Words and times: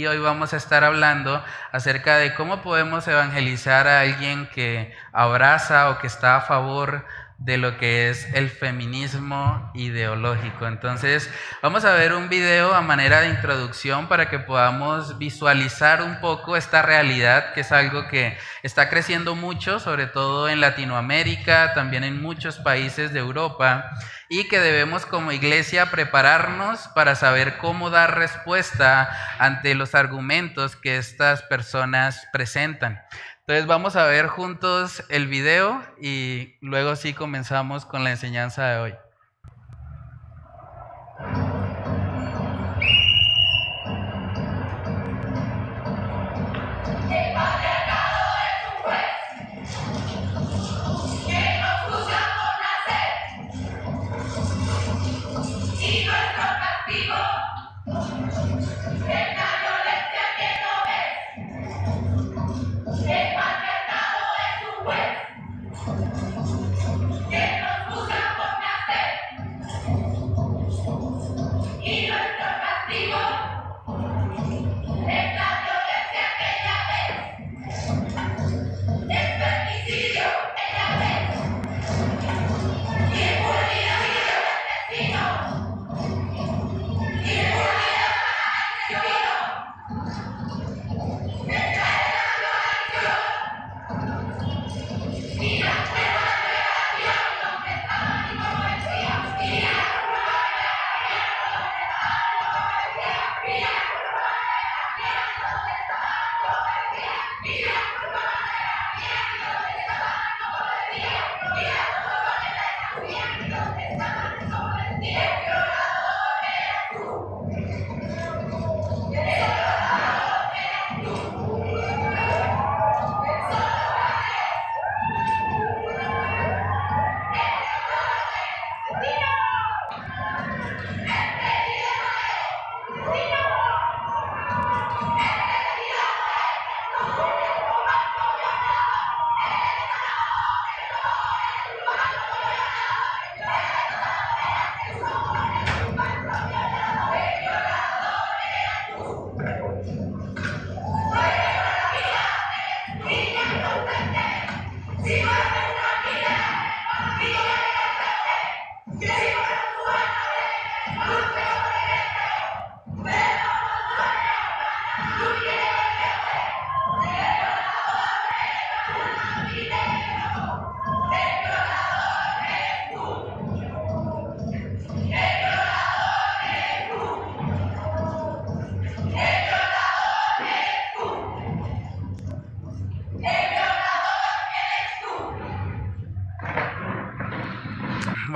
Y 0.00 0.06
hoy 0.06 0.18
vamos 0.18 0.54
a 0.54 0.56
estar 0.56 0.82
hablando 0.82 1.44
acerca 1.72 2.16
de 2.16 2.32
cómo 2.32 2.62
podemos 2.62 3.06
evangelizar 3.06 3.86
a 3.86 4.00
alguien 4.00 4.48
que 4.48 4.94
abraza 5.12 5.90
o 5.90 5.98
que 5.98 6.06
está 6.06 6.36
a 6.36 6.40
favor 6.40 7.04
de 7.40 7.56
lo 7.56 7.78
que 7.78 8.10
es 8.10 8.28
el 8.34 8.50
feminismo 8.50 9.72
ideológico. 9.74 10.66
Entonces, 10.66 11.30
vamos 11.62 11.86
a 11.86 11.94
ver 11.94 12.12
un 12.12 12.28
video 12.28 12.74
a 12.74 12.82
manera 12.82 13.22
de 13.22 13.30
introducción 13.30 14.08
para 14.08 14.28
que 14.28 14.38
podamos 14.38 15.16
visualizar 15.18 16.02
un 16.02 16.20
poco 16.20 16.54
esta 16.54 16.82
realidad, 16.82 17.54
que 17.54 17.62
es 17.62 17.72
algo 17.72 18.08
que 18.08 18.36
está 18.62 18.90
creciendo 18.90 19.34
mucho, 19.36 19.80
sobre 19.80 20.06
todo 20.06 20.50
en 20.50 20.60
Latinoamérica, 20.60 21.72
también 21.72 22.04
en 22.04 22.20
muchos 22.20 22.58
países 22.58 23.14
de 23.14 23.20
Europa, 23.20 23.90
y 24.28 24.46
que 24.46 24.60
debemos 24.60 25.06
como 25.06 25.32
iglesia 25.32 25.90
prepararnos 25.90 26.88
para 26.94 27.14
saber 27.14 27.56
cómo 27.56 27.88
dar 27.88 28.18
respuesta 28.18 29.10
ante 29.38 29.74
los 29.74 29.94
argumentos 29.94 30.76
que 30.76 30.98
estas 30.98 31.42
personas 31.42 32.28
presentan. 32.32 33.02
Entonces 33.50 33.66
vamos 33.66 33.96
a 33.96 34.06
ver 34.06 34.28
juntos 34.28 35.02
el 35.08 35.26
video 35.26 35.82
y 36.00 36.54
luego 36.60 36.94
sí 36.94 37.14
comenzamos 37.14 37.84
con 37.84 38.04
la 38.04 38.12
enseñanza 38.12 38.64
de 38.68 38.78
hoy. 38.78 38.94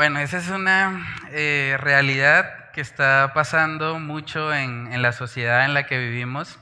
Bueno, 0.04 0.20
esa 0.20 0.36
es 0.36 0.50
una 0.50 1.16
eh, 1.32 1.78
realidad 1.80 2.70
que 2.74 2.82
está 2.82 3.32
pasando 3.32 3.98
mucho 3.98 4.52
en, 4.52 4.92
en, 4.92 5.00
la 5.00 5.12
sociedad 5.12 5.64
en 5.64 5.72
la 5.72 5.86
que 5.86 5.96
vivimos. 5.96 6.58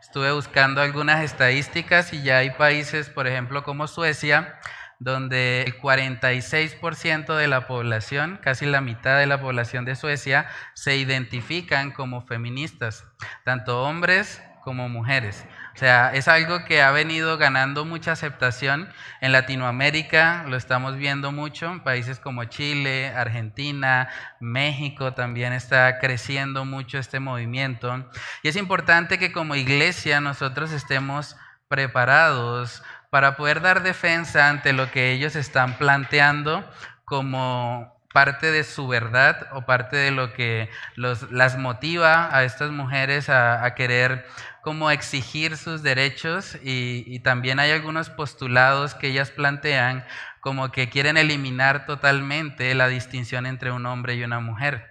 Estuve 0.00 0.32
buscando 0.32 0.82
algunas 0.82 1.22
estadísticas 1.22 2.12
y 2.12 2.24
ya 2.24 2.38
hay 2.38 2.50
países, 2.50 3.08
por 3.08 3.28
ejemplo, 3.28 3.62
como 3.62 3.86
Suecia, 3.86 4.58
donde 4.98 5.62
el 5.62 5.78
46% 5.78 7.36
de 7.36 7.46
la 7.46 7.68
población, 7.68 8.40
casi 8.42 8.66
la 8.66 8.80
mitad 8.80 9.20
de 9.20 9.26
la 9.28 9.40
población 9.40 9.84
de 9.84 9.94
Suecia, 9.94 10.48
se 10.74 10.96
identifican 10.96 11.92
como 11.92 12.26
feministas, 12.26 13.04
tanto 13.44 13.84
hombres 13.84 14.42
como 14.64 14.88
mujeres. 14.88 15.46
O 15.80 15.82
sea, 15.82 16.12
es 16.12 16.28
algo 16.28 16.66
que 16.66 16.82
ha 16.82 16.90
venido 16.90 17.38
ganando 17.38 17.86
mucha 17.86 18.12
aceptación 18.12 18.92
en 19.22 19.32
Latinoamérica, 19.32 20.44
lo 20.46 20.58
estamos 20.58 20.96
viendo 20.96 21.32
mucho, 21.32 21.72
en 21.72 21.80
países 21.80 22.20
como 22.20 22.44
Chile, 22.44 23.08
Argentina, 23.16 24.10
México 24.40 25.14
también 25.14 25.54
está 25.54 25.98
creciendo 25.98 26.66
mucho 26.66 26.98
este 26.98 27.18
movimiento. 27.18 28.04
Y 28.42 28.48
es 28.48 28.56
importante 28.56 29.18
que 29.18 29.32
como 29.32 29.54
iglesia 29.54 30.20
nosotros 30.20 30.70
estemos 30.70 31.34
preparados 31.68 32.82
para 33.08 33.38
poder 33.38 33.62
dar 33.62 33.82
defensa 33.82 34.50
ante 34.50 34.74
lo 34.74 34.90
que 34.90 35.12
ellos 35.12 35.34
están 35.34 35.78
planteando 35.78 36.62
como 37.06 37.99
parte 38.12 38.50
de 38.50 38.64
su 38.64 38.88
verdad 38.88 39.48
o 39.52 39.62
parte 39.62 39.96
de 39.96 40.10
lo 40.10 40.32
que 40.32 40.68
las 40.96 41.56
motiva 41.58 42.34
a 42.36 42.44
estas 42.44 42.70
mujeres 42.70 43.28
a, 43.28 43.64
a 43.64 43.74
querer 43.74 44.26
como 44.62 44.90
exigir 44.90 45.56
sus 45.56 45.82
derechos 45.82 46.56
y, 46.62 47.04
y, 47.06 47.20
también 47.20 47.60
hay 47.60 47.70
algunos 47.70 48.10
postulados 48.10 48.94
que 48.94 49.08
ellas 49.08 49.30
plantean 49.30 50.04
como 50.40 50.70
que 50.72 50.88
quieren 50.88 51.16
eliminar 51.16 51.86
totalmente 51.86 52.74
la 52.74 52.88
distinción 52.88 53.46
entre 53.46 53.72
un 53.72 53.86
hombre 53.86 54.14
y 54.14 54.24
una 54.24 54.40
mujer. 54.40 54.90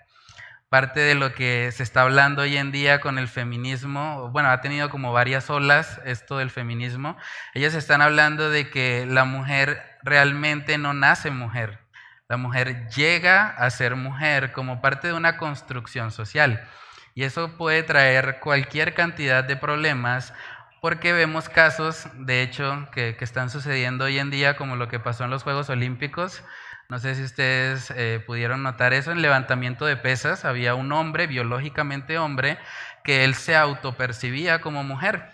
Parte 0.69 0.99
de 0.99 1.15
lo 1.15 1.33
que 1.33 1.71
se 1.71 1.81
está 1.81 2.03
hablando 2.03 2.43
hoy 2.43 2.55
en 2.55 2.71
día 2.71 3.01
con 3.01 3.17
el 3.17 3.27
feminismo, 3.27 4.29
bueno, 4.29 4.49
ha 4.49 4.61
tenido 4.61 4.91
como 4.91 5.11
varias 5.11 5.49
olas 5.49 5.99
esto 6.05 6.37
del 6.37 6.51
feminismo, 6.51 7.17
ellas 7.55 7.73
están 7.73 8.03
hablando 8.03 8.51
de 8.51 8.69
que 8.69 9.07
la 9.07 9.25
mujer 9.25 9.81
realmente 10.03 10.77
no 10.77 10.93
nace 10.93 11.31
mujer, 11.31 11.79
la 12.29 12.37
mujer 12.37 12.87
llega 12.89 13.47
a 13.47 13.69
ser 13.71 13.95
mujer 13.95 14.51
como 14.51 14.81
parte 14.81 15.07
de 15.07 15.13
una 15.13 15.37
construcción 15.37 16.11
social. 16.11 16.63
Y 17.15 17.23
eso 17.23 17.57
puede 17.57 17.81
traer 17.81 18.39
cualquier 18.39 18.93
cantidad 18.93 19.43
de 19.43 19.57
problemas 19.57 20.31
porque 20.79 21.11
vemos 21.11 21.49
casos, 21.49 22.07
de 22.13 22.43
hecho, 22.43 22.87
que, 22.93 23.17
que, 23.17 23.25
están 23.25 23.49
sucediendo 23.49 24.05
hoy 24.05 24.19
en 24.19 24.29
día, 24.29 24.55
como 24.55 24.75
lo 24.75 24.87
que 24.87 24.99
pasó 24.99 25.25
en 25.25 25.31
los 25.31 25.43
Juegos 25.43 25.69
Olímpicos. 25.69 26.43
No 26.87 26.99
sé 26.99 27.15
si 27.15 27.23
ustedes 27.23 27.91
eh, 27.97 28.23
pudieron 28.25 28.63
notar 28.63 28.93
eso. 28.93 29.11
En 29.11 29.21
levantamiento 29.21 29.85
de 29.85 29.97
pesas 29.97 30.45
había 30.45 30.75
un 30.75 30.91
hombre, 30.91 31.27
biológicamente 31.27 32.19
hombre, 32.19 32.59
que 33.03 33.25
él 33.25 33.33
se 33.33 33.55
autopercibía 33.55 34.61
como 34.61 34.83
mujer. 34.83 35.31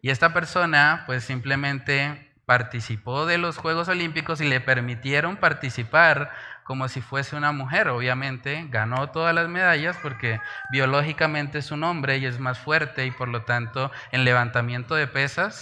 Y 0.00 0.10
esta 0.10 0.32
persona, 0.32 1.02
pues 1.06 1.24
simplemente 1.24 2.25
participó 2.46 3.26
de 3.26 3.38
los 3.38 3.58
Juegos 3.58 3.88
Olímpicos 3.88 4.40
y 4.40 4.48
le 4.48 4.60
permitieron 4.60 5.36
participar 5.36 6.30
como 6.64 6.88
si 6.88 7.00
fuese 7.00 7.36
una 7.36 7.52
mujer. 7.52 7.88
Obviamente 7.88 8.66
ganó 8.70 9.10
todas 9.10 9.34
las 9.34 9.48
medallas 9.48 9.96
porque 10.02 10.40
biológicamente 10.70 11.58
es 11.58 11.70
un 11.70 11.84
hombre 11.84 12.18
y 12.18 12.26
es 12.26 12.40
más 12.40 12.58
fuerte 12.58 13.04
y 13.04 13.10
por 13.10 13.28
lo 13.28 13.42
tanto 13.42 13.90
en 14.12 14.24
levantamiento 14.24 14.94
de 14.94 15.06
pesas 15.06 15.60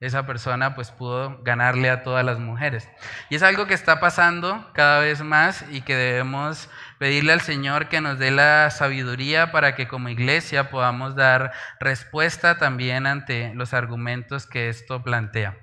esa 0.00 0.26
persona 0.26 0.76
pues 0.76 0.92
pudo 0.92 1.42
ganarle 1.42 1.90
a 1.90 2.02
todas 2.04 2.24
las 2.24 2.38
mujeres. 2.38 2.88
Y 3.30 3.34
es 3.34 3.42
algo 3.42 3.66
que 3.66 3.74
está 3.74 3.98
pasando 3.98 4.70
cada 4.72 5.00
vez 5.00 5.22
más 5.22 5.64
y 5.70 5.80
que 5.80 5.96
debemos 5.96 6.70
pedirle 6.98 7.32
al 7.32 7.40
Señor 7.40 7.88
que 7.88 8.00
nos 8.00 8.18
dé 8.18 8.30
la 8.30 8.70
sabiduría 8.70 9.50
para 9.50 9.74
que 9.74 9.88
como 9.88 10.08
iglesia 10.08 10.70
podamos 10.70 11.16
dar 11.16 11.52
respuesta 11.80 12.58
también 12.58 13.06
ante 13.06 13.52
los 13.54 13.74
argumentos 13.74 14.46
que 14.46 14.68
esto 14.68 15.02
plantea. 15.02 15.56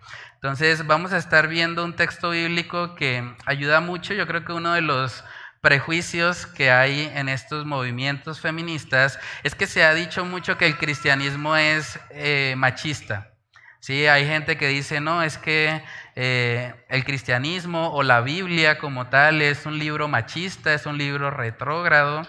Entonces 0.45 0.85
vamos 0.85 1.11
a 1.11 1.17
estar 1.17 1.47
viendo 1.47 1.83
un 1.83 1.95
texto 1.95 2.29
bíblico 2.29 2.93
que 2.93 3.33
ayuda 3.47 3.79
mucho. 3.79 4.13
Yo 4.13 4.27
creo 4.27 4.45
que 4.45 4.53
uno 4.53 4.73
de 4.73 4.81
los 4.81 5.23
prejuicios 5.59 6.45
que 6.45 6.69
hay 6.69 7.11
en 7.15 7.29
estos 7.29 7.65
movimientos 7.65 8.39
feministas 8.39 9.17
es 9.41 9.55
que 9.55 9.65
se 9.65 9.83
ha 9.83 9.95
dicho 9.95 10.23
mucho 10.23 10.55
que 10.59 10.67
el 10.67 10.77
cristianismo 10.77 11.57
es 11.57 11.99
eh, 12.11 12.53
machista. 12.57 13.31
Sí, 13.79 14.05
hay 14.05 14.27
gente 14.27 14.55
que 14.55 14.67
dice, 14.67 15.01
no, 15.01 15.23
es 15.23 15.39
que 15.39 15.81
eh, 16.15 16.75
el 16.89 17.03
cristianismo 17.05 17.89
o 17.89 18.03
la 18.03 18.21
Biblia 18.21 18.77
como 18.77 19.07
tal 19.07 19.41
es 19.41 19.65
un 19.65 19.79
libro 19.79 20.07
machista, 20.07 20.75
es 20.75 20.85
un 20.85 20.99
libro 20.99 21.31
retrógrado. 21.31 22.21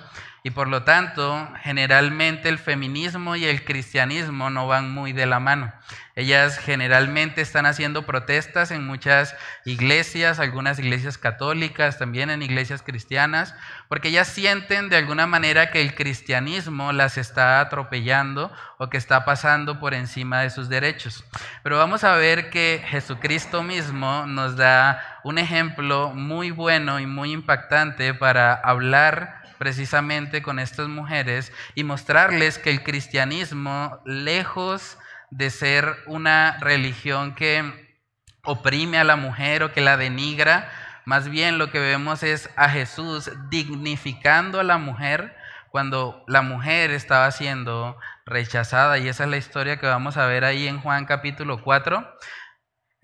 Y 0.46 0.50
por 0.50 0.68
lo 0.68 0.84
tanto, 0.84 1.48
generalmente 1.64 2.48
el 2.48 2.60
feminismo 2.60 3.34
y 3.34 3.46
el 3.46 3.64
cristianismo 3.64 4.48
no 4.48 4.68
van 4.68 4.92
muy 4.92 5.12
de 5.12 5.26
la 5.26 5.40
mano. 5.40 5.72
Ellas 6.14 6.56
generalmente 6.56 7.40
están 7.40 7.66
haciendo 7.66 8.06
protestas 8.06 8.70
en 8.70 8.86
muchas 8.86 9.34
iglesias, 9.64 10.38
algunas 10.38 10.78
iglesias 10.78 11.18
católicas, 11.18 11.98
también 11.98 12.30
en 12.30 12.42
iglesias 12.42 12.82
cristianas, 12.82 13.56
porque 13.88 14.08
ellas 14.08 14.28
sienten 14.28 14.88
de 14.88 14.96
alguna 14.96 15.26
manera 15.26 15.72
que 15.72 15.82
el 15.82 15.96
cristianismo 15.96 16.92
las 16.92 17.18
está 17.18 17.58
atropellando 17.58 18.52
o 18.78 18.88
que 18.88 18.98
está 18.98 19.24
pasando 19.24 19.80
por 19.80 19.94
encima 19.94 20.42
de 20.42 20.50
sus 20.50 20.68
derechos. 20.68 21.24
Pero 21.64 21.76
vamos 21.76 22.04
a 22.04 22.14
ver 22.14 22.50
que 22.50 22.84
Jesucristo 22.86 23.64
mismo 23.64 24.26
nos 24.26 24.56
da 24.56 25.20
un 25.24 25.38
ejemplo 25.38 26.12
muy 26.14 26.52
bueno 26.52 27.00
y 27.00 27.06
muy 27.06 27.32
impactante 27.32 28.14
para 28.14 28.54
hablar 28.54 29.35
precisamente 29.58 30.42
con 30.42 30.58
estas 30.58 30.88
mujeres 30.88 31.52
y 31.74 31.84
mostrarles 31.84 32.58
que 32.58 32.70
el 32.70 32.82
cristianismo, 32.82 34.00
lejos 34.04 34.98
de 35.30 35.50
ser 35.50 35.96
una 36.06 36.58
religión 36.60 37.34
que 37.34 37.98
oprime 38.44 38.98
a 38.98 39.04
la 39.04 39.16
mujer 39.16 39.62
o 39.62 39.72
que 39.72 39.80
la 39.80 39.96
denigra, 39.96 40.70
más 41.04 41.28
bien 41.28 41.58
lo 41.58 41.70
que 41.70 41.78
vemos 41.78 42.22
es 42.22 42.50
a 42.56 42.68
Jesús 42.68 43.30
dignificando 43.48 44.58
a 44.60 44.64
la 44.64 44.78
mujer 44.78 45.36
cuando 45.70 46.24
la 46.26 46.42
mujer 46.42 46.90
estaba 46.90 47.30
siendo 47.30 47.98
rechazada. 48.24 48.98
Y 48.98 49.08
esa 49.08 49.24
es 49.24 49.30
la 49.30 49.36
historia 49.36 49.78
que 49.78 49.86
vamos 49.86 50.16
a 50.16 50.26
ver 50.26 50.44
ahí 50.44 50.66
en 50.66 50.80
Juan 50.80 51.04
capítulo 51.04 51.62
4. 51.62 52.16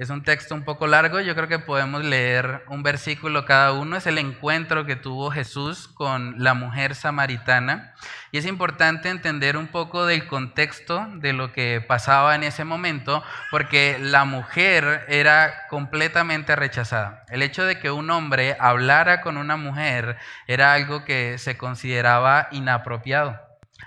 Es 0.02 0.10
un 0.10 0.24
texto 0.24 0.56
un 0.56 0.64
poco 0.64 0.88
largo, 0.88 1.20
yo 1.20 1.36
creo 1.36 1.46
que 1.46 1.60
podemos 1.60 2.02
leer 2.04 2.64
un 2.66 2.82
versículo 2.82 3.44
cada 3.44 3.70
uno. 3.70 3.96
Es 3.96 4.08
el 4.08 4.18
encuentro 4.18 4.84
que 4.84 4.96
tuvo 4.96 5.30
Jesús 5.30 5.86
con 5.86 6.42
la 6.42 6.54
mujer 6.54 6.96
samaritana. 6.96 7.94
Y 8.32 8.38
es 8.38 8.46
importante 8.46 9.10
entender 9.10 9.56
un 9.56 9.68
poco 9.68 10.04
del 10.04 10.26
contexto 10.26 11.06
de 11.18 11.32
lo 11.32 11.52
que 11.52 11.80
pasaba 11.80 12.34
en 12.34 12.42
ese 12.42 12.64
momento, 12.64 13.22
porque 13.52 13.96
la 14.00 14.24
mujer 14.24 15.04
era 15.06 15.68
completamente 15.68 16.56
rechazada. 16.56 17.24
El 17.28 17.40
hecho 17.40 17.64
de 17.64 17.78
que 17.78 17.92
un 17.92 18.10
hombre 18.10 18.56
hablara 18.58 19.20
con 19.20 19.36
una 19.36 19.56
mujer 19.56 20.16
era 20.48 20.72
algo 20.72 21.04
que 21.04 21.38
se 21.38 21.56
consideraba 21.56 22.48
inapropiado, 22.50 23.40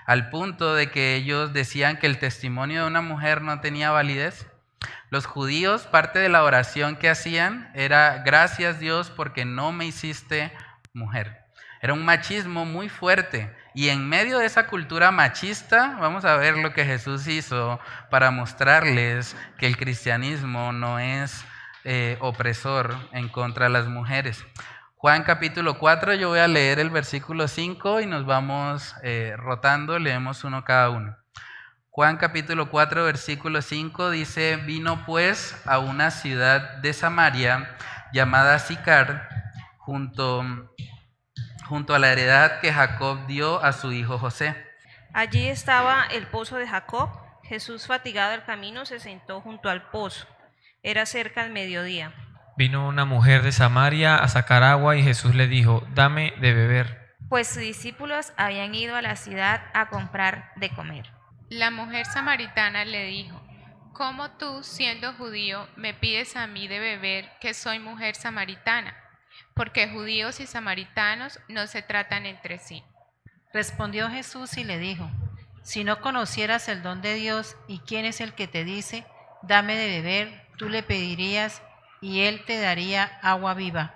al 0.06 0.30
punto 0.30 0.74
de 0.74 0.90
que 0.90 1.14
ellos 1.14 1.52
decían 1.52 1.98
que 1.98 2.06
el 2.06 2.18
testimonio 2.18 2.80
de 2.80 2.86
una 2.86 3.02
mujer 3.02 3.42
no 3.42 3.60
tenía 3.60 3.90
validez. 3.90 4.46
Los 5.10 5.26
judíos, 5.26 5.86
parte 5.86 6.18
de 6.18 6.28
la 6.28 6.42
oración 6.42 6.96
que 6.96 7.08
hacían 7.08 7.70
era, 7.74 8.22
gracias 8.24 8.80
Dios 8.80 9.10
porque 9.10 9.44
no 9.44 9.72
me 9.72 9.86
hiciste 9.86 10.52
mujer. 10.92 11.44
Era 11.80 11.92
un 11.92 12.04
machismo 12.04 12.64
muy 12.64 12.88
fuerte. 12.88 13.54
Y 13.74 13.90
en 13.90 14.08
medio 14.08 14.38
de 14.38 14.46
esa 14.46 14.66
cultura 14.66 15.10
machista, 15.10 15.96
vamos 16.00 16.24
a 16.24 16.36
ver 16.36 16.56
lo 16.56 16.72
que 16.72 16.84
Jesús 16.84 17.26
hizo 17.28 17.78
para 18.10 18.30
mostrarles 18.30 19.36
que 19.58 19.66
el 19.66 19.76
cristianismo 19.76 20.72
no 20.72 20.98
es 20.98 21.44
eh, 21.84 22.16
opresor 22.20 22.96
en 23.12 23.28
contra 23.28 23.66
de 23.66 23.70
las 23.70 23.86
mujeres. 23.86 24.44
Juan 24.96 25.22
capítulo 25.22 25.78
4, 25.78 26.14
yo 26.14 26.30
voy 26.30 26.40
a 26.40 26.48
leer 26.48 26.78
el 26.80 26.90
versículo 26.90 27.46
5 27.46 28.00
y 28.00 28.06
nos 28.06 28.26
vamos 28.26 28.96
eh, 29.02 29.34
rotando, 29.36 29.98
leemos 29.98 30.42
uno 30.42 30.64
cada 30.64 30.90
uno. 30.90 31.16
Juan 31.96 32.18
capítulo 32.18 32.68
4, 32.68 33.04
versículo 33.04 33.62
5 33.62 34.10
dice, 34.10 34.56
vino 34.56 35.06
pues 35.06 35.56
a 35.64 35.78
una 35.78 36.10
ciudad 36.10 36.76
de 36.82 36.92
Samaria 36.92 37.74
llamada 38.12 38.58
Sicar, 38.58 39.30
junto, 39.78 40.44
junto 41.64 41.94
a 41.94 41.98
la 41.98 42.12
heredad 42.12 42.60
que 42.60 42.70
Jacob 42.70 43.26
dio 43.26 43.64
a 43.64 43.72
su 43.72 43.92
hijo 43.92 44.18
José. 44.18 44.54
Allí 45.14 45.48
estaba 45.48 46.04
el 46.10 46.26
pozo 46.26 46.56
de 46.56 46.68
Jacob. 46.68 47.08
Jesús, 47.44 47.86
fatigado 47.86 48.32
del 48.32 48.44
camino, 48.44 48.84
se 48.84 49.00
sentó 49.00 49.40
junto 49.40 49.70
al 49.70 49.88
pozo. 49.88 50.26
Era 50.82 51.06
cerca 51.06 51.44
del 51.44 51.52
mediodía. 51.52 52.12
Vino 52.58 52.86
una 52.86 53.06
mujer 53.06 53.40
de 53.40 53.52
Samaria 53.52 54.16
a 54.16 54.28
sacar 54.28 54.64
agua 54.64 54.96
y 54.96 55.02
Jesús 55.02 55.34
le 55.34 55.48
dijo, 55.48 55.82
dame 55.94 56.34
de 56.42 56.52
beber. 56.52 57.16
Pues 57.30 57.48
sus 57.48 57.62
discípulos 57.62 58.34
habían 58.36 58.74
ido 58.74 58.96
a 58.96 59.00
la 59.00 59.16
ciudad 59.16 59.62
a 59.72 59.88
comprar 59.88 60.52
de 60.56 60.68
comer. 60.68 61.15
La 61.50 61.70
mujer 61.70 62.06
samaritana 62.06 62.84
le 62.84 63.04
dijo, 63.04 63.40
¿cómo 63.92 64.32
tú, 64.32 64.64
siendo 64.64 65.12
judío, 65.12 65.68
me 65.76 65.94
pides 65.94 66.34
a 66.34 66.48
mí 66.48 66.66
de 66.66 66.80
beber 66.80 67.30
que 67.40 67.54
soy 67.54 67.78
mujer 67.78 68.16
samaritana? 68.16 68.96
Porque 69.54 69.88
judíos 69.88 70.40
y 70.40 70.46
samaritanos 70.48 71.38
no 71.48 71.68
se 71.68 71.82
tratan 71.82 72.26
entre 72.26 72.58
sí. 72.58 72.82
Respondió 73.52 74.10
Jesús 74.10 74.56
y 74.58 74.64
le 74.64 74.80
dijo, 74.80 75.08
si 75.62 75.84
no 75.84 76.00
conocieras 76.00 76.68
el 76.68 76.82
don 76.82 77.00
de 77.00 77.14
Dios 77.14 77.56
y 77.68 77.78
quién 77.78 78.06
es 78.06 78.20
el 78.20 78.34
que 78.34 78.48
te 78.48 78.64
dice, 78.64 79.06
dame 79.42 79.76
de 79.76 80.00
beber, 80.00 80.48
tú 80.58 80.68
le 80.68 80.82
pedirías 80.82 81.62
y 82.00 82.22
él 82.22 82.44
te 82.44 82.60
daría 82.60 83.04
agua 83.22 83.54
viva. 83.54 83.94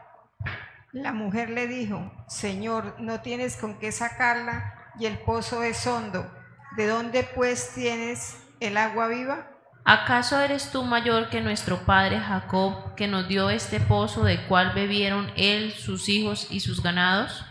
La 0.92 1.12
mujer 1.12 1.50
le 1.50 1.66
dijo, 1.66 2.12
Señor, 2.28 2.94
no 3.00 3.22
tienes 3.22 3.56
con 3.56 3.80
qué 3.80 3.90
sacarla 3.90 4.92
y 5.00 5.06
el 5.06 5.18
pozo 5.18 5.64
es 5.64 5.84
hondo. 5.84 6.39
¿De 6.76 6.86
dónde 6.86 7.28
pues 7.34 7.72
tienes 7.74 8.36
el 8.60 8.76
agua 8.76 9.08
viva? 9.08 9.50
¿Acaso 9.84 10.38
eres 10.38 10.70
tú 10.70 10.84
mayor 10.84 11.30
que 11.30 11.40
nuestro 11.40 11.84
padre 11.84 12.20
Jacob, 12.20 12.94
que 12.94 13.08
nos 13.08 13.26
dio 13.26 13.50
este 13.50 13.80
pozo 13.80 14.22
del 14.22 14.46
cual 14.46 14.72
bebieron 14.74 15.32
él, 15.36 15.72
sus 15.72 16.08
hijos 16.08 16.46
y 16.50 16.60
sus 16.60 16.82
ganados? 16.82 17.44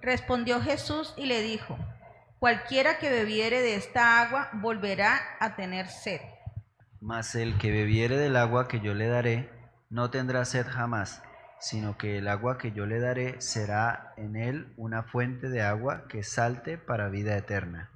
Respondió 0.00 0.62
Jesús 0.62 1.12
y 1.16 1.26
le 1.26 1.42
dijo, 1.42 1.78
cualquiera 2.38 2.98
que 2.98 3.10
bebiere 3.10 3.60
de 3.60 3.74
esta 3.74 4.22
agua 4.22 4.50
volverá 4.54 5.20
a 5.40 5.54
tener 5.54 5.88
sed. 5.88 6.20
Mas 7.00 7.34
el 7.34 7.58
que 7.58 7.70
bebiere 7.70 8.16
del 8.16 8.36
agua 8.36 8.66
que 8.66 8.80
yo 8.80 8.94
le 8.94 9.08
daré, 9.08 9.50
no 9.90 10.10
tendrá 10.10 10.44
sed 10.44 10.66
jamás, 10.66 11.22
sino 11.60 11.98
que 11.98 12.18
el 12.18 12.28
agua 12.28 12.56
que 12.56 12.72
yo 12.72 12.86
le 12.86 12.98
daré 12.98 13.40
será 13.40 14.14
en 14.16 14.36
él 14.36 14.72
una 14.76 15.02
fuente 15.02 15.50
de 15.50 15.62
agua 15.62 16.08
que 16.08 16.22
salte 16.22 16.78
para 16.78 17.08
vida 17.08 17.36
eterna. 17.36 17.91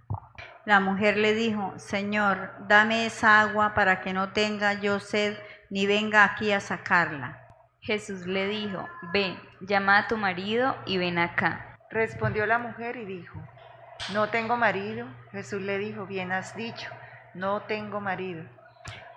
La 0.64 0.80
mujer 0.80 1.16
le 1.16 1.34
dijo, 1.34 1.74
Señor, 1.76 2.52
dame 2.66 3.06
esa 3.06 3.40
agua 3.40 3.74
para 3.74 4.00
que 4.00 4.12
no 4.12 4.30
tenga 4.30 4.74
yo 4.74 4.98
sed 4.98 5.38
ni 5.70 5.86
venga 5.86 6.24
aquí 6.24 6.52
a 6.52 6.60
sacarla. 6.60 7.40
Jesús 7.80 8.26
le 8.26 8.48
dijo, 8.48 8.88
ven, 9.12 9.38
llama 9.60 9.98
a 9.98 10.08
tu 10.08 10.16
marido 10.16 10.76
y 10.86 10.98
ven 10.98 11.18
acá. 11.18 11.78
Respondió 11.88 12.46
la 12.46 12.58
mujer 12.58 12.96
y 12.96 13.04
dijo, 13.04 13.40
no 14.12 14.28
tengo 14.28 14.56
marido. 14.56 15.06
Jesús 15.30 15.62
le 15.62 15.78
dijo, 15.78 16.04
bien 16.06 16.32
has 16.32 16.56
dicho, 16.56 16.90
no 17.34 17.62
tengo 17.62 18.00
marido. 18.00 18.44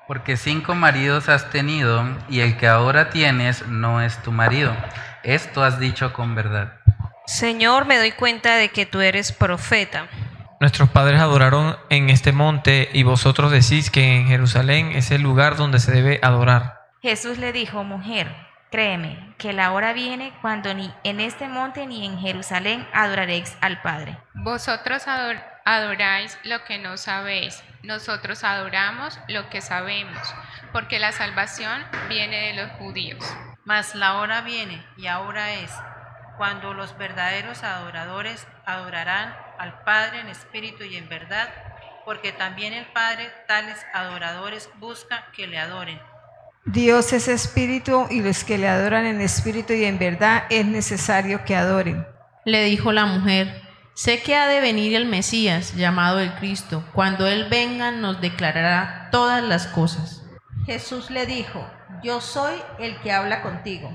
Porque 0.07 0.37
cinco 0.37 0.75
maridos 0.75 1.29
has 1.29 1.49
tenido 1.49 2.03
y 2.29 2.41
el 2.41 2.57
que 2.57 2.67
ahora 2.67 3.09
tienes 3.09 3.67
no 3.67 4.01
es 4.01 4.21
tu 4.21 4.31
marido. 4.31 4.75
Esto 5.23 5.63
has 5.63 5.79
dicho 5.79 6.13
con 6.13 6.35
verdad. 6.35 6.79
Señor, 7.25 7.85
me 7.85 7.97
doy 7.97 8.11
cuenta 8.11 8.55
de 8.55 8.69
que 8.69 8.85
tú 8.85 9.01
eres 9.01 9.31
profeta. 9.31 10.07
Nuestros 10.59 10.89
padres 10.89 11.21
adoraron 11.21 11.77
en 11.89 12.09
este 12.09 12.33
monte 12.33 12.89
y 12.91 13.03
vosotros 13.03 13.49
decís 13.49 13.89
que 13.89 14.17
en 14.17 14.27
Jerusalén 14.27 14.91
es 14.91 15.09
el 15.09 15.21
lugar 15.21 15.55
donde 15.55 15.79
se 15.79 15.93
debe 15.93 16.19
adorar. 16.21 16.81
Jesús 17.01 17.37
le 17.37 17.53
dijo, 17.53 17.85
mujer, 17.85 18.29
créeme 18.69 19.35
que 19.37 19.53
la 19.53 19.71
hora 19.71 19.93
viene 19.93 20.33
cuando 20.41 20.73
ni 20.73 20.93
en 21.05 21.21
este 21.21 21.47
monte 21.47 21.87
ni 21.87 22.05
en 22.05 22.19
Jerusalén 22.19 22.85
adoraréis 22.91 23.55
al 23.61 23.81
Padre. 23.81 24.17
Vosotros 24.33 25.03
adoráis 25.63 26.37
lo 26.43 26.61
que 26.65 26.77
no 26.77 26.97
sabéis. 26.97 27.63
Nosotros 27.83 28.43
adoramos 28.43 29.17
lo 29.29 29.49
que 29.49 29.61
sabemos, 29.61 30.19
porque 30.73 30.99
la 30.99 31.13
salvación 31.13 31.85
viene 32.09 32.47
de 32.47 32.61
los 32.61 32.71
judíos. 32.71 33.23
Mas 33.63 33.95
la 33.95 34.17
hora 34.17 34.41
viene, 34.41 34.85
y 34.97 35.07
ahora 35.07 35.53
es, 35.53 35.71
cuando 36.37 36.73
los 36.73 36.97
verdaderos 36.97 37.63
adoradores 37.63 38.45
adorarán 38.65 39.33
al 39.59 39.83
Padre 39.83 40.21
en 40.21 40.27
espíritu 40.27 40.83
y 40.83 40.95
en 40.95 41.07
verdad, 41.09 41.49
porque 42.05 42.31
también 42.31 42.73
el 42.73 42.85
Padre 42.87 43.29
tales 43.47 43.85
adoradores 43.93 44.69
busca 44.79 45.25
que 45.35 45.45
le 45.45 45.59
adoren. 45.59 45.99
Dios 46.65 47.13
es 47.13 47.27
espíritu 47.27 48.07
y 48.09 48.21
los 48.21 48.43
que 48.43 48.57
le 48.57 48.67
adoran 48.67 49.05
en 49.05 49.21
espíritu 49.21 49.73
y 49.73 49.85
en 49.85 49.99
verdad 49.99 50.43
es 50.49 50.65
necesario 50.65 51.43
que 51.45 51.55
adoren. 51.55 52.05
Le 52.45 52.63
dijo 52.63 52.91
la 52.91 53.05
mujer, 53.05 53.61
sé 53.93 54.21
que 54.21 54.35
ha 54.35 54.47
de 54.47 54.59
venir 54.59 54.95
el 54.95 55.05
Mesías, 55.05 55.75
llamado 55.75 56.19
el 56.19 56.33
Cristo. 56.35 56.83
Cuando 56.93 57.27
Él 57.27 57.47
venga 57.49 57.91
nos 57.91 58.21
declarará 58.21 59.09
todas 59.11 59.43
las 59.43 59.67
cosas. 59.67 60.23
Jesús 60.65 61.09
le 61.09 61.25
dijo, 61.25 61.67
yo 62.03 62.21
soy 62.21 62.55
el 62.79 62.99
que 63.01 63.11
habla 63.11 63.41
contigo. 63.41 63.89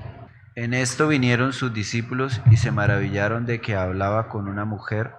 En 0.55 0.73
esto 0.73 1.07
vinieron 1.07 1.53
sus 1.53 1.73
discípulos 1.73 2.41
y 2.49 2.57
se 2.57 2.71
maravillaron 2.71 3.45
de 3.45 3.59
que 3.61 3.75
hablaba 3.75 4.29
con 4.29 4.47
una 4.47 4.63
mujer. 4.63 5.11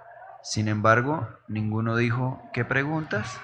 Sin 0.49 0.69
embargo, 0.69 1.29
ninguno 1.49 1.97
dijo, 1.97 2.41
¿qué 2.53 2.65
preguntas? 2.65 3.41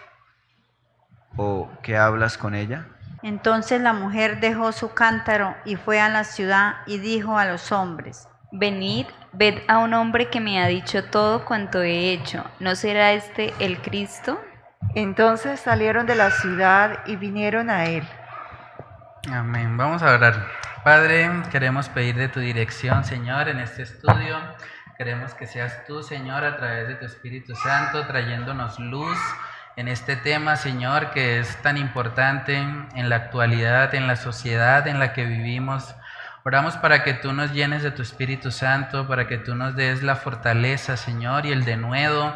¿O 1.36 1.68
qué 1.82 1.96
hablas 1.96 2.38
con 2.38 2.54
ella? 2.54 2.86
Entonces 3.24 3.80
la 3.80 3.92
mujer 3.92 4.38
dejó 4.38 4.70
su 4.70 4.94
cántaro 4.94 5.56
y 5.64 5.74
fue 5.74 6.00
a 6.00 6.08
la 6.08 6.22
ciudad 6.22 6.76
y 6.86 6.98
dijo 6.98 7.36
a 7.36 7.44
los 7.44 7.72
hombres, 7.72 8.28
Venid, 8.52 9.06
ved 9.32 9.62
a 9.66 9.78
un 9.78 9.94
hombre 9.94 10.30
que 10.30 10.40
me 10.40 10.62
ha 10.62 10.68
dicho 10.68 11.02
todo 11.06 11.44
cuanto 11.44 11.82
he 11.82 12.12
hecho. 12.12 12.44
¿No 12.60 12.76
será 12.76 13.10
este 13.14 13.52
el 13.58 13.82
Cristo? 13.82 14.40
Entonces 14.94 15.58
salieron 15.58 16.06
de 16.06 16.14
la 16.14 16.30
ciudad 16.30 17.00
y 17.06 17.16
vinieron 17.16 17.68
a 17.68 17.86
él. 17.86 18.06
Amén. 19.28 19.76
Vamos 19.76 20.04
a 20.04 20.14
orar. 20.14 20.46
Padre, 20.84 21.28
queremos 21.50 21.88
pedir 21.88 22.14
de 22.14 22.28
tu 22.28 22.38
dirección, 22.38 23.04
Señor, 23.04 23.48
en 23.48 23.58
este 23.58 23.82
estudio. 23.82 24.36
Queremos 25.02 25.34
que 25.34 25.48
seas 25.48 25.84
tú, 25.84 26.04
Señor, 26.04 26.44
a 26.44 26.56
través 26.56 26.86
de 26.86 26.94
tu 26.94 27.06
Espíritu 27.06 27.56
Santo, 27.56 28.06
trayéndonos 28.06 28.78
luz 28.78 29.18
en 29.74 29.88
este 29.88 30.14
tema, 30.14 30.54
Señor, 30.54 31.10
que 31.10 31.40
es 31.40 31.60
tan 31.60 31.76
importante 31.76 32.56
en 32.56 33.08
la 33.08 33.16
actualidad, 33.16 33.96
en 33.96 34.06
la 34.06 34.14
sociedad 34.14 34.86
en 34.86 35.00
la 35.00 35.12
que 35.12 35.24
vivimos. 35.24 35.96
Oramos 36.44 36.76
para 36.76 37.02
que 37.02 37.14
tú 37.14 37.32
nos 37.32 37.52
llenes 37.52 37.82
de 37.82 37.90
tu 37.90 38.00
Espíritu 38.00 38.52
Santo, 38.52 39.08
para 39.08 39.26
que 39.26 39.38
tú 39.38 39.56
nos 39.56 39.74
des 39.74 40.04
la 40.04 40.14
fortaleza, 40.14 40.96
Señor, 40.96 41.46
y 41.46 41.50
el 41.50 41.64
denuedo 41.64 42.32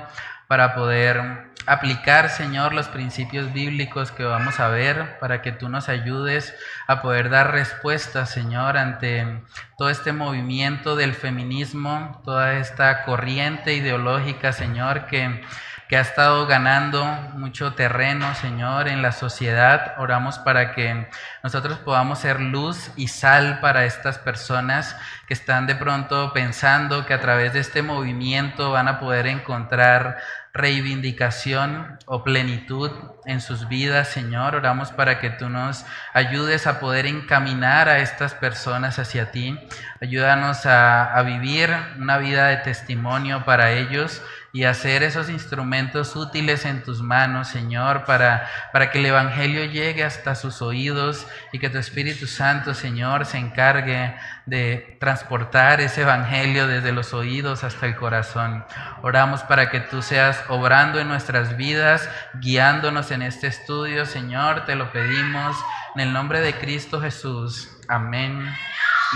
para 0.49 0.75
poder 0.75 1.47
aplicar, 1.67 2.31
Señor, 2.31 2.73
los 2.73 2.89
principios 2.89 3.53
bíblicos 3.53 4.13
que 4.13 4.25
vamos 4.25 4.61
a 4.61 4.69
ver, 4.69 5.19
para 5.19 5.43
que 5.43 5.53
tú 5.53 5.69
nos 5.69 5.89
ayudes 5.89 6.55
a 6.87 7.03
poder 7.03 7.29
dar 7.29 7.53
respuesta, 7.53 8.25
Señor, 8.27 8.77
ante 8.77 9.43
todo 9.77 9.91
este 9.91 10.13
movimiento 10.13 10.95
del 10.95 11.15
feminismo, 11.15 12.21
toda 12.25 12.55
esta 12.59 13.05
corriente 13.05 13.75
ideológica, 13.75 14.53
Señor, 14.53 15.07
que 15.07 15.43
que 15.89 15.97
ha 15.97 16.01
estado 16.01 16.47
ganando 16.47 17.05
mucho 17.35 17.75
terreno, 17.75 18.35
Señor, 18.35 18.89
en 18.89 19.03
la 19.03 19.13
sociedad. 19.13 19.95
Oramos 19.99 20.39
para 20.39 20.75
que 20.75 21.09
nosotros 21.45 21.79
podamos 21.79 22.19
ser 22.19 22.41
luz 22.41 22.91
y 22.97 23.09
sal 23.09 23.61
para 23.61 23.85
estas 23.85 24.19
personas 24.19 24.97
que 25.29 25.35
están 25.35 25.67
de 25.67 25.77
pronto 25.77 26.33
pensando 26.33 27.07
que 27.07 27.15
a 27.15 27.21
través 27.21 27.53
de 27.53 27.61
este 27.61 27.83
movimiento 27.83 28.73
van 28.73 28.89
a 28.89 28.99
poder 28.99 29.27
encontrar 29.29 30.19
reivindicación 30.53 31.99
o 32.07 32.25
plenitud 32.25 32.91
en 33.27 33.41
sus 33.41 33.69
vidas, 33.69 34.09
Señor. 34.09 34.55
Oramos 34.57 34.91
para 34.91 35.21
que 35.21 35.31
tú 35.31 35.51
nos 35.51 35.85
ayudes 36.15 36.67
a 36.67 36.81
poder 36.81 37.07
encaminar 37.07 37.89
a 37.89 37.99
estas 37.99 38.35
personas 38.35 38.99
hacia 38.99 39.31
ti. 39.31 39.59
Ayúdanos 40.01 40.65
a, 40.67 41.15
a 41.15 41.23
vivir 41.23 41.71
una 41.99 42.19
vida 42.19 42.49
de 42.49 42.57
testimonio 42.57 43.45
para 43.45 43.73
ellos 43.73 44.23
y 44.57 44.65
hacer 44.65 45.03
esos 45.03 45.29
instrumentos 45.29 46.17
útiles 46.17 46.65
en 46.65 46.83
tus 46.83 47.03
manos, 47.03 47.49
Señor, 47.49 48.07
para, 48.07 48.49
para 48.73 48.91
que 48.91 49.01
el 49.01 49.05
Evangelio 49.05 49.67
llegue 49.67 50.03
hasta 50.03 50.35
sus 50.35 50.63
oídos 50.63 51.27
y 51.53 51.59
que 51.59 51.69
tu 51.69 51.77
Espíritu 51.77 52.27
Santo, 52.27 52.73
Señor, 52.73 53.27
se 53.27 53.37
encargue 53.37 54.17
de 54.47 54.97
transportar 54.99 55.83
ese 55.83 56.01
Evangelio 56.01 56.67
desde 56.67 56.93
los 56.93 57.13
oídos 57.13 57.65
hasta 57.65 57.85
el 57.85 57.97
corazón. 57.97 58.65
Oramos 59.03 59.43
para 59.43 59.69
que 59.69 59.81
tú 59.81 60.01
seas 60.01 60.43
obrando 60.49 61.01
en 61.01 61.09
nuestras 61.09 61.59
vidas, 61.59 62.09
guiándonos 62.41 63.11
en 63.11 63.21
este 63.21 63.49
estudio, 63.49 64.07
Señor, 64.07 64.65
te 64.65 64.75
lo 64.75 64.91
pedimos 64.91 65.55
en 65.97 66.01
el 66.01 66.15
nombre 66.15 66.41
de 66.41 66.55
Cristo 66.55 66.99
Jesús. 67.03 67.77
Amén 67.89 68.51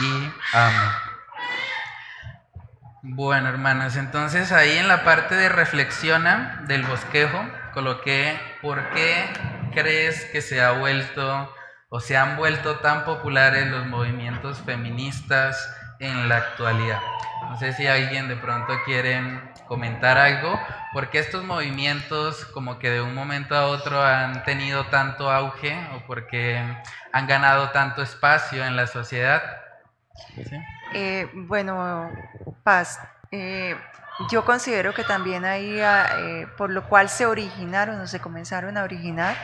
y 0.03 0.31
amén. 0.53 1.10
Bueno, 3.03 3.49
hermanos, 3.49 3.97
entonces 3.97 4.53
ahí 4.53 4.77
en 4.77 4.87
la 4.87 5.05
parte 5.05 5.35
de 5.35 5.49
reflexiona 5.49 6.63
del 6.67 6.83
bosquejo 6.83 7.39
coloqué 7.73 8.39
por 8.61 8.91
qué 8.91 9.25
crees 9.73 10.27
que 10.27 10.43
se 10.43 10.61
ha 10.61 10.73
vuelto 10.73 11.51
o 11.89 12.01
se 12.01 12.19
han 12.19 12.37
vuelto 12.37 12.77
tan 12.81 13.07
populares 13.07 13.67
los 13.69 13.87
movimientos 13.87 14.59
feministas 14.59 15.75
en 15.99 16.29
la 16.29 16.37
actualidad. 16.37 17.01
No 17.49 17.59
sé 17.59 17.73
si 17.73 17.87
alguien 17.87 18.29
de 18.29 18.37
pronto 18.37 18.75
quiere 18.85 19.23
comentar 19.67 20.19
algo, 20.19 20.61
porque 20.93 21.21
estos 21.21 21.43
movimientos 21.43 22.45
como 22.47 22.79
que 22.79 22.91
de 22.91 23.01
un 23.01 23.15
momento 23.15 23.57
a 23.57 23.67
otro 23.67 24.05
han 24.05 24.45
tenido 24.45 24.85
tanto 24.87 25.31
auge 25.31 25.75
o 25.95 26.07
porque 26.07 26.63
han 27.13 27.27
ganado 27.27 27.71
tanto 27.71 28.03
espacio 28.03 28.63
en 28.63 28.77
la 28.77 28.87
sociedad. 28.87 29.43
Eh, 30.93 31.29
bueno, 31.35 32.11
Paz, 32.63 33.01
eh, 33.31 33.77
yo 34.31 34.45
considero 34.45 34.93
que 34.93 35.05
también 35.05 35.45
ahí, 35.45 35.81
ah, 35.81 36.09
eh, 36.19 36.47
por 36.57 36.71
lo 36.71 36.89
cual 36.89 37.09
se 37.09 37.27
originaron 37.27 38.01
o 38.01 38.07
se 38.07 38.21
comenzaron 38.21 38.77
a 38.77 38.85
originar, 38.85 39.37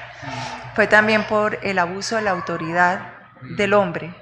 fue 0.74 0.86
también 0.86 1.24
por 1.24 1.58
el 1.62 1.78
abuso 1.78 2.16
de 2.16 2.22
la 2.22 2.32
autoridad 2.32 3.12
del 3.56 3.74
hombre. 3.74 4.14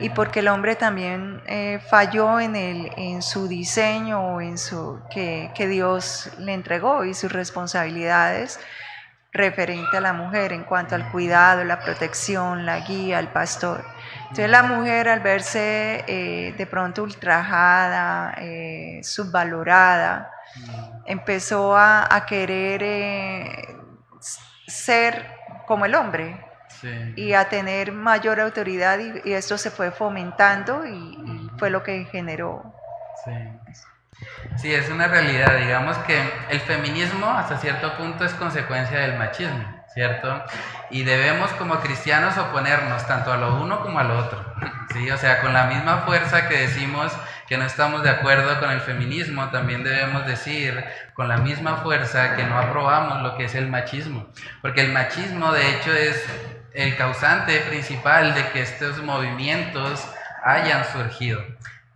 Y 0.00 0.08
porque 0.10 0.40
el 0.40 0.48
hombre 0.48 0.74
también 0.74 1.42
falló 1.90 2.40
en, 2.40 2.56
el, 2.56 2.92
en 2.96 3.20
su 3.20 3.46
diseño 3.46 4.36
o 4.36 4.40
en 4.40 4.56
su, 4.56 5.02
que, 5.12 5.50
que 5.54 5.66
Dios 5.66 6.30
le 6.38 6.54
entregó 6.54 7.04
y 7.04 7.12
sus 7.12 7.30
responsabilidades 7.30 8.58
referente 9.32 9.96
a 9.96 10.00
la 10.00 10.12
mujer 10.12 10.52
en 10.52 10.64
cuanto 10.64 10.94
al 10.94 11.10
cuidado, 11.10 11.64
la 11.64 11.80
protección, 11.80 12.66
la 12.66 12.80
guía, 12.80 13.18
el 13.18 13.28
pastor. 13.28 13.82
Entonces 14.22 14.50
la 14.50 14.62
mujer 14.62 15.08
al 15.08 15.20
verse 15.20 16.04
eh, 16.06 16.54
de 16.56 16.66
pronto 16.66 17.02
ultrajada, 17.02 18.34
eh, 18.38 19.00
subvalorada, 19.02 20.30
empezó 21.06 21.76
a, 21.76 22.24
querer 22.28 22.82
eh, 22.82 23.76
ser 24.66 25.26
como 25.66 25.86
el 25.86 25.94
hombre 25.94 26.44
y 27.16 27.32
a 27.32 27.48
tener 27.48 27.92
mayor 27.92 28.40
autoridad 28.40 28.98
y, 28.98 29.32
esto 29.32 29.56
se 29.56 29.70
fue 29.70 29.92
fomentando 29.92 30.86
y, 30.86 31.50
fue 31.58 31.70
lo 31.70 31.82
que 31.82 32.04
generó. 32.06 32.74
Sí, 33.24 33.30
es 34.62 34.90
una 34.90 35.08
realidad. 35.08 35.56
Digamos 35.58 35.96
que 35.98 36.20
el 36.50 36.60
feminismo 36.60 37.26
hasta 37.26 37.58
cierto 37.58 37.96
punto 37.96 38.24
es 38.24 38.32
consecuencia 38.34 38.98
del 38.98 39.18
machismo, 39.18 39.64
¿cierto? 39.92 40.44
Y 40.90 41.04
debemos 41.04 41.50
como 41.52 41.80
cristianos 41.80 42.38
oponernos 42.38 43.06
tanto 43.06 43.32
a 43.32 43.36
lo 43.36 43.56
uno 43.62 43.80
como 43.82 43.98
a 43.98 44.04
lo 44.04 44.18
otro, 44.18 44.44
¿sí? 44.92 45.10
O 45.10 45.16
sea, 45.16 45.40
con 45.40 45.52
la 45.52 45.64
misma 45.64 46.02
fuerza 46.06 46.48
que 46.48 46.58
decimos 46.58 47.12
que 47.48 47.58
no 47.58 47.64
estamos 47.64 48.02
de 48.02 48.10
acuerdo 48.10 48.58
con 48.60 48.70
el 48.70 48.80
feminismo, 48.80 49.50
también 49.50 49.84
debemos 49.84 50.26
decir 50.26 50.84
con 51.14 51.28
la 51.28 51.38
misma 51.38 51.78
fuerza 51.78 52.36
que 52.36 52.44
no 52.44 52.58
aprobamos 52.58 53.22
lo 53.22 53.36
que 53.36 53.44
es 53.44 53.54
el 53.54 53.68
machismo. 53.68 54.28
Porque 54.62 54.80
el 54.82 54.92
machismo, 54.92 55.52
de 55.52 55.70
hecho, 55.70 55.92
es 55.92 56.24
el 56.72 56.96
causante 56.96 57.58
principal 57.60 58.34
de 58.34 58.48
que 58.50 58.62
estos 58.62 59.02
movimientos 59.02 60.06
hayan 60.44 60.84
surgido. 60.90 61.42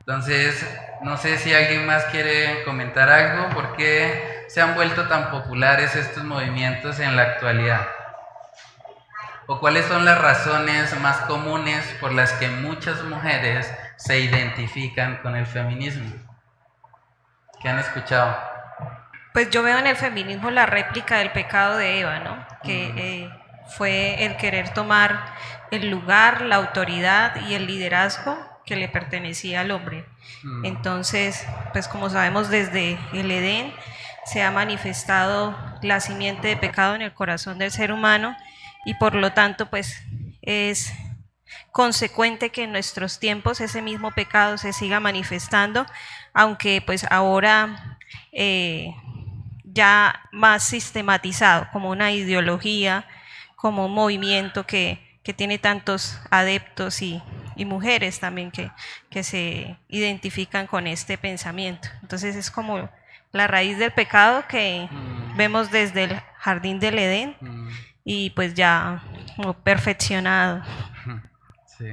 Entonces, 0.07 0.65
no 1.03 1.17
sé 1.17 1.37
si 1.37 1.53
alguien 1.53 1.85
más 1.85 2.05
quiere 2.05 2.63
comentar 2.63 3.11
algo, 3.11 3.49
¿por 3.49 3.75
qué 3.75 4.45
se 4.47 4.61
han 4.61 4.77
vuelto 4.77 5.09
tan 5.09 5.33
populares 5.33 5.97
estos 5.97 6.23
movimientos 6.23 7.01
en 7.01 7.17
la 7.17 7.23
actualidad? 7.23 7.89
¿O 9.49 9.59
cuáles 9.59 9.85
son 9.87 10.05
las 10.05 10.21
razones 10.21 10.97
más 11.01 11.17
comunes 11.23 11.85
por 12.01 12.13
las 12.13 12.33
que 12.35 12.47
muchas 12.47 13.03
mujeres 13.03 13.69
se 13.97 14.21
identifican 14.21 15.17
con 15.23 15.35
el 15.35 15.45
feminismo? 15.45 16.15
¿Qué 17.61 17.69
han 17.69 17.81
escuchado? 17.81 18.37
Pues 19.33 19.51
yo 19.51 19.65
veo 19.65 19.77
en 19.77 19.89
el 19.89 19.97
feminismo 19.97 20.53
la 20.53 20.67
réplica 20.67 21.19
del 21.19 21.33
pecado 21.33 21.79
de 21.79 21.99
Eva, 21.99 22.21
¿no? 22.21 22.47
Que 22.63 22.93
eh, 22.97 23.31
fue 23.77 24.25
el 24.25 24.37
querer 24.37 24.69
tomar 24.69 25.35
el 25.73 25.91
lugar, 25.91 26.43
la 26.43 26.57
autoridad 26.57 27.35
y 27.49 27.55
el 27.55 27.67
liderazgo 27.67 28.56
que 28.67 28.77
le 28.77 28.89
pertenecía 28.89 29.61
al 29.61 29.71
hombre. 29.71 30.05
Mm. 30.43 30.65
Entonces, 30.67 31.47
pues 31.73 31.89
como 31.89 32.11
sabemos 32.11 32.51
desde 32.51 32.99
el 33.13 33.31
Edén, 33.31 33.73
se 34.27 34.43
ha 34.43 34.51
manifestado 34.51 35.57
la 35.83 36.01
simiente 36.01 36.49
de 36.49 36.57
pecado 36.57 36.97
en 36.97 37.03
el 37.03 37.15
corazón 37.15 37.59
del 37.59 37.71
ser 37.71 37.93
humano 37.93 38.37
y 38.85 38.95
por 38.95 39.15
lo 39.15 39.33
tanto 39.33 39.71
pues 39.71 40.03
es 40.43 40.93
consecuente 41.71 42.51
que 42.51 42.65
en 42.65 42.73
nuestros 42.73 43.21
tiempos 43.21 43.61
ese 43.61 43.83
mismo 43.83 44.11
pecado 44.11 44.59
se 44.59 44.73
siga 44.73 44.99
manifestando, 44.99 45.87
aunque 46.35 46.83
pues 46.85 47.07
ahora 47.09 47.99
eh, 48.33 48.93
ya 49.65 50.29
más 50.33 50.65
sistematizado 50.65 51.69
como 51.73 51.91
una 51.91 52.11
ideología, 52.11 53.07
como 53.55 53.87
un 53.87 53.95
movimiento 53.95 54.67
que, 54.67 55.19
que 55.23 55.35
tiene 55.35 55.59
tantos 55.59 56.19
adeptos 56.31 57.01
y, 57.01 57.23
y 57.57 57.65
mujeres 57.65 58.21
también 58.21 58.51
que, 58.51 58.71
que, 59.11 59.23
se 59.23 59.77
identifican 59.89 60.67
con 60.67 60.87
este 60.87 61.19
pensamiento. 61.19 61.89
Entonces 62.03 62.37
es 62.37 62.51
como 62.51 62.89
la 63.33 63.47
raíz 63.47 63.79
del 63.79 63.93
pecado 63.93 64.45
que 64.49 64.89
Mm. 64.91 65.37
vemos 65.37 65.71
desde 65.71 66.05
el 66.05 66.21
jardín 66.39 66.79
del 66.81 66.99
Edén 66.99 67.37
y 68.05 68.31
pues 68.31 68.55
ya 68.55 69.03
como 69.37 69.55
perfeccionado. 69.55 70.63
Sí. 71.79 71.91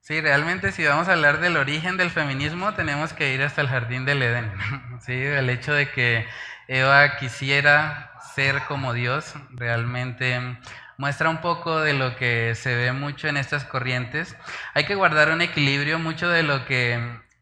Sí, 0.00 0.20
realmente 0.20 0.72
si 0.72 0.84
vamos 0.84 1.08
a 1.08 1.12
hablar 1.12 1.38
del 1.40 1.56
origen 1.56 1.96
del 1.96 2.10
feminismo, 2.10 2.74
tenemos 2.74 3.12
que 3.12 3.32
ir 3.32 3.42
hasta 3.42 3.60
el 3.60 3.68
jardín 3.68 4.04
del 4.04 4.22
Edén. 4.22 4.52
Sí, 5.00 5.12
el 5.12 5.50
hecho 5.50 5.72
de 5.72 5.90
que 5.90 6.26
Eva 6.68 7.16
quisiera 7.18 8.12
ser 8.34 8.62
como 8.66 8.92
Dios 8.92 9.34
realmente 9.50 10.40
muestra 10.98 11.28
un 11.28 11.40
poco 11.40 11.80
de 11.80 11.92
lo 11.92 12.16
que 12.16 12.54
se 12.54 12.74
ve 12.74 12.92
mucho 12.92 13.28
en 13.28 13.36
estas 13.36 13.64
corrientes. 13.64 14.36
Hay 14.74 14.84
que 14.84 14.94
guardar 14.94 15.30
un 15.30 15.42
equilibrio, 15.42 15.98
mucho 15.98 16.28
de 16.28 16.42
lo 16.42 16.64
que 16.66 16.98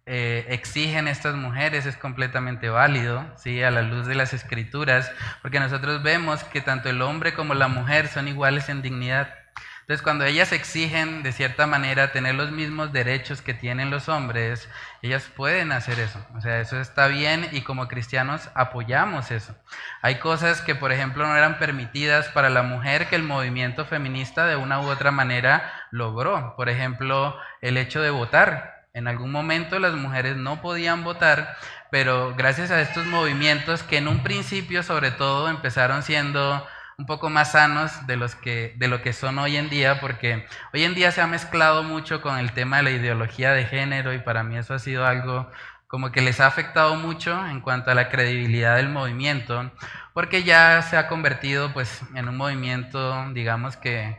eh, 0.07 0.45
exigen 0.51 1.09
estas 1.09 1.35
mujeres 1.35 1.87
es 1.87 1.97
completamente 1.97 2.69
válido, 2.69 3.25
¿sí? 3.37 3.63
a 3.63 3.71
la 3.71 3.83
luz 3.83 4.07
de 4.07 4.15
las 4.15 4.35
escrituras, 4.35 5.11
porque 5.41 5.61
nosotros 5.61 6.03
vemos 6.03 6.45
que 6.45 6.61
tanto 6.61 6.91
el 6.91 7.01
hombre 7.01 7.35
como 7.35 7.55
la 7.55 7.69
mujer 7.69 8.09
son 8.09 8.29
iguales 8.29 8.69
en 8.69 8.83
dignidad. 8.83 9.44
Entonces, 9.85 10.03
cuando 10.03 10.25
ellas 10.25 10.53
exigen, 10.53 11.23
de 11.23 11.31
cierta 11.33 11.67
manera, 11.67 12.11
tener 12.11 12.35
los 12.35 12.51
mismos 12.51 12.91
derechos 12.91 13.43
que 13.43 13.53
tienen 13.53 13.91
los 13.91 14.09
hombres, 14.09 14.67
ellas 15.03 15.31
pueden 15.37 15.73
hacer 15.73 16.01
eso. 16.01 16.25
O 16.35 16.41
sea, 16.41 16.59
eso 16.59 16.81
está 16.81 17.07
bien 17.07 17.47
y 17.53 17.61
como 17.61 17.87
cristianos 17.87 18.49
apoyamos 18.55 19.31
eso. 19.31 19.55
Hay 20.01 20.21
cosas 20.21 20.63
que, 20.63 20.75
por 20.75 20.91
ejemplo, 20.91 21.27
no 21.27 21.37
eran 21.37 21.59
permitidas 21.59 22.29
para 22.29 22.49
la 22.49 22.63
mujer 22.63 23.09
que 23.09 23.17
el 23.17 23.25
movimiento 23.25 23.85
feminista 23.85 24.47
de 24.47 24.57
una 24.57 24.81
u 24.81 24.87
otra 24.89 25.11
manera 25.11 25.71
logró. 25.91 26.57
Por 26.57 26.71
ejemplo, 26.71 27.39
el 27.61 27.77
hecho 27.77 28.01
de 28.01 28.09
votar. 28.09 28.87
En 28.95 29.07
algún 29.07 29.33
momento 29.33 29.79
las 29.81 29.93
mujeres 29.93 30.37
no 30.39 30.63
podían 30.63 31.05
votar, 31.05 31.59
pero 31.91 32.35
gracias 32.35 32.71
a 32.71 32.81
estos 32.81 33.05
movimientos 33.05 33.83
que 33.83 33.99
en 33.99 34.09
un 34.09 34.23
principio, 34.23 34.83
sobre 34.83 35.11
todo, 35.11 35.51
empezaron 35.51 36.03
siendo 36.03 36.67
un 36.99 37.07
poco 37.07 37.31
más 37.31 37.53
sanos 37.53 38.07
de, 38.07 38.17
los 38.17 38.35
que, 38.35 38.75
de 38.77 38.89
lo 38.89 39.03
que 39.03 39.13
son 39.13 39.39
hoy 39.39 39.57
en 39.57 39.69
día, 39.71 40.01
porque 40.01 40.47
hoy 40.73 40.85
en 40.85 40.95
día 40.95 41.11
se 41.13 41.21
ha 41.21 41.27
mezclado 41.27 41.83
mucho 41.83 42.23
con 42.23 42.39
el 42.39 42.53
tema 42.53 42.79
de 42.79 42.83
la 42.85 42.91
ideología 42.91 43.53
de 43.53 43.65
género 43.65 44.13
y 44.13 44.19
para 44.19 44.43
mí 44.43 44.57
eso 44.57 44.75
ha 44.75 44.79
sido 44.79 45.07
algo 45.07 45.51
como 45.87 46.11
que 46.11 46.23
les 46.23 46.41
ha 46.41 46.47
afectado 46.47 46.97
mucho 46.97 47.47
en 47.47 47.61
cuanto 47.61 47.91
a 47.91 47.95
la 47.95 48.09
credibilidad 48.09 48.77
del 48.77 48.89
movimiento, 48.89 49.71
porque 50.13 50.43
ya 50.43 50.83
se 50.83 50.97
ha 50.97 51.07
convertido 51.09 51.73
pues 51.73 52.03
en 52.15 52.29
un 52.29 52.37
movimiento, 52.37 53.33
digamos 53.33 53.77
que 53.77 54.19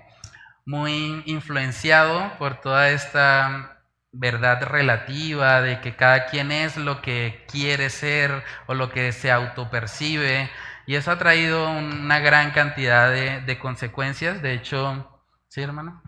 muy 0.65 1.21
influenciado 1.25 2.31
por 2.39 2.61
toda 2.61 2.89
esta 2.89 3.81
verdad 4.11 4.63
relativa 4.63 5.61
de 5.61 5.81
que 5.81 5.95
cada 5.95 6.27
quien 6.27 6.51
es 6.51 6.77
lo 6.77 7.01
que 7.01 7.45
quiere 7.51 7.89
ser 7.89 8.43
o 8.67 8.73
lo 8.73 8.89
que 8.89 9.11
se 9.11 9.31
autopercibe. 9.31 10.49
Y 10.87 10.95
eso 10.95 11.11
ha 11.11 11.17
traído 11.17 11.69
una 11.69 12.19
gran 12.19 12.51
cantidad 12.51 13.09
de, 13.11 13.41
de 13.41 13.59
consecuencias. 13.59 14.41
De 14.41 14.53
hecho, 14.53 15.21
¿sí, 15.47 15.61
hermano? 15.61 16.01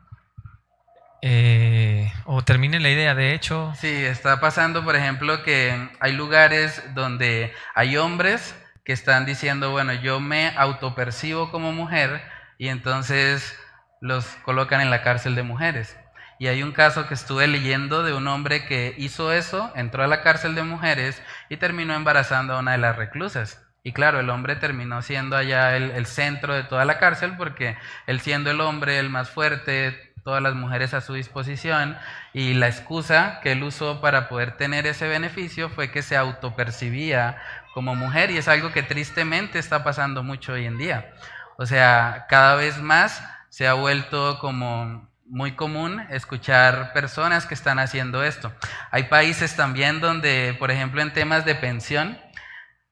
Eh, 1.21 2.11
o 2.25 2.43
termine 2.43 2.79
la 2.79 2.89
idea, 2.89 3.15
de 3.15 3.33
hecho. 3.33 3.73
Sí, 3.75 4.05
está 4.05 4.39
pasando, 4.39 4.83
por 4.83 4.95
ejemplo, 4.95 5.43
que 5.43 5.89
hay 5.99 6.13
lugares 6.13 6.83
donde 6.93 7.53
hay 7.73 7.97
hombres 7.97 8.55
que 8.85 8.93
están 8.93 9.25
diciendo, 9.25 9.71
bueno, 9.71 9.93
yo 9.93 10.19
me 10.19 10.53
autopercibo 10.55 11.51
como 11.51 11.71
mujer 11.71 12.21
y 12.57 12.69
entonces 12.69 13.57
los 13.99 14.25
colocan 14.43 14.79
en 14.79 14.91
la 14.91 15.01
cárcel 15.01 15.35
de 15.35 15.43
mujeres. 15.43 15.97
Y 16.39 16.47
hay 16.47 16.61
un 16.61 16.71
caso 16.71 17.07
que 17.07 17.15
estuve 17.15 17.47
leyendo 17.47 18.03
de 18.03 18.13
un 18.13 18.27
hombre 18.27 18.65
que 18.65 18.93
hizo 18.97 19.33
eso, 19.33 19.71
entró 19.75 20.03
a 20.03 20.07
la 20.07 20.21
cárcel 20.21 20.53
de 20.53 20.61
mujeres 20.61 21.21
y 21.49 21.57
terminó 21.57 21.95
embarazando 21.95 22.53
a 22.53 22.59
una 22.59 22.73
de 22.73 22.77
las 22.77 22.95
reclusas. 22.95 23.66
Y 23.87 23.93
claro, 23.93 24.19
el 24.19 24.29
hombre 24.29 24.57
terminó 24.57 25.01
siendo 25.01 25.37
allá 25.37 25.77
el, 25.77 26.05
centro 26.07 26.53
de 26.53 26.63
toda 26.63 26.83
la 26.83 26.99
cárcel 26.99 27.35
porque 27.37 27.77
él 28.05 28.19
siendo 28.19 28.51
el 28.51 28.59
hombre 28.59 28.99
el 28.99 29.09
más 29.09 29.29
fuerte, 29.29 30.13
todas 30.25 30.43
las 30.43 30.55
mujeres 30.55 30.93
a 30.93 30.99
su 30.99 31.13
disposición 31.13 31.97
y 32.33 32.53
la 32.53 32.67
excusa 32.67 33.39
que 33.41 33.53
él 33.53 33.63
usó 33.63 34.01
para 34.01 34.27
poder 34.27 34.57
tener 34.57 34.85
ese 34.87 35.07
beneficio 35.07 35.69
fue 35.69 35.89
que 35.89 36.01
se 36.01 36.17
autopercibía 36.17 37.37
como 37.73 37.95
mujer 37.95 38.29
y 38.29 38.37
es 38.37 38.49
algo 38.49 38.73
que 38.73 38.83
tristemente 38.83 39.57
está 39.57 39.85
pasando 39.85 40.21
mucho 40.21 40.51
hoy 40.51 40.65
en 40.65 40.77
día. 40.77 41.13
O 41.57 41.65
sea, 41.65 42.25
cada 42.27 42.55
vez 42.55 42.79
más 42.79 43.23
se 43.47 43.69
ha 43.69 43.73
vuelto 43.73 44.37
como 44.39 45.07
muy 45.29 45.53
común 45.53 46.05
escuchar 46.09 46.93
personas 46.93 47.45
que 47.45 47.53
están 47.53 47.79
haciendo 47.79 48.23
esto. 48.23 48.51
Hay 48.91 49.03
países 49.03 49.55
también 49.55 49.99
donde, 49.99 50.55
por 50.59 50.71
ejemplo, 50.71 51.01
en 51.01 51.13
temas 51.13 51.45
de 51.45 51.55
pensión, 51.55 52.17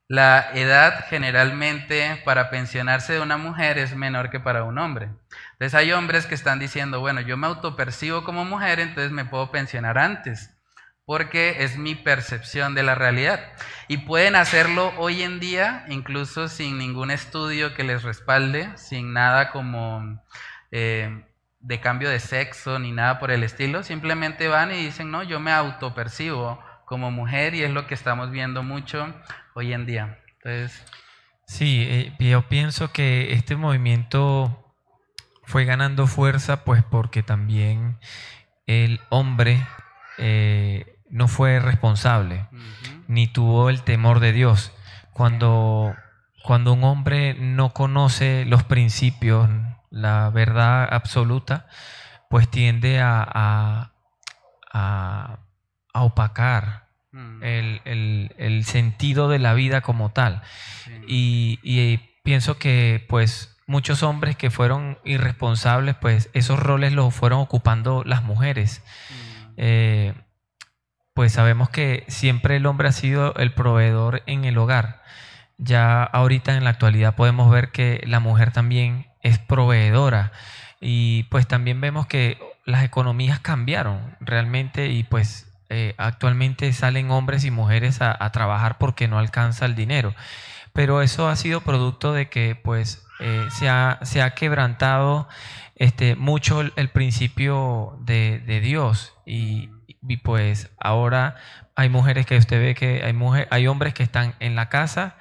la 0.08 0.52
edad 0.54 1.06
generalmente 1.10 2.22
para 2.26 2.50
pensionarse 2.50 3.13
de 3.13 3.22
una 3.22 3.38
mujer 3.38 3.78
es 3.78 3.96
menor 3.96 4.30
que 4.30 4.39
para 4.39 4.63
un 4.63 4.78
hombre. 4.78 5.10
Entonces 5.54 5.74
hay 5.74 5.91
hombres 5.94 6.28
que 6.28 6.36
están 6.36 6.60
diciendo, 6.60 7.00
bueno, 7.00 7.22
yo 7.22 7.38
me 7.38 7.48
autopercibo 7.48 8.24
como 8.24 8.46
mujer, 8.46 8.80
entonces 8.80 9.12
me 9.12 9.26
puedo 9.26 9.52
pensionar 9.52 9.98
antes, 9.98 10.52
porque 11.06 11.63
es 11.63 11.78
mi 11.78 11.96
percepción 11.96 12.76
de 12.76 12.84
la 12.84 12.96
realidad. 12.96 13.39
Y 13.88 13.98
pueden 13.98 14.36
hacerlo 14.36 14.94
hoy 14.98 15.24
en 15.24 15.39
día, 15.39 15.86
incluso 15.88 16.50
sin 16.50 16.78
ningún 16.78 17.10
estudio 17.10 17.74
que 17.74 17.84
les 17.84 18.04
respalde, 18.04 18.70
sin 18.78 19.13
nada 19.13 19.52
como... 19.52 20.24
Eh, 20.72 21.26
de 21.65 21.80
cambio 21.80 22.10
de 22.12 22.20
sexo 22.20 22.78
ni 22.78 22.91
nada 22.91 23.18
por 23.18 23.32
el 23.32 23.44
estilo, 23.44 23.82
simplemente 23.82 24.48
van 24.48 24.72
y 24.72 24.86
dicen, 24.86 25.10
no, 25.10 25.24
yo 25.24 25.39
me 25.39 25.52
autopercibo 25.52 26.63
como 26.86 27.10
mujer 27.10 27.56
y 27.56 27.63
es 27.63 27.72
lo 27.72 27.88
que 27.88 27.96
estamos 27.96 28.30
viendo 28.30 28.62
mucho 28.62 29.12
hoy 29.56 29.74
en 29.74 29.86
día. 29.86 30.20
Entonces, 30.44 30.86
sí, 31.48 31.86
eh, 31.88 32.13
yo 32.20 32.48
pienso 32.48 32.91
que 32.91 33.34
este 33.34 33.56
movimiento 33.56 34.74
fue 35.44 35.65
ganando 35.65 36.08
fuerza 36.08 36.63
pues 36.65 36.84
porque 36.84 37.24
también 37.24 37.98
el 38.68 39.00
hombre 39.10 39.65
eh, 40.18 41.00
no 41.10 41.28
fue 41.28 41.60
responsable 41.60 42.48
uh 42.52 42.56
-huh. 42.56 43.04
ni 43.08 43.28
tuvo 43.28 43.70
el 43.70 43.82
temor 43.84 44.20
de 44.20 44.34
Dios. 44.34 44.74
Cuando, 45.13 45.96
cuando 46.44 46.74
un 46.74 46.84
hombre 46.84 47.36
no 47.36 47.72
conoce 47.74 48.44
los 48.46 48.63
principios, 48.63 49.50
la 49.89 50.30
verdad 50.32 50.88
absoluta, 50.91 51.68
pues 52.30 52.50
tiende 52.50 53.00
a, 53.00 53.22
a, 53.24 53.94
a, 54.74 55.39
a 55.94 56.04
opacar 56.04 56.85
mm. 57.15 57.43
el, 57.43 57.82
el, 57.86 58.36
el, 58.38 58.65
sentido 58.65 59.30
de 59.30 59.39
la 59.39 59.54
vida 59.54 59.82
como 59.82 60.12
tal. 60.12 60.41
Sí. 60.84 60.91
Y, 61.08 61.60
y, 61.63 61.97
pienso 62.23 62.58
que 62.58 63.06
pues 63.08 63.56
muchos 63.67 64.04
hombres 64.04 64.36
que 64.36 64.49
fueron 64.49 64.97
irresponsables, 65.06 65.95
pues 65.95 66.30
esos 66.34 66.60
roles 66.60 66.93
los 66.93 67.13
fueron 67.13 67.39
ocupando 67.39 68.04
las 68.04 68.23
mujeres. 68.23 68.84
Mm. 69.10 69.54
Eh, 69.58 70.13
pues 71.13 71.32
sabemos 71.32 71.69
que 71.69 72.04
siempre 72.08 72.58
el 72.58 72.65
hombre 72.65 72.89
ha 72.89 72.91
sido 72.91 73.34
el 73.36 73.54
proveedor 73.54 74.21
en 74.28 74.43
el 74.43 74.58
hogar. 74.58 75.01
Ya 75.58 76.04
ahorita 76.04 76.58
en 76.58 76.65
la 76.65 76.71
actualidad 76.71 77.15
podemos 77.15 77.49
ver 77.49 77.71
que 77.71 78.04
la 78.06 78.19
mujer 78.19 78.51
también 78.51 79.08
es 79.21 79.39
proveedora 79.39 80.34
y 80.82 81.23
pues 81.23 81.47
también 81.47 81.80
vemos 81.80 82.06
que 82.06 82.38
las 82.65 82.84
economías 82.84 83.39
cambiaron 83.39 84.17
realmente 84.19 84.88
y 84.88 85.04
pues 85.04 85.55
eh, 85.69 85.95
actualmente 85.97 86.71
salen 86.73 87.12
hombres 87.12 87.43
y 87.45 87.51
mujeres 87.51 88.01
a, 88.01 88.15
a, 88.17 88.32
trabajar 88.32 88.78
porque 88.78 89.08
no 89.08 89.19
alcanza 89.19 89.65
el 89.65 89.75
dinero. 89.75 90.13
Pero 90.73 91.01
eso 91.01 91.28
ha 91.30 91.36
sido 91.36 91.62
producto 91.62 92.13
de 92.13 92.30
que 92.30 92.56
pues 92.56 93.06
eh, 93.19 93.47
se, 93.51 93.69
ha, 93.69 93.99
se, 94.04 94.21
ha, 94.21 94.36
quebrantado 94.36 95.28
este, 95.75 96.15
mucho 96.15 96.62
el, 96.62 96.73
el 96.75 96.89
principio 96.89 97.97
de, 98.01 98.39
de 98.45 98.60
Dios 98.60 99.13
y, 99.25 99.69
y, 99.88 100.17
pues 100.17 100.69
ahora 100.78 101.36
hay 101.75 101.89
mujeres 101.89 102.25
que 102.25 102.38
usted 102.38 102.60
ve 102.60 102.75
que 102.75 103.04
hay, 103.04 103.13
mujer, 103.13 103.47
hay 103.51 103.67
hombres 103.67 103.93
que 103.93 104.04
están 104.04 104.36
en 104.39 104.56
la 104.56 104.69
casa 104.69 105.15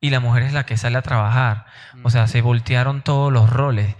y 0.00 0.10
la 0.10 0.20
mujer 0.20 0.44
es 0.44 0.52
la 0.52 0.64
que 0.64 0.76
sale 0.76 0.98
a 0.98 1.02
trabajar. 1.02 1.66
O 2.02 2.10
sea, 2.10 2.26
se 2.26 2.40
voltearon 2.40 3.02
todos 3.02 3.32
los 3.32 3.50
roles. 3.50 3.96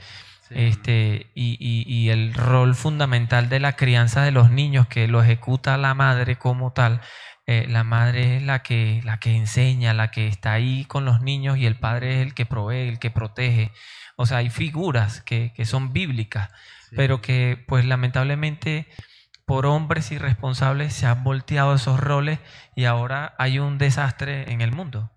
Sí. 0.55 0.61
Este, 0.61 1.27
y, 1.35 1.57
y, 1.61 1.85
y, 1.87 2.11
el 2.11 2.33
rol 2.33 2.75
fundamental 2.75 3.49
de 3.49 3.61
la 3.61 3.75
crianza 3.77 4.23
de 4.23 4.31
los 4.31 4.51
niños 4.51 4.87
que 4.87 5.09
lo 5.09 5.23
ejecuta 5.23 5.77
la 5.77 5.95
madre 5.95 6.37
como 6.37 6.73
tal, 6.73 7.01
eh, 7.47 7.67
la 7.69 7.85
madre 7.85 8.37
es 8.37 8.43
la 8.43 8.63
que, 8.63 9.03
la 9.05 9.19
que 9.19 9.37
enseña, 9.37 9.93
la 9.93 10.11
que 10.11 10.29
está 10.29 10.53
ahí 10.53 10.85
con 10.87 11.05
los 11.05 11.21
niños 11.21 11.59
y 11.59 11.67
el 11.67 11.77
padre 11.77 12.21
es 12.21 12.27
el 12.27 12.35
que 12.35 12.47
provee, 12.47 12.89
el 12.89 12.99
que 12.99 13.11
protege. 13.11 13.73
O 14.17 14.27
sea, 14.27 14.39
hay 14.39 14.49
figuras 14.49 15.21
que, 15.21 15.53
que 15.55 15.65
son 15.67 15.93
bíblicas, 15.93 16.51
pero 16.97 17.21
que 17.21 17.63
pues 17.67 17.85
lamentablemente 17.85 18.87
por 19.45 19.67
hombres 19.67 20.11
irresponsables 20.13 20.95
se 20.95 21.07
han 21.07 21.25
volteado 21.25 21.75
esos 21.75 22.01
roles 22.01 22.39
y 22.75 22.85
ahora 22.85 23.35
hay 23.39 23.59
un 23.59 23.77
desastre 23.77 24.51
en 24.53 24.61
el 24.61 24.73
mundo. 24.73 25.11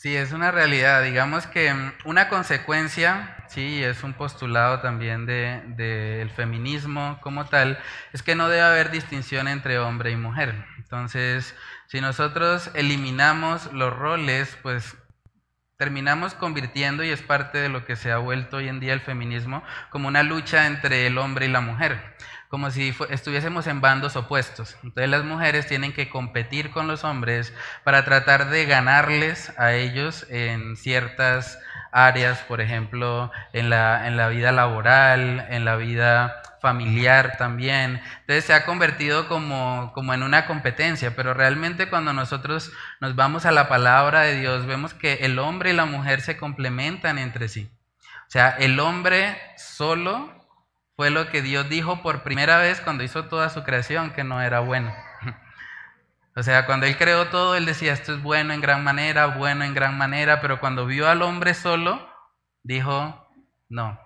Sí, 0.00 0.16
es 0.16 0.32
una 0.32 0.50
realidad. 0.50 1.02
Digamos 1.02 1.46
que 1.46 1.74
mm, 1.74 1.92
una 2.06 2.30
consecuencia, 2.30 3.36
sí, 3.50 3.82
es 3.82 4.02
un 4.04 4.14
postulado 4.14 4.80
también 4.80 5.26
del 5.26 5.76
de, 5.76 6.30
feminismo 6.34 7.18
como 7.20 7.46
tal, 7.46 7.78
es 8.12 8.22
que 8.22 8.34
no 8.34 8.48
debe 8.48 8.62
haber 8.62 8.90
distinción 8.90 9.48
entre 9.48 9.78
hombre 9.78 10.10
y 10.12 10.16
mujer. 10.16 10.64
Entonces, 10.78 11.54
si 11.86 12.00
nosotros 12.00 12.70
eliminamos 12.74 13.72
los 13.72 13.94
roles, 13.94 14.56
pues 14.62 14.96
terminamos 15.76 16.34
convirtiendo, 16.34 17.02
y 17.04 17.10
es 17.10 17.22
parte 17.22 17.58
de 17.58 17.68
lo 17.68 17.84
que 17.84 17.96
se 17.96 18.12
ha 18.12 18.18
vuelto 18.18 18.58
hoy 18.58 18.68
en 18.68 18.80
día 18.80 18.92
el 18.92 19.00
feminismo, 19.00 19.62
como 19.90 20.08
una 20.08 20.22
lucha 20.22 20.66
entre 20.66 21.06
el 21.06 21.18
hombre 21.18 21.46
y 21.46 21.50
la 21.50 21.60
mujer 21.60 22.16
como 22.50 22.72
si 22.72 22.92
estuviésemos 23.10 23.68
en 23.68 23.80
bandos 23.80 24.16
opuestos. 24.16 24.76
Entonces 24.82 25.08
las 25.08 25.22
mujeres 25.22 25.68
tienen 25.68 25.92
que 25.92 26.10
competir 26.10 26.72
con 26.72 26.88
los 26.88 27.04
hombres 27.04 27.54
para 27.84 28.04
tratar 28.04 28.50
de 28.50 28.66
ganarles 28.66 29.56
a 29.56 29.72
ellos 29.74 30.26
en 30.30 30.76
ciertas 30.76 31.60
áreas, 31.92 32.38
por 32.40 32.60
ejemplo, 32.60 33.30
en 33.52 33.70
la, 33.70 34.06
en 34.06 34.16
la 34.16 34.28
vida 34.28 34.52
laboral, 34.52 35.46
en 35.50 35.64
la 35.64 35.76
vida 35.76 36.42
familiar 36.60 37.36
también. 37.38 38.00
Entonces 38.20 38.44
se 38.44 38.54
ha 38.54 38.64
convertido 38.64 39.28
como, 39.28 39.92
como 39.94 40.14
en 40.14 40.22
una 40.22 40.46
competencia, 40.46 41.16
pero 41.16 41.34
realmente 41.34 41.88
cuando 41.88 42.12
nosotros 42.12 42.72
nos 43.00 43.16
vamos 43.16 43.46
a 43.46 43.52
la 43.52 43.68
palabra 43.68 44.20
de 44.22 44.38
Dios, 44.38 44.66
vemos 44.66 44.94
que 44.94 45.14
el 45.22 45.38
hombre 45.38 45.70
y 45.70 45.74
la 45.74 45.86
mujer 45.86 46.20
se 46.20 46.36
complementan 46.36 47.18
entre 47.18 47.48
sí. 47.48 47.70
O 48.28 48.30
sea, 48.30 48.50
el 48.50 48.78
hombre 48.78 49.36
solo 49.56 50.32
fue 50.96 51.10
lo 51.10 51.30
que 51.30 51.42
Dios 51.42 51.68
dijo 51.68 52.02
por 52.02 52.22
primera 52.22 52.58
vez 52.58 52.80
cuando 52.80 53.02
hizo 53.02 53.24
toda 53.24 53.48
su 53.48 53.64
creación, 53.64 54.10
que 54.10 54.22
no 54.22 54.40
era 54.42 54.60
bueno. 54.60 54.94
O 56.40 56.42
sea, 56.42 56.64
cuando 56.64 56.86
Él 56.86 56.96
creó 56.96 57.26
todo, 57.28 57.54
Él 57.54 57.66
decía, 57.66 57.92
esto 57.92 58.14
es 58.14 58.22
bueno 58.22 58.54
en 58.54 58.62
gran 58.62 58.82
manera, 58.82 59.26
bueno 59.26 59.62
en 59.62 59.74
gran 59.74 59.98
manera, 59.98 60.40
pero 60.40 60.58
cuando 60.58 60.86
vio 60.86 61.06
al 61.06 61.20
hombre 61.20 61.52
solo, 61.52 62.00
dijo, 62.62 63.28
no, 63.68 64.00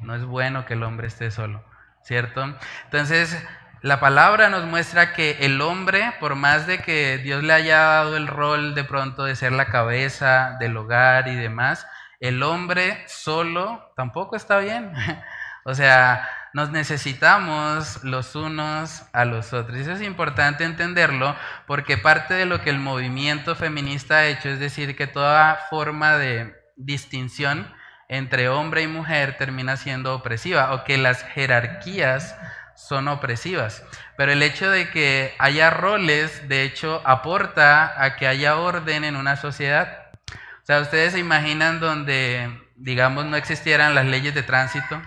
no 0.00 0.16
es 0.16 0.24
bueno 0.24 0.66
que 0.66 0.74
el 0.74 0.82
hombre 0.82 1.06
esté 1.06 1.30
solo, 1.30 1.64
¿cierto? 2.02 2.42
Entonces, 2.86 3.40
la 3.82 4.00
palabra 4.00 4.48
nos 4.48 4.64
muestra 4.64 5.12
que 5.12 5.36
el 5.42 5.60
hombre, 5.60 6.12
por 6.18 6.34
más 6.34 6.66
de 6.66 6.80
que 6.80 7.18
Dios 7.18 7.44
le 7.44 7.52
haya 7.52 7.78
dado 7.78 8.16
el 8.16 8.26
rol 8.26 8.74
de 8.74 8.82
pronto 8.82 9.22
de 9.22 9.36
ser 9.36 9.52
la 9.52 9.66
cabeza 9.66 10.56
del 10.58 10.76
hogar 10.76 11.28
y 11.28 11.36
demás, 11.36 11.86
el 12.18 12.42
hombre 12.42 13.04
solo 13.06 13.92
tampoco 13.94 14.34
está 14.34 14.58
bien. 14.58 14.92
O 15.68 15.74
sea, 15.74 16.28
nos 16.56 16.70
necesitamos 16.70 18.02
los 18.02 18.34
unos 18.34 19.02
a 19.12 19.26
los 19.26 19.52
otros. 19.52 19.76
Eso 19.76 19.92
es 19.92 20.00
importante 20.00 20.64
entenderlo 20.64 21.36
porque 21.66 21.98
parte 21.98 22.32
de 22.32 22.46
lo 22.46 22.62
que 22.62 22.70
el 22.70 22.78
movimiento 22.78 23.54
feminista 23.56 24.14
ha 24.16 24.26
hecho 24.28 24.48
es 24.48 24.58
decir 24.58 24.96
que 24.96 25.06
toda 25.06 25.66
forma 25.68 26.16
de 26.16 26.56
distinción 26.76 27.70
entre 28.08 28.48
hombre 28.48 28.80
y 28.80 28.86
mujer 28.86 29.36
termina 29.36 29.76
siendo 29.76 30.14
opresiva 30.14 30.72
o 30.72 30.84
que 30.84 30.96
las 30.96 31.24
jerarquías 31.24 32.34
son 32.74 33.08
opresivas. 33.08 33.84
Pero 34.16 34.32
el 34.32 34.42
hecho 34.42 34.70
de 34.70 34.88
que 34.88 35.34
haya 35.38 35.68
roles, 35.68 36.48
de 36.48 36.62
hecho, 36.62 37.02
aporta 37.04 38.02
a 38.02 38.16
que 38.16 38.26
haya 38.26 38.56
orden 38.56 39.04
en 39.04 39.16
una 39.16 39.36
sociedad. 39.36 40.06
O 40.32 40.64
sea, 40.66 40.80
ustedes 40.80 41.12
se 41.12 41.18
imaginan 41.18 41.80
donde, 41.80 42.48
digamos, 42.76 43.26
no 43.26 43.36
existieran 43.36 43.94
las 43.94 44.06
leyes 44.06 44.34
de 44.34 44.42
tránsito. 44.42 45.02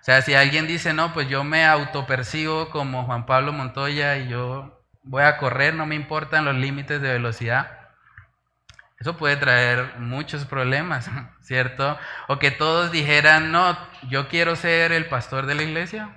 O 0.00 0.02
sea, 0.02 0.22
si 0.22 0.34
alguien 0.34 0.66
dice, 0.66 0.94
no, 0.94 1.12
pues 1.12 1.28
yo 1.28 1.44
me 1.44 1.66
autopercibo 1.66 2.70
como 2.70 3.04
Juan 3.04 3.26
Pablo 3.26 3.52
Montoya 3.52 4.16
y 4.16 4.28
yo 4.28 4.82
voy 5.02 5.22
a 5.22 5.36
correr, 5.36 5.74
no 5.74 5.84
me 5.84 5.94
importan 5.94 6.46
los 6.46 6.54
límites 6.54 7.02
de 7.02 7.12
velocidad, 7.12 7.80
eso 8.98 9.16
puede 9.16 9.36
traer 9.36 9.98
muchos 9.98 10.44
problemas, 10.44 11.10
¿cierto? 11.42 11.98
O 12.28 12.38
que 12.38 12.50
todos 12.50 12.92
dijeran, 12.92 13.50
no, 13.50 13.76
yo 14.08 14.28
quiero 14.28 14.56
ser 14.56 14.92
el 14.92 15.06
pastor 15.06 15.46
de 15.46 15.54
la 15.54 15.62
iglesia, 15.62 16.16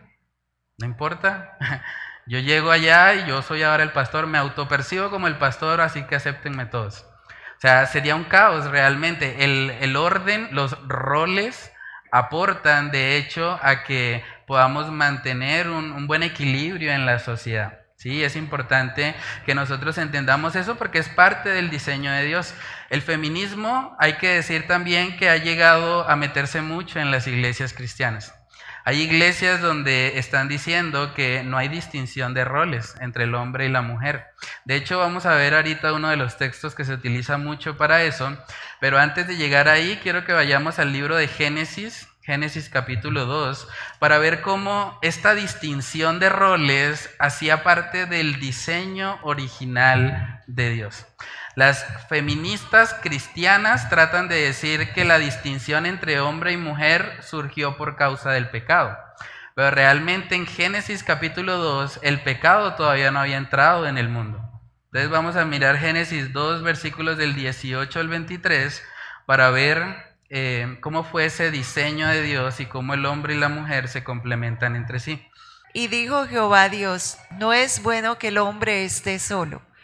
no 0.78 0.86
importa. 0.86 1.58
Yo 2.26 2.40
llego 2.40 2.72
allá 2.72 3.16
y 3.16 3.28
yo 3.28 3.42
soy 3.42 3.64
ahora 3.64 3.84
el 3.84 3.92
pastor, 3.92 4.28
me 4.28 4.38
autopercibo 4.38 5.10
como 5.10 5.28
el 5.28 5.38
pastor, 5.38 5.82
así 5.82 6.04
que 6.04 6.16
acéptenme 6.16 6.66
todos. 6.66 7.06
O 7.58 7.60
sea, 7.60 7.86
sería 7.86 8.16
un 8.16 8.24
caos 8.24 8.72
realmente. 8.72 9.44
El, 9.44 9.72
el 9.82 9.98
orden, 9.98 10.48
los 10.54 10.78
roles 10.88 11.73
aportan 12.14 12.92
de 12.92 13.18
hecho 13.18 13.60
a 13.64 13.84
que 13.84 14.24
podamos 14.46 14.92
mantener 14.92 15.68
un, 15.68 16.06
buen 16.06 16.22
equilibrio 16.22 16.92
en 16.92 17.08
la 17.08 17.18
sociedad. 17.18 17.80
Sí, 17.96 18.24
es 18.24 18.36
importante 18.36 19.16
que 19.48 19.56
nosotros 19.56 19.98
entendamos 19.98 20.56
eso 20.56 20.76
porque 20.76 21.00
es 21.00 21.10
parte 21.10 21.50
del 21.50 21.72
diseño 21.72 22.12
de 22.12 22.24
Dios. 22.26 22.54
El 22.92 23.02
feminismo, 23.02 23.96
hay 23.98 24.14
que 24.18 24.28
decir 24.28 24.68
también 24.68 25.18
que 25.18 25.28
ha 25.28 25.38
llegado 25.38 26.08
a 26.08 26.16
meterse 26.16 26.62
mucho 26.62 27.00
en 27.00 27.10
las 27.10 27.26
iglesias 27.26 27.74
cristianas. 27.74 28.36
Hay 28.86 29.02
iglesias 29.02 29.62
donde 29.62 30.18
están 30.20 30.50
diciendo 30.50 31.14
que 31.14 31.42
no 31.44 31.58
hay 31.58 31.70
distinción 31.70 32.34
de 32.34 32.44
roles 32.44 32.96
entre 33.00 33.24
el 33.24 33.34
hombre 33.34 33.66
y 33.66 33.70
la 33.70 33.82
mujer. 33.82 34.26
De 34.66 34.76
hecho, 34.76 35.00
vamos 35.00 35.26
a 35.26 35.36
ver 35.36 35.54
ahorita 35.54 35.94
uno 35.94 36.10
de 36.10 36.18
los 36.18 36.38
textos 36.38 36.76
que 36.76 36.84
se 36.84 36.94
utiliza 36.94 37.38
mucho 37.38 37.78
para 37.78 38.04
eso, 38.04 38.38
pero 38.82 39.00
antes 39.00 39.26
de 39.26 39.38
llegar 39.38 39.70
ahí, 39.70 40.00
quiero 40.04 40.26
que 40.26 40.34
vayamos 40.34 40.80
al 40.80 40.92
libro 40.92 41.16
de 41.16 41.30
Génesis, 41.30 42.10
Génesis 42.24 42.68
capítulo 42.68 43.26
2, 43.26 43.70
para 44.00 44.18
ver 44.18 44.42
cómo 44.42 45.00
esta 45.02 45.34
distinción 45.34 46.20
de 46.20 46.28
roles 46.28 47.10
hacía 47.20 47.64
parte 47.64 48.06
del 48.06 48.40
diseño 48.42 49.18
original 49.24 50.42
de 50.48 50.70
Dios. 50.72 51.06
Las 51.56 51.86
feministas 52.10 52.96
cristianas 52.96 53.88
tratan 53.88 54.28
de 54.28 54.42
decir 54.42 54.92
que 54.94 55.06
la 55.06 55.20
distinción 55.20 55.86
entre 55.86 56.20
hombre 56.20 56.52
y 56.52 56.58
mujer 56.58 57.20
surgió 57.22 57.78
por 57.78 57.96
causa 57.96 58.32
del 58.32 58.50
pecado. 58.50 58.98
Pero 59.54 59.70
realmente 59.70 60.34
en 60.34 60.48
Génesis 60.48 61.04
capítulo 61.04 61.58
2 61.58 62.00
el 62.02 62.22
pecado 62.22 62.74
todavía 62.74 63.12
no 63.12 63.20
había 63.20 63.38
entrado 63.38 63.88
en 63.88 64.00
el 64.00 64.10
mundo. 64.10 64.40
Entonces 64.86 65.12
vamos 65.12 65.36
a 65.36 65.46
mirar 65.46 65.78
Génesis 65.78 66.34
2 66.34 66.64
versículos 66.64 67.18
del 67.18 67.36
18 67.36 68.00
al 68.00 68.08
23 68.08 68.84
para 69.28 69.52
ver 69.52 70.16
eh, 70.30 70.80
cómo 70.82 71.04
fue 71.04 71.26
ese 71.26 71.52
diseño 71.52 72.08
de 72.08 72.24
Dios 72.24 72.60
y 72.62 72.66
cómo 72.66 72.96
el 72.96 73.06
hombre 73.06 73.36
y 73.36 73.40
la 73.40 73.50
mujer 73.50 73.90
se 73.90 74.04
complementan 74.04 74.76
entre 74.76 75.00
sí. 75.00 75.24
Y 75.72 75.88
dijo 75.88 76.26
Jehová 76.26 76.70
Dios, 76.70 77.20
no 77.38 77.54
es 77.54 77.84
bueno 77.84 78.18
que 78.18 78.30
el 78.30 78.40
hombre 78.40 78.86
esté 78.86 79.20
solo 79.20 79.62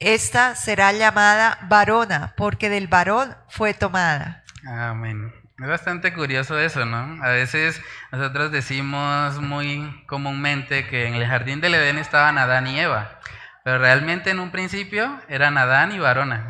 Esta 0.00 0.54
será 0.54 0.92
llamada 0.92 1.58
varona, 1.62 2.32
porque 2.36 2.68
del 2.68 2.86
varón 2.86 3.36
fue 3.48 3.74
tomada. 3.74 4.44
Amén. 4.64 5.34
Es 5.60 5.66
bastante 5.66 6.12
curioso 6.14 6.56
eso, 6.56 6.84
¿no? 6.84 7.20
A 7.20 7.30
veces 7.30 7.82
nosotros 8.12 8.52
decimos 8.52 9.40
muy 9.40 10.04
comúnmente 10.06 10.86
que 10.86 11.08
en 11.08 11.14
el 11.14 11.26
jardín 11.26 11.60
del 11.60 11.74
Edén 11.74 11.98
estaban 11.98 12.38
Adán 12.38 12.68
y 12.68 12.78
Eva, 12.78 13.18
Pero 13.64 13.78
realmente 13.78 14.30
en 14.30 14.38
un 14.38 14.52
principio 14.52 15.20
eran 15.28 15.58
Adán 15.58 15.90
y 15.90 15.98
Varona. 15.98 16.48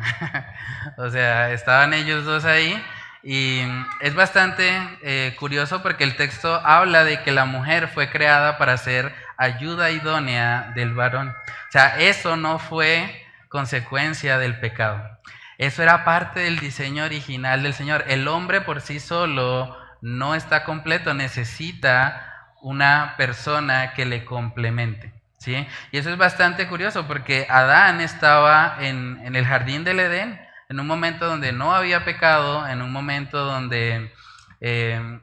o 0.97 1.09
sea, 1.09 1.51
estaban 1.51 1.95
ellos 1.95 2.25
dos 2.25 2.45
ahí. 2.45 2.79
Y 3.23 3.63
es 4.01 4.13
bastante 4.13 4.71
eh, 5.01 5.35
curioso 5.39 5.81
porque 5.81 6.03
el 6.03 6.15
texto 6.17 6.53
habla 6.63 7.03
de 7.03 7.23
que 7.23 7.31
la 7.31 7.45
mujer 7.45 7.87
fue 7.87 8.11
creada 8.11 8.59
para 8.59 8.77
ser 8.77 9.11
ayuda 9.37 9.89
idónea 9.89 10.71
del 10.75 10.93
varón. 10.93 11.29
O 11.29 11.71
sea, 11.71 11.99
eso 11.99 12.37
no 12.37 12.59
fue 12.59 13.25
consecuencia 13.49 14.37
del 14.37 14.59
pecado. 14.59 15.19
Eso 15.57 15.83
era 15.83 16.05
parte 16.05 16.39
del 16.39 16.59
diseño 16.59 17.03
original 17.03 17.63
del 17.63 17.73
Señor. 17.73 18.05
El 18.07 18.27
hombre 18.29 18.61
por 18.61 18.79
sí 18.79 19.01
solo 19.01 19.77
no 20.01 20.35
está 20.35 20.63
completo, 20.63 21.13
necesita 21.13 22.53
una 22.61 23.15
persona 23.17 23.93
que 23.93 24.05
le 24.05 24.23
complemente. 24.23 25.13
¿sí? 25.37 25.67
Y 25.91 25.97
eso 25.97 26.09
es 26.09 26.17
bastante 26.17 26.67
curioso 26.67 27.07
porque 27.07 27.45
Adán 27.49 27.99
estaba 27.99 28.77
en, 28.79 29.35
el 29.35 29.45
jardín 29.45 29.83
del 29.83 29.99
Edén, 29.99 30.39
en 30.69 30.79
un 30.79 30.87
momento 30.87 31.25
donde 31.25 31.51
no 31.51 31.75
había 31.75 32.05
pecado, 32.05 32.67
en 32.67 32.81
un 32.81 32.91
momento 32.91 33.43
donde 33.43 34.13
eh, 34.61 35.19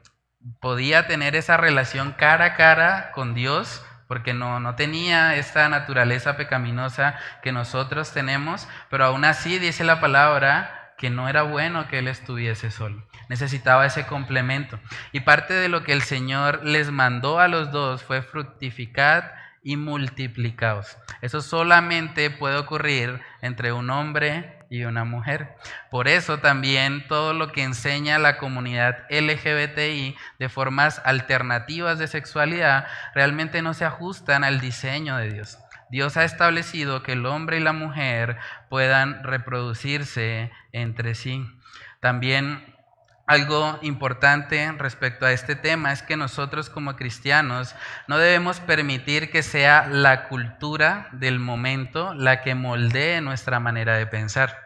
podía 0.59 1.07
tener 1.07 1.35
esa 1.35 1.57
relación 1.57 2.11
cara 2.11 2.45
a 2.45 2.55
cara 2.55 3.11
con 3.11 3.33
Dios, 3.33 3.83
porque 4.07 4.33
no, 4.33 4.59
no 4.59 4.75
tenía 4.75 5.35
esta 5.35 5.69
naturaleza 5.69 6.37
pecaminosa 6.37 7.15
que 7.43 7.51
nosotros 7.51 8.13
tenemos, 8.13 8.67
pero 8.89 9.05
aún 9.05 9.25
así 9.25 9.59
dice 9.59 9.83
la 9.83 9.99
palabra 9.99 10.93
que 10.97 11.09
no 11.09 11.29
era 11.29 11.43
bueno 11.43 11.87
que 11.87 11.99
él 11.99 12.07
estuviese 12.07 12.71
solo. 12.71 13.05
Necesitaba 13.29 13.85
ese 13.85 14.07
complemento. 14.07 14.79
Y 15.11 15.19
parte 15.19 15.53
de 15.53 15.69
lo 15.69 15.83
que 15.83 15.93
el 15.93 16.01
Señor 16.01 16.65
les 16.65 16.91
mandó 16.91 17.39
a 17.39 17.47
los 17.47 17.71
dos 17.71 18.03
fue 18.03 18.21
fructificar 18.21 19.35
y 19.63 19.75
multiplicaos. 19.75 20.97
Eso 21.21 21.41
solamente 21.41 22.29
puede 22.31 22.57
ocurrir 22.57 23.21
entre 23.41 23.73
un 23.73 23.89
hombre 23.89 24.56
y 24.69 24.83
una 24.83 25.03
mujer. 25.03 25.55
Por 25.89 26.07
eso 26.07 26.39
también 26.39 27.07
todo 27.07 27.33
lo 27.33 27.51
que 27.51 27.63
enseña 27.63 28.19
la 28.19 28.37
comunidad 28.37 29.05
LGBTI 29.09 30.15
de 30.39 30.49
formas 30.49 31.01
alternativas 31.05 31.99
de 31.99 32.07
sexualidad 32.07 32.87
realmente 33.13 33.61
no 33.61 33.73
se 33.73 33.85
ajustan 33.85 34.43
al 34.43 34.59
diseño 34.59 35.17
de 35.17 35.31
Dios. 35.31 35.59
Dios 35.89 36.17
ha 36.17 36.25
establecido 36.25 37.01
que 37.01 37.13
el 37.13 37.25
hombre 37.25 37.57
y 37.57 37.61
la 37.61 37.71
mujer 37.71 38.37
puedan 38.69 39.23
reproducirse 39.23 40.51
entre 40.73 41.15
sí. 41.15 41.45
También 42.01 42.66
algo 43.27 43.77
importante 43.81 44.71
respecto 44.77 45.25
a 45.25 45.33
este 45.33 45.57
tema 45.57 45.91
es 45.91 46.01
que 46.01 46.15
nosotros 46.15 46.69
como 46.69 46.95
cristianos 46.95 47.75
no 48.07 48.17
debemos 48.17 48.61
permitir 48.61 49.29
que 49.29 49.43
sea 49.43 49.85
la 49.87 50.29
cultura 50.29 51.09
del 51.11 51.37
momento 51.37 52.13
la 52.13 52.41
que 52.41 52.55
moldee 52.55 53.19
nuestra 53.19 53.59
manera 53.59 53.97
de 53.97 54.07
pensar. 54.07 54.57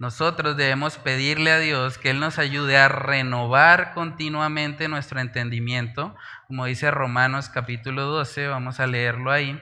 Nosotros 0.00 0.56
debemos 0.56 0.96
pedirle 0.98 1.52
a 1.52 1.58
Dios 1.58 1.98
que 1.98 2.10
Él 2.10 2.18
nos 2.18 2.38
ayude 2.38 2.76
a 2.76 2.88
renovar 2.88 3.94
continuamente 3.94 4.88
nuestro 4.88 5.20
entendimiento, 5.20 6.16
como 6.48 6.66
dice 6.66 6.90
Romanos 6.90 7.48
capítulo 7.48 8.02
12, 8.06 8.48
vamos 8.48 8.80
a 8.80 8.88
leerlo 8.88 9.30
ahí, 9.30 9.60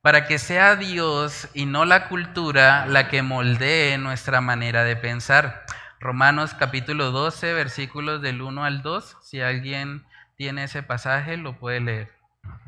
para 0.00 0.26
que 0.26 0.38
sea 0.38 0.76
Dios 0.76 1.48
y 1.52 1.66
no 1.66 1.84
la 1.84 2.08
cultura 2.08 2.86
la 2.86 3.08
que 3.08 3.22
moldee 3.22 3.98
nuestra 3.98 4.40
manera 4.40 4.84
de 4.84 4.96
pensar. 4.96 5.64
Romanos 6.00 6.54
capítulo 6.54 7.10
12, 7.10 7.54
versículos 7.54 8.22
del 8.22 8.40
1 8.40 8.64
al 8.64 8.82
2. 8.82 9.16
Si 9.20 9.40
alguien 9.40 10.06
tiene 10.36 10.64
ese 10.64 10.84
pasaje, 10.84 11.36
lo 11.36 11.58
puede 11.58 11.80
leer. 11.80 12.12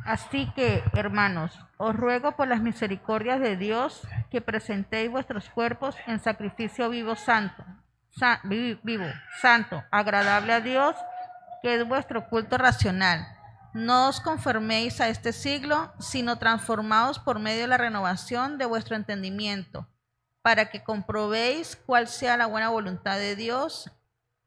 Así 0.05 0.51
que, 0.57 0.83
hermanos, 0.95 1.57
os 1.77 1.95
ruego 1.95 2.33
por 2.33 2.49
las 2.49 2.61
misericordias 2.61 3.38
de 3.38 3.57
Dios 3.57 4.03
que 4.33 4.40
presentéis 4.40 5.12
vuestros 5.12 5.49
cuerpos 5.49 5.95
en 6.09 6.19
sacrificio 6.19 6.90
vivo 6.90 7.14
santo, 7.14 7.64
vivo, 8.43 9.07
santo, 9.40 9.85
agradable 9.93 10.53
a 10.53 10.61
Dios, 10.61 10.97
que 11.62 11.77
es 11.77 11.87
vuestro 11.87 12.29
culto 12.29 12.59
racional. 12.59 13.29
No 13.73 14.09
os 14.09 14.21
conforméis 14.21 15.01
a 15.01 15.09
este 15.09 15.33
siglo, 15.33 15.93
sino 16.01 16.38
transformaos 16.38 17.21
por 17.21 17.38
medio 17.38 17.61
de 17.61 17.69
la 17.69 17.79
renovación 17.79 18.59
de 18.59 18.66
vuestro 18.66 18.97
entendimiento 18.97 19.87
para 20.42 20.70
que 20.70 20.83
comprobéis 20.83 21.76
cuál 21.87 22.09
sea 22.09 22.37
la 22.37 22.46
buena 22.46 22.68
voluntad 22.68 23.18
de 23.18 23.37
Dios, 23.37 23.90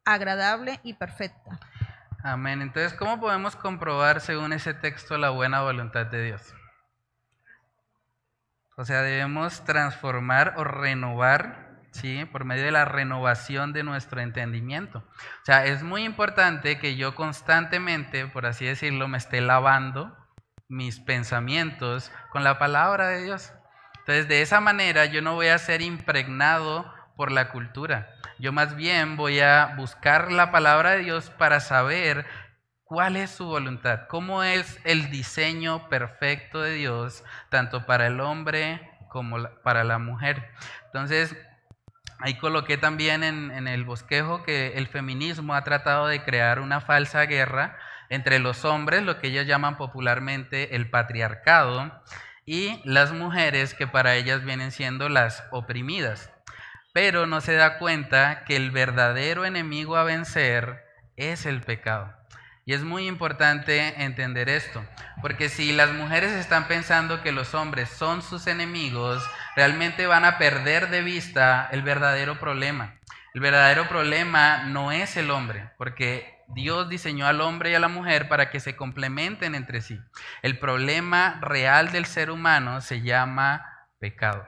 agradable 0.04 0.80
y 0.82 0.94
perfecta. 0.94 1.58
Amén. 2.22 2.62
Entonces, 2.62 2.94
¿cómo 2.94 3.20
podemos 3.20 3.54
comprobar 3.54 4.20
según 4.20 4.52
ese 4.52 4.74
texto 4.74 5.18
la 5.18 5.30
buena 5.30 5.60
voluntad 5.60 6.06
de 6.06 6.24
Dios? 6.24 6.54
O 8.76 8.84
sea, 8.84 9.02
debemos 9.02 9.64
transformar 9.64 10.54
o 10.56 10.64
renovar, 10.64 11.82
¿sí? 11.92 12.24
Por 12.24 12.44
medio 12.44 12.64
de 12.64 12.72
la 12.72 12.84
renovación 12.84 13.72
de 13.72 13.84
nuestro 13.84 14.20
entendimiento. 14.20 14.98
O 14.98 15.44
sea, 15.44 15.66
es 15.66 15.82
muy 15.82 16.02
importante 16.04 16.78
que 16.78 16.96
yo 16.96 17.14
constantemente, 17.14 18.26
por 18.26 18.46
así 18.46 18.64
decirlo, 18.64 19.06
me 19.06 19.18
esté 19.18 19.40
lavando 19.40 20.16
mis 20.66 20.98
pensamientos 20.98 22.10
con 22.30 22.42
la 22.42 22.58
palabra 22.58 23.08
de 23.08 23.22
Dios. 23.22 23.52
Entonces, 24.04 24.28
de 24.28 24.42
esa 24.42 24.60
manera 24.60 25.06
yo 25.06 25.22
no 25.22 25.34
voy 25.34 25.46
a 25.46 25.56
ser 25.56 25.80
impregnado 25.80 26.92
por 27.16 27.32
la 27.32 27.48
cultura. 27.48 28.14
Yo 28.38 28.52
más 28.52 28.76
bien 28.76 29.16
voy 29.16 29.40
a 29.40 29.72
buscar 29.78 30.30
la 30.30 30.52
palabra 30.52 30.90
de 30.90 31.04
Dios 31.04 31.30
para 31.30 31.60
saber 31.60 32.26
cuál 32.84 33.16
es 33.16 33.30
su 33.30 33.46
voluntad, 33.46 34.02
cómo 34.08 34.42
es 34.42 34.78
el 34.84 35.10
diseño 35.10 35.88
perfecto 35.88 36.60
de 36.60 36.74
Dios, 36.74 37.24
tanto 37.48 37.86
para 37.86 38.06
el 38.08 38.20
hombre 38.20 38.90
como 39.08 39.48
para 39.62 39.84
la 39.84 39.98
mujer. 39.98 40.50
Entonces, 40.84 41.34
ahí 42.18 42.36
coloqué 42.36 42.76
también 42.76 43.24
en, 43.24 43.66
el 43.68 43.84
bosquejo 43.84 44.42
que 44.42 44.74
el 44.76 44.86
feminismo 44.86 45.54
ha 45.54 45.64
tratado 45.64 46.08
de 46.08 46.22
crear 46.24 46.60
una 46.60 46.82
falsa 46.82 47.22
guerra 47.22 47.78
entre 48.10 48.38
los 48.38 48.66
hombres, 48.66 49.02
lo 49.02 49.18
que 49.18 49.28
ellos 49.28 49.46
llaman 49.46 49.78
popularmente 49.78 50.76
el 50.76 50.90
patriarcado, 50.90 52.02
y 52.46 52.80
las 52.84 53.12
mujeres 53.12 53.74
que 53.74 53.86
para 53.86 54.14
ellas 54.14 54.44
vienen 54.44 54.70
siendo 54.70 55.08
las 55.08 55.44
oprimidas. 55.50 56.30
Pero 56.92 57.26
no 57.26 57.40
se 57.40 57.54
da 57.54 57.78
cuenta 57.78 58.44
que 58.44 58.56
el 58.56 58.70
verdadero 58.70 59.44
enemigo 59.44 59.96
a 59.96 60.04
vencer 60.04 60.84
es 61.16 61.46
el 61.46 61.60
pecado. 61.60 62.14
Y 62.66 62.72
es 62.72 62.82
muy 62.82 63.06
importante 63.06 64.02
entender 64.02 64.48
esto, 64.48 64.82
porque 65.20 65.50
si 65.50 65.72
las 65.72 65.92
mujeres 65.92 66.32
están 66.32 66.66
pensando 66.66 67.22
que 67.22 67.30
los 67.30 67.54
hombres 67.54 67.90
son 67.90 68.22
sus 68.22 68.46
enemigos, 68.46 69.22
realmente 69.54 70.06
van 70.06 70.24
a 70.24 70.38
perder 70.38 70.88
de 70.88 71.02
vista 71.02 71.68
el 71.72 71.82
verdadero 71.82 72.40
problema. 72.40 72.94
El 73.34 73.42
verdadero 73.42 73.86
problema 73.88 74.64
no 74.64 74.92
es 74.92 75.16
el 75.18 75.30
hombre, 75.30 75.72
porque 75.76 76.33
Dios 76.48 76.88
diseñó 76.88 77.26
al 77.26 77.40
hombre 77.40 77.70
y 77.70 77.74
a 77.74 77.80
la 77.80 77.88
mujer 77.88 78.28
para 78.28 78.50
que 78.50 78.60
se 78.60 78.76
complementen 78.76 79.54
entre 79.54 79.80
sí. 79.80 79.98
El 80.42 80.58
problema 80.58 81.38
real 81.40 81.92
del 81.92 82.06
ser 82.06 82.30
humano 82.30 82.80
se 82.80 83.02
llama 83.02 83.88
pecado. 83.98 84.46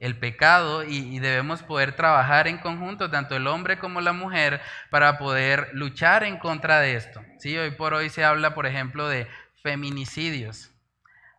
El 0.00 0.16
pecado 0.16 0.84
y, 0.84 1.18
debemos 1.18 1.62
poder 1.62 1.96
trabajar 1.96 2.46
en 2.46 2.58
conjunto, 2.58 3.10
tanto 3.10 3.34
el 3.34 3.48
hombre 3.48 3.78
como 3.78 4.00
la 4.00 4.12
mujer, 4.12 4.60
para 4.90 5.18
poder 5.18 5.70
luchar 5.72 6.22
en 6.22 6.38
contra 6.38 6.78
de 6.78 6.94
esto. 6.94 7.20
¿Sí? 7.38 7.56
Hoy 7.58 7.72
por 7.72 7.94
hoy 7.94 8.08
se 8.08 8.24
habla, 8.24 8.54
por 8.54 8.66
ejemplo, 8.66 9.08
de 9.08 9.26
feminicidios. 9.62 10.70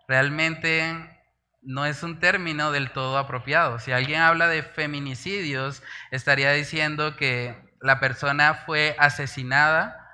Realmente 0.10 1.20
no 1.62 1.86
es 1.86 2.04
un 2.04 2.20
término 2.20 2.72
del 2.72 2.92
todo 2.92 3.18
apropiado. 3.18 3.80
Si 3.80 3.92
alguien 3.92 4.22
habla 4.22 4.48
de 4.48 4.64
feminicidios, 4.64 5.82
estaría 6.12 6.52
diciendo 6.52 7.16
que 7.16 7.69
la 7.82 8.00
persona 8.00 8.54
fue 8.54 8.96
asesinada 9.00 10.10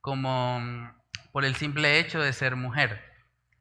como 0.00 0.60
mm, 0.60 0.92
por 1.32 1.44
el 1.44 1.54
simple 1.54 1.98
hecho 1.98 2.20
de 2.20 2.32
ser 2.32 2.56
mujer, 2.56 3.04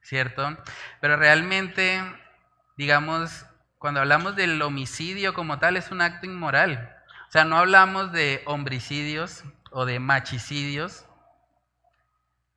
¿cierto? 0.01 0.57
Pero 1.01 1.17
realmente, 1.17 2.01
digamos, 2.77 3.45
cuando 3.77 3.99
hablamos 3.99 4.35
del 4.35 4.61
homicidio 4.61 5.33
como 5.33 5.59
tal, 5.59 5.77
es 5.77 5.91
un 5.91 6.01
acto 6.01 6.25
inmoral. 6.25 6.95
O 7.27 7.31
sea, 7.31 7.45
no 7.45 7.57
hablamos 7.57 8.11
de 8.11 8.41
homicidios 8.45 9.43
o 9.71 9.85
de 9.85 9.99
machicidios. 9.99 11.05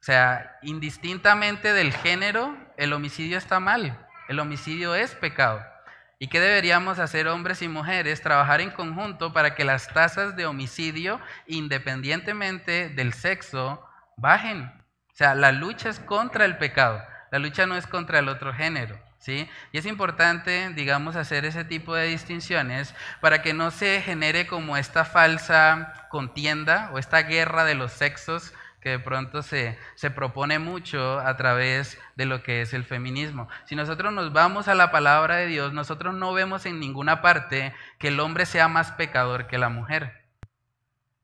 O 0.00 0.04
sea, 0.04 0.56
indistintamente 0.62 1.72
del 1.72 1.92
género, 1.92 2.56
el 2.76 2.92
homicidio 2.92 3.38
está 3.38 3.60
mal. 3.60 4.06
El 4.28 4.40
homicidio 4.40 4.94
es 4.94 5.14
pecado. 5.14 5.64
¿Y 6.22 6.28
qué 6.28 6.38
deberíamos 6.38 7.00
hacer 7.00 7.26
hombres 7.26 7.62
y 7.62 7.68
mujeres? 7.68 8.22
Trabajar 8.22 8.60
en 8.60 8.70
conjunto 8.70 9.32
para 9.32 9.56
que 9.56 9.64
las 9.64 9.88
tasas 9.88 10.36
de 10.36 10.46
homicidio, 10.46 11.20
independientemente 11.48 12.90
del 12.90 13.12
sexo, 13.12 13.84
bajen. 14.16 14.62
O 14.62 15.14
sea, 15.14 15.34
la 15.34 15.50
lucha 15.50 15.88
es 15.88 15.98
contra 15.98 16.44
el 16.44 16.58
pecado, 16.58 17.02
la 17.32 17.40
lucha 17.40 17.66
no 17.66 17.76
es 17.76 17.88
contra 17.88 18.20
el 18.20 18.28
otro 18.28 18.54
género. 18.54 18.96
¿Sí? 19.18 19.50
Y 19.72 19.78
es 19.78 19.84
importante, 19.84 20.70
digamos, 20.76 21.16
hacer 21.16 21.44
ese 21.44 21.64
tipo 21.64 21.92
de 21.96 22.06
distinciones 22.06 22.94
para 23.20 23.42
que 23.42 23.52
no 23.52 23.72
se 23.72 24.00
genere 24.00 24.46
como 24.46 24.76
esta 24.76 25.04
falsa 25.04 26.06
contienda 26.08 26.90
o 26.92 26.98
esta 26.98 27.22
guerra 27.22 27.64
de 27.64 27.74
los 27.74 27.90
sexos 27.92 28.54
que 28.82 28.90
de 28.90 28.98
pronto 28.98 29.42
se, 29.42 29.78
se 29.94 30.10
propone 30.10 30.58
mucho 30.58 31.20
a 31.20 31.36
través 31.36 31.98
de 32.16 32.26
lo 32.26 32.42
que 32.42 32.62
es 32.62 32.74
el 32.74 32.84
feminismo. 32.84 33.48
Si 33.66 33.76
nosotros 33.76 34.12
nos 34.12 34.32
vamos 34.32 34.68
a 34.68 34.74
la 34.74 34.90
palabra 34.90 35.36
de 35.36 35.46
Dios, 35.46 35.72
nosotros 35.72 36.14
no 36.14 36.32
vemos 36.32 36.66
en 36.66 36.80
ninguna 36.80 37.22
parte 37.22 37.74
que 37.98 38.08
el 38.08 38.20
hombre 38.20 38.46
sea 38.46 38.68
más 38.68 38.92
pecador 38.92 39.46
que 39.46 39.58
la 39.58 39.68
mujer. 39.68 40.26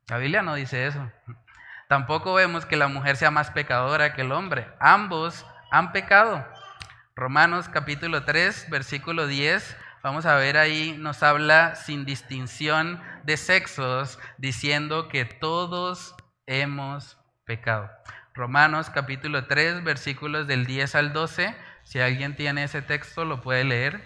La 0.08 0.18
Biblia 0.18 0.42
no 0.42 0.54
dice 0.54 0.86
eso. 0.86 1.10
Tampoco 1.88 2.34
vemos 2.34 2.64
que 2.64 2.76
la 2.76 2.88
mujer 2.88 3.16
sea 3.16 3.30
más 3.30 3.50
pecadora 3.50 4.14
que 4.14 4.22
el 4.22 4.32
hombre. 4.32 4.68
Ambos 4.80 5.44
han 5.70 5.92
pecado. 5.92 6.46
Romanos 7.14 7.68
capítulo 7.68 8.24
3, 8.24 8.68
versículo 8.70 9.26
10 9.26 9.76
Vamos 10.02 10.26
a 10.26 10.36
ver 10.36 10.56
ahí, 10.56 10.96
nos 10.96 11.24
habla 11.24 11.74
sin 11.74 12.04
distinción 12.04 13.02
de 13.24 13.36
sexos, 13.36 14.20
diciendo 14.38 15.08
que 15.08 15.24
todos 15.24 16.14
hemos 16.46 17.18
pecado. 17.48 17.90
Romanos 18.34 18.90
capítulo 18.90 19.46
3, 19.46 19.82
versículos 19.82 20.46
del 20.46 20.66
10 20.66 20.94
al 20.94 21.12
12. 21.14 21.56
Si 21.82 21.98
alguien 21.98 22.36
tiene 22.36 22.64
ese 22.64 22.82
texto, 22.82 23.24
lo 23.24 23.40
puede 23.40 23.64
leer. 23.64 24.02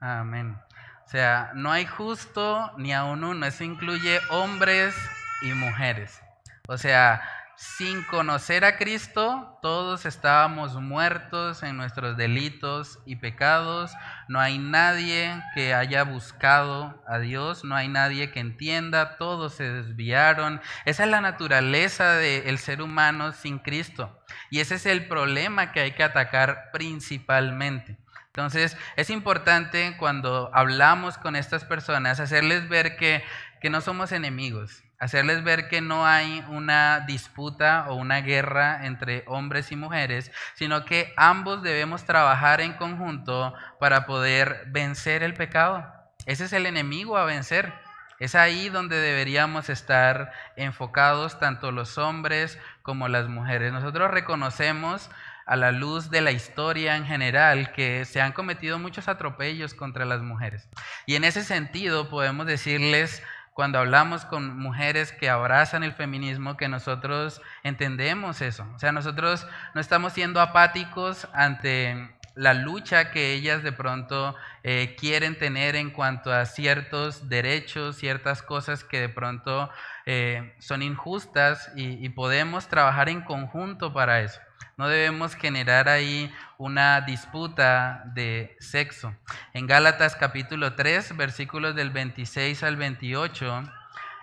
Amén. 0.00 0.56
O 1.04 1.08
sea, 1.08 1.50
no 1.54 1.72
hay 1.72 1.84
justo 1.84 2.72
ni 2.78 2.94
aún 2.94 3.24
uno. 3.24 3.44
Eso 3.44 3.64
incluye 3.64 4.20
hombres 4.30 4.94
y 5.42 5.52
mujeres. 5.52 6.22
O 6.68 6.78
sea, 6.78 7.22
sin 7.56 8.04
conocer 8.04 8.64
a 8.64 8.76
Cristo, 8.76 9.58
todos 9.62 10.04
estábamos 10.04 10.74
muertos 10.74 11.62
en 11.62 11.76
nuestros 11.76 12.16
delitos 12.16 12.98
y 13.06 13.16
pecados. 13.16 13.92
No 14.28 14.40
hay 14.40 14.58
nadie 14.58 15.42
que 15.54 15.72
haya 15.72 16.04
buscado 16.04 17.02
a 17.08 17.18
Dios, 17.18 17.64
no 17.64 17.74
hay 17.74 17.88
nadie 17.88 18.30
que 18.30 18.40
entienda, 18.40 19.16
todos 19.16 19.54
se 19.54 19.70
desviaron. 19.70 20.60
Esa 20.84 21.04
es 21.04 21.10
la 21.10 21.20
naturaleza 21.22 22.16
del 22.16 22.58
ser 22.58 22.82
humano 22.82 23.32
sin 23.32 23.58
Cristo. 23.58 24.22
Y 24.50 24.60
ese 24.60 24.74
es 24.74 24.86
el 24.86 25.08
problema 25.08 25.72
que 25.72 25.80
hay 25.80 25.92
que 25.92 26.02
atacar 26.02 26.70
principalmente. 26.72 27.98
Entonces, 28.26 28.76
es 28.96 29.08
importante 29.08 29.96
cuando 29.98 30.50
hablamos 30.52 31.16
con 31.16 31.36
estas 31.36 31.64
personas 31.64 32.20
hacerles 32.20 32.68
ver 32.68 32.96
que, 32.96 33.24
que 33.62 33.70
no 33.70 33.80
somos 33.80 34.12
enemigos, 34.12 34.84
hacerles 34.98 35.44
ver 35.44 35.68
que 35.68 35.80
no 35.80 36.06
hay 36.06 36.44
una 36.48 37.00
disputa 37.00 37.86
o 37.88 37.94
una 37.94 38.20
guerra 38.20 38.86
entre 38.86 39.24
hombres 39.26 39.72
y 39.72 39.76
mujeres, 39.76 40.32
sino 40.54 40.84
que 40.84 41.12
ambos 41.16 41.62
debemos 41.62 42.04
trabajar 42.04 42.60
en 42.60 42.74
conjunto 42.74 43.54
para 43.78 44.06
poder 44.06 44.64
vencer 44.68 45.22
el 45.22 45.34
pecado. 45.34 45.84
Ese 46.24 46.44
es 46.44 46.52
el 46.52 46.66
enemigo 46.66 47.16
a 47.16 47.24
vencer. 47.24 47.72
Es 48.18 48.34
ahí 48.34 48.70
donde 48.70 48.96
deberíamos 48.96 49.68
estar 49.68 50.32
enfocados 50.56 51.38
tanto 51.38 51.70
los 51.70 51.98
hombres 51.98 52.58
como 52.82 53.08
las 53.08 53.28
mujeres. 53.28 53.72
Nosotros 53.72 54.10
reconocemos 54.10 55.10
a 55.46 55.54
la 55.54 55.70
luz 55.70 56.10
de 56.10 56.20
la 56.20 56.32
historia 56.32 56.96
en 56.96 57.06
general 57.06 57.72
que 57.72 58.04
se 58.04 58.20
han 58.20 58.32
cometido 58.32 58.78
muchos 58.78 59.06
atropellos 59.06 59.74
contra 59.74 60.04
las 60.04 60.20
mujeres. 60.20 60.68
Y 61.06 61.14
en 61.14 61.24
ese 61.24 61.44
sentido 61.44 62.10
podemos 62.10 62.46
decirles 62.46 63.22
cuando 63.56 63.78
hablamos 63.78 64.26
con 64.26 64.58
mujeres 64.58 65.12
que 65.12 65.30
abrazan 65.30 65.82
el 65.82 65.94
feminismo, 65.94 66.58
que 66.58 66.68
nosotros 66.68 67.40
entendemos 67.62 68.42
eso. 68.42 68.66
O 68.74 68.78
sea, 68.78 68.92
nosotros 68.92 69.46
no 69.74 69.80
estamos 69.80 70.12
siendo 70.12 70.42
apáticos 70.42 71.26
ante 71.32 72.14
la 72.34 72.52
lucha 72.52 73.10
que 73.12 73.32
ellas 73.32 73.62
de 73.62 73.72
pronto 73.72 74.36
eh, 74.62 74.94
quieren 75.00 75.38
tener 75.38 75.74
en 75.74 75.88
cuanto 75.88 76.30
a 76.34 76.44
ciertos 76.44 77.30
derechos, 77.30 77.96
ciertas 77.96 78.42
cosas 78.42 78.84
que 78.84 79.00
de 79.00 79.08
pronto 79.08 79.70
eh, 80.04 80.54
son 80.58 80.82
injustas 80.82 81.72
y 81.74 82.06
podemos 82.10 82.68
trabajar 82.68 83.08
en 83.08 83.22
conjunto 83.22 83.94
para 83.94 84.20
eso. 84.20 84.38
No 84.78 84.88
debemos 84.88 85.34
generar 85.34 85.88
ahí 85.88 86.30
una 86.58 87.00
disputa 87.00 88.02
de 88.12 88.58
sexo. 88.60 89.16
En 89.54 89.66
Gálatas 89.66 90.16
capítulo 90.16 90.74
3, 90.74 91.16
versículos 91.16 91.74
del 91.74 91.88
26 91.88 92.62
al 92.62 92.76
28, 92.76 93.62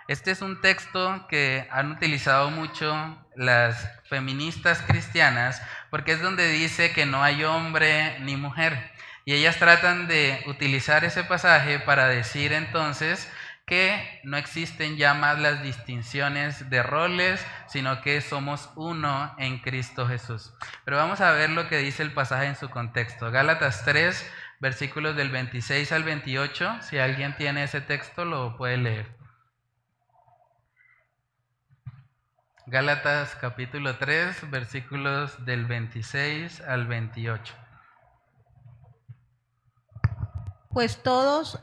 este 0.06 0.30
es 0.30 0.42
un 0.42 0.60
texto 0.60 1.26
que 1.28 1.66
han 1.72 1.90
utilizado 1.90 2.52
mucho 2.52 2.94
las 3.34 3.90
feministas 4.04 4.80
cristianas 4.82 5.60
porque 5.90 6.12
es 6.12 6.22
donde 6.22 6.48
dice 6.48 6.92
que 6.92 7.04
no 7.04 7.24
hay 7.24 7.42
hombre 7.42 8.20
ni 8.20 8.36
mujer. 8.36 8.92
Y 9.24 9.32
ellas 9.32 9.56
tratan 9.56 10.06
de 10.06 10.40
utilizar 10.46 11.04
ese 11.04 11.24
pasaje 11.24 11.80
para 11.80 12.06
decir 12.06 12.52
entonces 12.52 13.28
que 13.66 14.20
no 14.24 14.36
existen 14.36 14.96
ya 14.96 15.14
más 15.14 15.38
las 15.38 15.62
distinciones 15.62 16.68
de 16.68 16.82
roles, 16.82 17.44
sino 17.66 18.02
que 18.02 18.20
somos 18.20 18.70
uno 18.76 19.34
en 19.38 19.58
Cristo 19.58 20.06
Jesús. 20.06 20.52
Pero 20.84 20.98
vamos 20.98 21.20
a 21.20 21.30
ver 21.30 21.50
lo 21.50 21.68
que 21.68 21.78
dice 21.78 22.02
el 22.02 22.12
pasaje 22.12 22.46
en 22.46 22.56
su 22.56 22.68
contexto. 22.68 23.30
Gálatas 23.30 23.84
3, 23.84 24.30
versículos 24.60 25.16
del 25.16 25.30
26 25.30 25.92
al 25.92 26.04
28. 26.04 26.82
Si 26.82 26.98
alguien 26.98 27.36
tiene 27.36 27.64
ese 27.64 27.80
texto, 27.80 28.24
lo 28.26 28.56
puede 28.56 28.76
leer. 28.76 29.16
Gálatas 32.66 33.34
capítulo 33.36 33.96
3, 33.96 34.50
versículos 34.50 35.44
del 35.44 35.64
26 35.64 36.60
al 36.62 36.86
28. 36.86 37.54
Pues 40.70 41.02
todos 41.02 41.62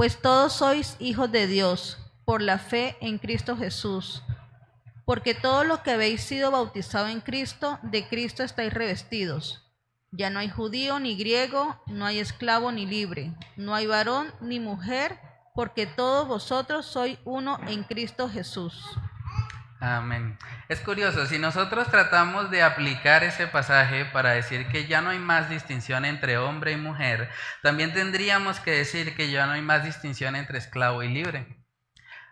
pues 0.00 0.22
todos 0.22 0.54
sois 0.54 0.96
hijos 0.98 1.30
de 1.30 1.46
Dios 1.46 1.98
por 2.24 2.40
la 2.40 2.58
fe 2.58 2.96
en 3.02 3.18
Cristo 3.18 3.54
Jesús. 3.54 4.22
Porque 5.04 5.34
todos 5.34 5.66
los 5.66 5.80
que 5.80 5.90
habéis 5.90 6.22
sido 6.22 6.50
bautizados 6.50 7.10
en 7.10 7.20
Cristo, 7.20 7.78
de 7.82 8.08
Cristo 8.08 8.42
estáis 8.42 8.72
revestidos. 8.72 9.70
Ya 10.10 10.30
no 10.30 10.38
hay 10.38 10.48
judío 10.48 10.98
ni 11.00 11.16
griego, 11.16 11.78
no 11.84 12.06
hay 12.06 12.18
esclavo 12.18 12.72
ni 12.72 12.86
libre, 12.86 13.34
no 13.58 13.74
hay 13.74 13.86
varón 13.86 14.32
ni 14.40 14.58
mujer, 14.58 15.20
porque 15.54 15.84
todos 15.84 16.26
vosotros 16.26 16.86
sois 16.86 17.18
uno 17.26 17.60
en 17.68 17.82
Cristo 17.84 18.30
Jesús. 18.30 18.82
Amén. 19.80 20.36
Es 20.68 20.80
curioso, 20.80 21.24
si 21.24 21.38
nosotros 21.38 21.90
tratamos 21.90 22.50
de 22.50 22.62
aplicar 22.62 23.24
ese 23.24 23.46
pasaje 23.46 24.04
para 24.04 24.32
decir 24.32 24.68
que 24.68 24.86
ya 24.86 25.00
no 25.00 25.08
hay 25.08 25.18
más 25.18 25.48
distinción 25.48 26.04
entre 26.04 26.36
hombre 26.36 26.72
y 26.72 26.76
mujer, 26.76 27.30
también 27.62 27.94
tendríamos 27.94 28.60
que 28.60 28.72
decir 28.72 29.16
que 29.16 29.30
ya 29.30 29.46
no 29.46 29.52
hay 29.52 29.62
más 29.62 29.82
distinción 29.82 30.36
entre 30.36 30.58
esclavo 30.58 31.02
y 31.02 31.08
libre. 31.08 31.46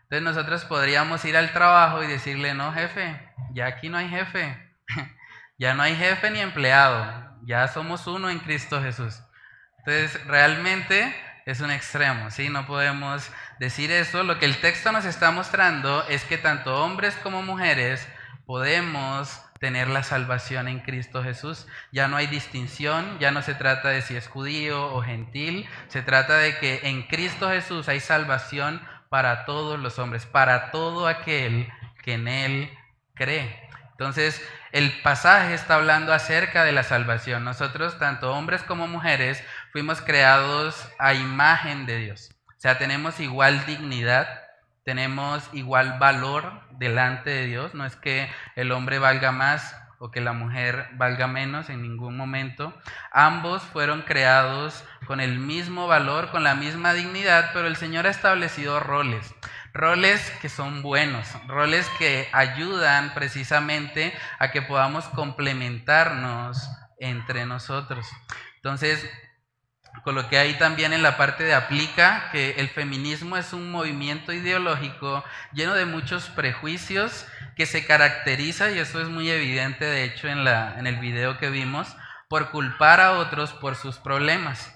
Entonces 0.03 0.23
nosotros 0.23 0.67
podríamos 0.67 1.25
ir 1.25 1.39
al 1.39 1.53
trabajo 1.55 2.03
y 2.03 2.07
decirle, 2.07 2.53
no 2.53 2.75
jefe, 2.75 3.19
ya 3.53 3.67
aquí 3.67 3.89
no 3.89 3.97
hay 3.97 4.11
jefe, 4.11 4.75
ya 5.59 5.73
no 5.73 5.83
hay 5.83 5.97
jefe 5.97 6.31
ni 6.31 6.41
empleado, 6.41 7.35
ya 7.45 7.67
somos 7.69 8.07
uno 8.07 8.29
en 8.29 8.41
Cristo 8.41 8.83
Jesús. 8.83 9.23
Entonces 9.79 10.23
realmente 10.27 11.15
es 11.49 11.61
un 11.61 11.71
extremo, 11.71 12.31
¿sí? 12.31 12.51
No 12.51 12.67
podemos 12.67 13.31
decir 13.59 13.91
eso. 13.91 14.23
Lo 14.23 14.39
que 14.39 14.45
el 14.45 14.61
texto 14.61 14.93
nos 14.93 15.07
está 15.07 15.31
mostrando 15.31 16.07
es 16.07 16.23
que 16.25 16.37
tanto 16.37 16.85
hombres 16.85 17.15
como 17.23 17.43
mujeres 17.43 18.07
podemos 18.45 19.41
tener 19.59 19.89
la 19.89 20.03
salvación 20.03 20.69
en 20.69 20.81
Cristo 20.81 21.23
Jesús. 21.23 21.67
Ya 21.91 22.07
no 22.07 22.19
hay 22.19 22.27
distinción, 22.27 23.19
ya 23.19 23.31
no 23.31 23.41
se 23.41 23.55
trata 23.55 23.89
de 23.89 24.03
si 24.03 24.15
es 24.15 24.29
judío 24.29 24.93
o 24.93 25.01
gentil, 25.01 25.67
se 25.89 26.03
trata 26.03 26.37
de 26.37 26.59
que 26.59 26.81
en 26.83 27.05
Cristo 27.05 27.49
Jesús 27.49 27.89
hay 27.89 28.01
salvación 28.01 28.83
para 29.09 29.47
todos 29.47 29.79
los 29.79 29.99
hombres, 29.99 30.27
para 30.27 30.71
todo 30.71 31.09
aquel 31.09 31.73
que 32.03 32.13
en 32.13 32.29
Él 32.29 32.71
cree. 33.15 33.69
Entonces, 33.93 34.47
el 34.71 34.93
pasaje 35.01 35.55
está 35.55 35.75
hablando 35.75 36.13
acerca 36.13 36.63
de 36.63 36.71
la 36.71 36.83
salvación. 36.83 37.43
Nosotros, 37.43 37.99
tanto 37.99 38.33
hombres 38.33 38.63
como 38.63 38.87
mujeres, 38.87 39.43
fuimos 39.79 40.01
creados 40.01 40.75
a 40.99 41.15
imagen 41.15 41.87
de 41.87 41.99
Dios. 41.99 42.31
O 42.49 42.61
sea, 42.61 42.79
tenemos 42.79 43.21
igual 43.21 43.65
dignidad, 43.65 44.27
tenemos 44.83 45.49
igual 45.53 46.01
valor 46.01 46.63
delante 46.73 47.31
de 47.31 47.47
Dios. 47.47 47.75
No 47.75 47.85
es 47.85 47.95
que 47.95 48.29
el 48.57 48.73
hombre 48.73 48.99
valga 48.99 49.31
más 49.31 49.77
o 50.01 50.11
que 50.11 50.21
la 50.21 50.33
mujer 50.33 50.89
valga 50.95 51.29
menos 51.29 51.71
en 51.71 51.83
ningún 51.83 52.17
momento. 52.17 52.77
Ambos 53.13 53.63
fueron 53.63 54.03
creados 54.03 54.83
con 55.07 55.21
el 55.21 55.39
mismo 55.39 55.87
valor, 55.87 56.33
con 56.33 56.43
la 56.43 56.57
misma 56.57 56.93
dignidad, 56.93 57.51
pero 57.53 57.69
el 57.69 57.77
Señor 57.77 58.09
ha 58.09 58.11
establecido 58.11 58.81
roles 58.81 59.33
roles 59.75 60.21
que 60.41 60.49
son 60.49 60.83
buenos, 60.83 61.29
roles 61.47 61.89
que 61.99 62.27
ayudan 62.33 63.15
precisamente 63.15 64.13
a 64.41 64.51
que 64.51 64.61
podamos 64.61 65.05
complementarnos 65.11 66.69
entre 66.99 67.47
nosotros. 67.47 68.09
Entonces, 68.57 69.09
coloqué 70.03 70.39
ahí 70.39 70.55
también 70.55 70.93
en 70.93 71.03
la 71.03 71.17
parte 71.17 71.45
de 71.45 71.55
aplica 71.55 72.29
que 72.33 72.53
el 72.59 72.69
feminismo 72.69 73.37
es 73.37 73.53
un 73.53 73.71
movimiento 73.71 74.33
ideológico 74.33 75.25
lleno 75.53 75.75
de 75.75 75.87
muchos 75.87 76.31
prejuicios 76.31 77.27
que 77.57 77.67
se 77.67 77.87
caracteriza, 77.87 78.71
y 78.71 78.79
eso 78.79 79.01
es 79.01 79.09
muy 79.09 79.31
evidente 79.31 79.85
de 79.85 80.05
hecho 80.05 80.29
en, 80.29 80.45
la, 80.45 80.79
en 80.79 80.87
el 80.87 80.99
video 80.99 81.39
que 81.39 81.51
vimos, 81.51 81.97
por 82.29 82.51
culpar 82.51 83.01
a 83.01 83.13
otros 83.13 83.53
por 83.53 83.75
sus 83.75 83.97
problemas. 83.97 84.75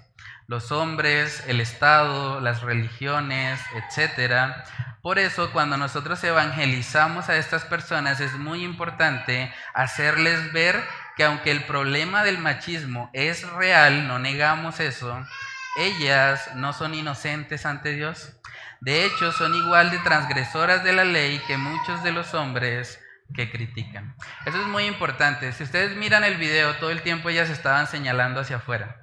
Los 0.48 0.72
hombres, 0.72 1.44
el 1.46 1.60
Estado, 1.60 2.40
las 2.40 2.62
religiones, 2.62 3.60
etcétera, 3.74 4.64
Por 5.02 5.18
eso 5.18 5.50
cuando 5.52 5.76
nosotros 5.76 6.22
evangelizamos 6.22 7.28
a 7.28 7.36
estas 7.36 7.64
personas 7.64 8.20
es 8.20 8.34
muy 8.34 8.62
importante 8.62 9.52
hacerles 9.74 10.52
ver 10.52 10.80
que 11.16 11.24
aunque 11.24 11.50
el 11.50 11.64
problema 11.64 12.24
del 12.24 12.38
machismo 12.38 13.10
es 13.12 13.48
real, 13.50 14.08
no 14.08 14.18
negamos 14.18 14.80
eso, 14.80 15.24
ellas 15.76 16.50
no 16.54 16.72
son 16.72 16.94
inocentes 16.94 17.66
ante 17.66 17.94
Dios. 17.94 18.34
De 18.80 19.04
hecho, 19.04 19.32
son 19.32 19.54
igual 19.54 19.90
de 19.90 19.98
transgresoras 20.00 20.82
de 20.84 20.92
la 20.92 21.04
ley 21.04 21.40
que 21.46 21.56
muchos 21.56 22.02
de 22.02 22.12
los 22.12 22.34
hombres 22.34 23.00
que 23.34 23.50
critican. 23.50 24.16
Eso 24.44 24.60
es 24.60 24.66
muy 24.66 24.84
importante. 24.84 25.52
Si 25.52 25.62
ustedes 25.62 25.96
miran 25.96 26.24
el 26.24 26.36
video, 26.36 26.74
todo 26.76 26.90
el 26.90 27.02
tiempo 27.02 27.30
ellas 27.30 27.48
estaban 27.48 27.86
señalando 27.86 28.40
hacia 28.40 28.56
afuera. 28.56 28.96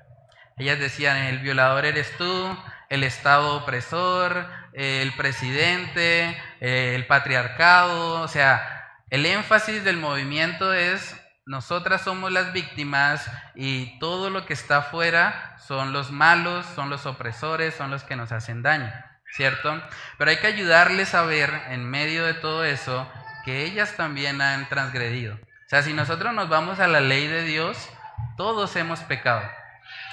Ellas 0.57 0.79
decían, 0.79 1.17
el 1.17 1.39
violador 1.39 1.85
eres 1.85 2.15
tú, 2.17 2.57
el 2.89 3.03
Estado 3.03 3.55
opresor, 3.55 4.49
el 4.73 5.11
presidente, 5.13 6.37
el 6.59 7.07
patriarcado. 7.07 8.21
O 8.21 8.27
sea, 8.27 8.91
el 9.09 9.25
énfasis 9.25 9.83
del 9.83 9.97
movimiento 9.97 10.73
es, 10.73 11.18
nosotras 11.49 12.01
somos 12.03 12.31
las 12.31 12.53
víctimas 12.53 13.27
y 13.55 13.97
todo 13.97 14.29
lo 14.29 14.45
que 14.45 14.53
está 14.53 14.77
afuera 14.77 15.57
son 15.57 15.93
los 15.93 16.11
malos, 16.11 16.63
son 16.75 16.91
los 16.91 17.07
opresores, 17.07 17.73
son 17.73 17.89
los 17.89 18.03
que 18.03 18.15
nos 18.15 18.31
hacen 18.31 18.61
daño. 18.61 18.93
¿Cierto? 19.33 19.81
Pero 20.19 20.29
hay 20.29 20.37
que 20.37 20.45
ayudarles 20.45 21.15
a 21.15 21.23
ver 21.23 21.49
en 21.69 21.89
medio 21.89 22.23
de 22.23 22.35
todo 22.35 22.63
eso 22.65 23.11
que 23.45 23.65
ellas 23.65 23.97
también 23.97 24.41
han 24.41 24.69
transgredido. 24.69 25.33
O 25.37 25.69
sea, 25.69 25.81
si 25.81 25.91
nosotros 25.91 26.35
nos 26.35 26.49
vamos 26.49 26.79
a 26.79 26.87
la 26.87 26.99
ley 26.99 27.25
de 27.25 27.41
Dios, 27.41 27.89
todos 28.37 28.75
hemos 28.75 28.99
pecado. 28.99 29.41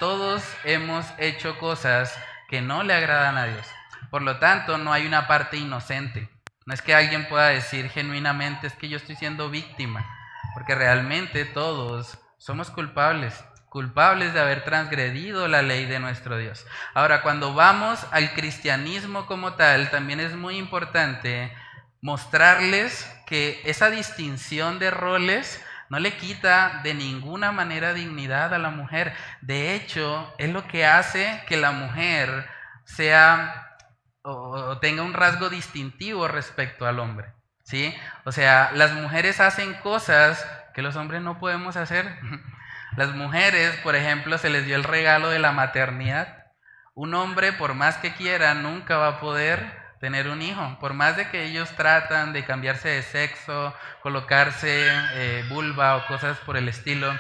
Todos 0.01 0.43
hemos 0.65 1.05
hecho 1.19 1.59
cosas 1.59 2.19
que 2.49 2.63
no 2.63 2.83
le 2.83 2.95
agradan 2.95 3.37
a 3.37 3.45
Dios. 3.45 3.67
Por 4.11 4.23
lo 4.23 4.39
tanto, 4.39 4.79
no 4.79 4.91
hay 4.91 5.07
una 5.07 5.27
parte 5.27 5.59
inocente. 5.59 6.31
No 6.65 6.73
es 6.73 6.81
que 6.81 6.95
alguien 6.95 7.29
pueda 7.29 7.49
decir 7.49 7.91
genuinamente 7.91 8.69
es 8.69 8.73
que 8.73 8.89
yo 8.89 8.97
estoy 8.97 9.17
siendo 9.17 9.51
víctima, 9.51 10.16
porque 10.57 10.75
realmente 10.75 11.45
todos 11.45 12.19
somos 12.39 12.71
culpables, 12.71 13.45
culpables 13.69 14.33
de 14.33 14.41
haber 14.41 14.65
transgredido 14.65 15.49
la 15.49 15.61
ley 15.61 15.85
de 15.85 16.01
nuestro 16.01 16.39
Dios. 16.39 16.67
Ahora, 16.95 17.21
cuando 17.21 17.53
vamos 17.53 18.07
al 18.11 18.33
cristianismo 18.33 19.27
como 19.27 19.53
tal, 19.53 19.91
también 19.91 20.19
es 20.19 20.35
muy 20.35 20.57
importante 20.57 21.55
mostrarles 22.01 23.07
que 23.27 23.61
esa 23.67 23.91
distinción 23.91 24.79
de 24.79 24.91
roles 24.91 25.63
no 25.91 25.99
le 25.99 26.17
quita 26.17 26.81
de 26.83 26.95
ninguna 26.95 27.53
manera 27.53 27.93
dignidad 27.93 28.55
a 28.55 28.59
la 28.59 28.71
mujer. 28.71 29.13
De 29.43 29.75
hecho, 29.75 30.33
es 30.39 30.51
lo 30.51 30.67
que 30.67 30.87
hace 30.87 31.43
que 31.47 31.59
la 31.59 31.73
mujer 31.73 32.49
sea 32.87 33.77
o 34.23 34.79
tenga 34.79 35.03
un 35.03 35.13
rasgo 35.13 35.51
distintivo 35.51 36.29
respecto 36.29 36.87
al 36.87 36.99
hombre. 36.99 37.36
¿Sí? 37.67 37.93
O 38.25 38.31
sea, 38.31 38.71
las 38.75 38.93
mujeres 38.93 39.41
hacen 39.41 39.75
cosas 39.75 40.47
que 40.73 40.83
los 40.83 40.95
hombres 40.95 41.21
no 41.21 41.41
podemos 41.41 41.77
hacer. 41.77 42.17
Las 42.97 43.13
mujeres, 43.13 43.77
por 43.83 43.95
ejemplo, 43.95 44.39
se 44.39 44.49
les 44.49 44.65
dio 44.65 44.77
el 44.77 44.85
regalo 44.85 45.29
de 45.29 45.39
la 45.39 45.53
maternidad. 45.53 46.47
Un 46.95 47.13
hombre, 47.13 47.53
por 47.53 47.75
más 47.75 47.99
que 47.99 48.15
quiera, 48.15 48.55
nunca 48.55 48.97
va 48.97 49.09
a 49.09 49.21
poder 49.21 49.61
tener 50.01 50.29
un 50.29 50.41
hijo. 50.41 50.79
Por 50.81 50.95
más 50.95 51.17
de 51.17 51.29
que 51.29 51.45
ellos 51.45 51.69
tratan 51.77 52.33
de 52.33 52.47
cambiarse 52.47 52.89
de 52.89 53.03
sexo, 53.03 53.75
colocarse 54.01 54.89
eh, 55.15 55.45
vulva 55.51 55.97
o 55.97 56.07
cosas 56.07 56.39
por 56.39 56.57
el 56.57 56.69
estilo, 56.69 57.13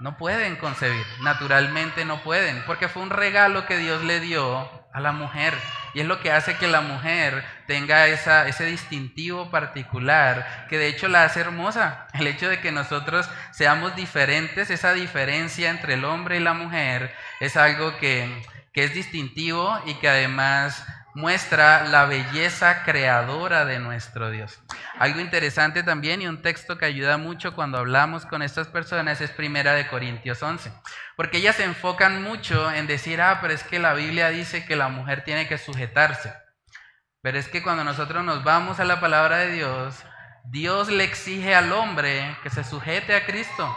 no 0.00 0.18
pueden 0.18 0.56
concebir, 0.56 1.06
naturalmente 1.22 2.04
no 2.04 2.22
pueden, 2.22 2.62
porque 2.66 2.88
fue 2.88 3.02
un 3.02 3.10
regalo 3.10 3.64
que 3.64 3.78
Dios 3.78 4.02
le 4.02 4.20
dio 4.20 4.83
a 4.94 5.00
la 5.00 5.12
mujer. 5.12 5.52
Y 5.92 6.00
es 6.00 6.06
lo 6.06 6.20
que 6.20 6.32
hace 6.32 6.56
que 6.56 6.68
la 6.68 6.80
mujer 6.80 7.44
tenga 7.66 8.06
esa, 8.06 8.48
ese 8.48 8.64
distintivo 8.64 9.50
particular, 9.50 10.66
que 10.70 10.78
de 10.78 10.88
hecho 10.88 11.08
la 11.08 11.24
hace 11.24 11.40
hermosa. 11.40 12.06
El 12.14 12.26
hecho 12.26 12.48
de 12.48 12.60
que 12.60 12.72
nosotros 12.72 13.28
seamos 13.50 13.94
diferentes, 13.96 14.70
esa 14.70 14.94
diferencia 14.94 15.68
entre 15.68 15.94
el 15.94 16.04
hombre 16.04 16.36
y 16.36 16.40
la 16.40 16.54
mujer, 16.54 17.12
es 17.40 17.56
algo 17.56 17.96
que, 17.98 18.42
que 18.72 18.84
es 18.84 18.94
distintivo 18.94 19.78
y 19.84 19.94
que 19.94 20.08
además 20.08 20.86
muestra 21.14 21.84
la 21.86 22.06
belleza 22.06 22.82
creadora 22.82 23.64
de 23.64 23.78
nuestro 23.78 24.30
Dios. 24.30 24.60
Algo 24.98 25.20
interesante 25.20 25.82
también 25.82 26.20
y 26.20 26.26
un 26.26 26.42
texto 26.42 26.76
que 26.76 26.86
ayuda 26.86 27.16
mucho 27.18 27.54
cuando 27.54 27.78
hablamos 27.78 28.26
con 28.26 28.42
estas 28.42 28.66
personas 28.66 29.20
es 29.20 29.30
Primera 29.30 29.74
de 29.74 29.86
Corintios 29.86 30.42
11, 30.42 30.72
porque 31.16 31.38
ellas 31.38 31.56
se 31.56 31.64
enfocan 31.64 32.22
mucho 32.22 32.70
en 32.70 32.86
decir, 32.86 33.20
ah, 33.20 33.38
pero 33.40 33.54
es 33.54 33.62
que 33.62 33.78
la 33.78 33.94
Biblia 33.94 34.28
dice 34.28 34.66
que 34.66 34.76
la 34.76 34.88
mujer 34.88 35.22
tiene 35.22 35.46
que 35.46 35.56
sujetarse. 35.56 36.34
Pero 37.22 37.38
es 37.38 37.48
que 37.48 37.62
cuando 37.62 37.84
nosotros 37.84 38.22
nos 38.22 38.44
vamos 38.44 38.80
a 38.80 38.84
la 38.84 39.00
palabra 39.00 39.38
de 39.38 39.52
Dios, 39.52 39.96
Dios 40.44 40.88
le 40.88 41.04
exige 41.04 41.54
al 41.54 41.72
hombre 41.72 42.36
que 42.42 42.50
se 42.50 42.64
sujete 42.64 43.14
a 43.14 43.24
Cristo. 43.24 43.74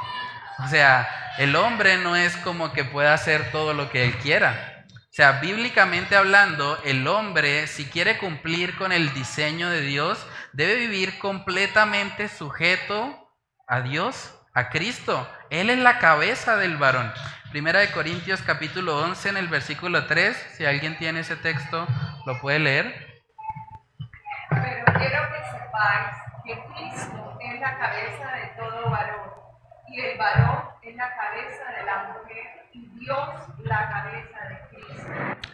O 0.60 0.68
sea, 0.68 1.08
el 1.38 1.56
hombre 1.56 1.98
no 1.98 2.16
es 2.16 2.36
como 2.38 2.74
que 2.74 2.84
pueda 2.84 3.14
hacer 3.14 3.52
todo 3.52 3.74
lo 3.74 3.90
que 3.90 4.04
él 4.04 4.18
quiera. 4.18 4.77
O 5.18 5.20
sea, 5.20 5.40
bíblicamente 5.40 6.16
hablando, 6.16 6.78
el 6.86 7.08
hombre, 7.08 7.66
si 7.66 7.86
quiere 7.86 8.20
cumplir 8.20 8.78
con 8.78 8.92
el 8.92 9.16
diseño 9.16 9.68
de 9.72 9.82
Dios, 9.82 10.24
debe 10.54 10.76
vivir 10.76 11.18
completamente 11.18 12.30
sujeto 12.30 13.34
a 13.66 13.82
Dios, 13.82 14.40
a 14.54 14.70
Cristo. 14.70 15.28
Él 15.50 15.72
es 15.72 15.80
la 15.80 15.98
cabeza 15.98 16.56
del 16.56 16.78
varón. 16.78 17.12
Primera 17.50 17.80
de 17.80 17.90
Corintios 17.90 18.44
capítulo 18.44 18.96
11 19.06 19.30
en 19.30 19.38
el 19.38 19.48
versículo 19.48 20.06
3, 20.06 20.38
si 20.56 20.68
alguien 20.68 20.96
tiene 21.00 21.22
ese 21.22 21.36
texto, 21.36 21.88
lo 22.28 22.40
puede 22.40 22.60
leer. 22.60 23.24
Pero 24.52 24.86
quiero 25.00 25.20
que 25.32 25.42
sepáis 25.50 26.16
que 26.46 26.64
Cristo 26.76 27.40
es 27.42 27.60
la 27.60 27.76
cabeza 27.80 28.32
de 28.34 28.48
todo 28.56 28.92
varón 28.92 29.47
y 29.90 30.00
el 30.00 30.18
varón 30.18 30.64
es 30.82 30.96
la 30.96 31.16
cabeza 31.16 31.72
de 31.78 31.86
la 31.86 32.14
mujer 32.14 32.70
y 32.74 32.88
Dios 33.00 33.30
la 33.64 33.90
cabeza 33.90 34.40
de 34.50 34.58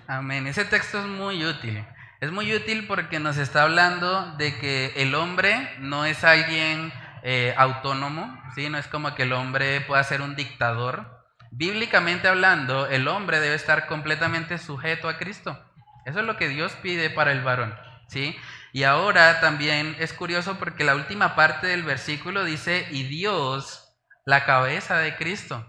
Amén. 0.08 0.48
Ese 0.48 0.66
texto 0.66 1.00
es 1.00 1.06
muy 1.06 1.46
útil. 1.46 1.86
Es 2.20 2.32
muy 2.32 2.54
útil 2.54 2.88
porque 2.88 3.20
nos 3.20 3.38
está 3.38 3.64
hablando 3.64 4.36
de 4.38 4.58
que 4.58 4.94
el 4.96 5.16
hombre 5.16 5.70
no 5.80 6.06
es 6.06 6.24
alguien 6.24 6.94
eh, 7.22 7.54
autónomo, 7.58 8.42
¿sí? 8.56 8.70
no 8.70 8.78
es 8.78 8.88
como 8.88 9.16
que 9.16 9.24
el 9.24 9.34
hombre 9.34 9.82
pueda 9.82 10.04
ser 10.04 10.22
un 10.22 10.36
dictador. 10.36 11.26
Bíblicamente 11.52 12.28
hablando, 12.28 12.88
el 12.88 13.08
hombre 13.08 13.40
debe 13.40 13.56
estar 13.56 13.88
completamente 13.88 14.58
sujeto 14.58 15.10
a 15.10 15.18
Cristo. 15.18 15.62
Eso 16.06 16.20
es 16.20 16.26
lo 16.26 16.38
que 16.38 16.48
Dios 16.48 16.74
pide 16.82 17.10
para 17.10 17.32
el 17.32 17.42
varón. 17.42 17.76
¿sí? 18.08 18.36
Y 18.72 18.84
ahora 18.84 19.40
también 19.40 19.96
es 20.00 20.14
curioso 20.14 20.58
porque 20.58 20.84
la 20.84 20.96
última 20.96 21.36
parte 21.36 21.68
del 21.68 21.84
versículo 21.84 22.44
dice, 22.44 22.88
y 22.92 23.04
Dios, 23.04 23.83
la 24.26 24.46
cabeza 24.46 24.98
de 24.98 25.16
Cristo. 25.16 25.66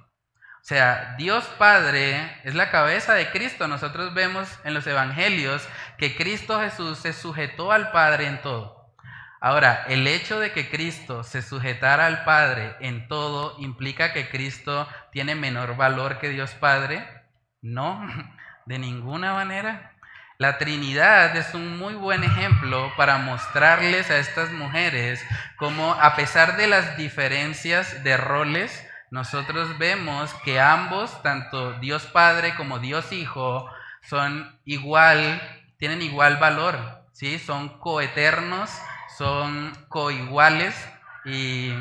O 0.65 0.67
sea, 0.67 1.15
Dios 1.19 1.45
Padre 1.59 2.41
es 2.43 2.55
la 2.55 2.71
cabeza 2.71 3.13
de 3.13 3.31
Cristo. 3.31 3.69
Nosotros 3.69 4.15
vemos 4.15 4.49
en 4.65 4.73
los 4.73 4.87
evangelios 4.87 5.69
que 5.99 6.17
Cristo 6.17 6.59
Jesús 6.61 6.99
se 6.99 7.13
sujetó 7.13 7.71
al 7.71 7.93
Padre 7.93 8.27
en 8.29 8.41
todo. 8.41 8.95
Ahora, 9.43 9.85
el 9.89 10.07
hecho 10.07 10.41
de 10.41 10.53
que 10.53 10.71
Cristo 10.71 11.23
se 11.23 11.43
sujetara 11.43 12.07
al 12.07 12.25
Padre 12.25 12.77
en 12.81 13.09
todo 13.09 13.57
implica 13.59 14.15
que 14.15 14.31
Cristo 14.31 14.89
tiene 15.13 15.35
menor 15.35 15.77
valor 15.77 16.19
que 16.19 16.31
Dios 16.31 16.53
Padre. 16.53 17.07
No, 17.61 18.01
de 18.65 18.79
ninguna 18.79 19.35
manera. 19.35 19.94
La 20.37 20.59
Trinidad 20.59 21.37
es 21.37 21.55
un 21.55 21.79
muy 21.79 21.95
buen 21.95 22.25
ejemplo 22.25 22.93
para 22.97 23.19
mostrarles 23.19 24.11
a 24.11 24.19
estas 24.19 24.51
mujeres 24.51 25.25
cómo 25.57 25.95
a 25.95 26.17
pesar 26.17 26.57
de 26.57 26.67
las 26.67 26.97
diferencias 26.97 28.03
de 28.03 28.17
roles, 28.17 28.85
nosotros 29.13 29.79
vemos 29.79 30.35
que 30.45 30.61
ambos, 30.61 31.23
tanto 31.23 31.75
Dios 31.75 32.07
Padre 32.07 32.57
como 32.57 32.81
Dios 32.81 33.13
Hijo, 33.13 33.71
son 34.03 34.59
igual, 34.65 35.41
tienen 35.79 36.03
igual 36.03 36.39
valor, 36.39 37.05
¿sí? 37.13 37.39
Son 37.39 37.79
coeternos, 37.79 38.71
son 39.17 39.73
coiguales 39.89 40.75
y 41.25 41.73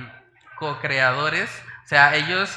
co-creadores. 0.59 1.49
O 1.85 1.87
sea, 1.87 2.13
ellos 2.15 2.55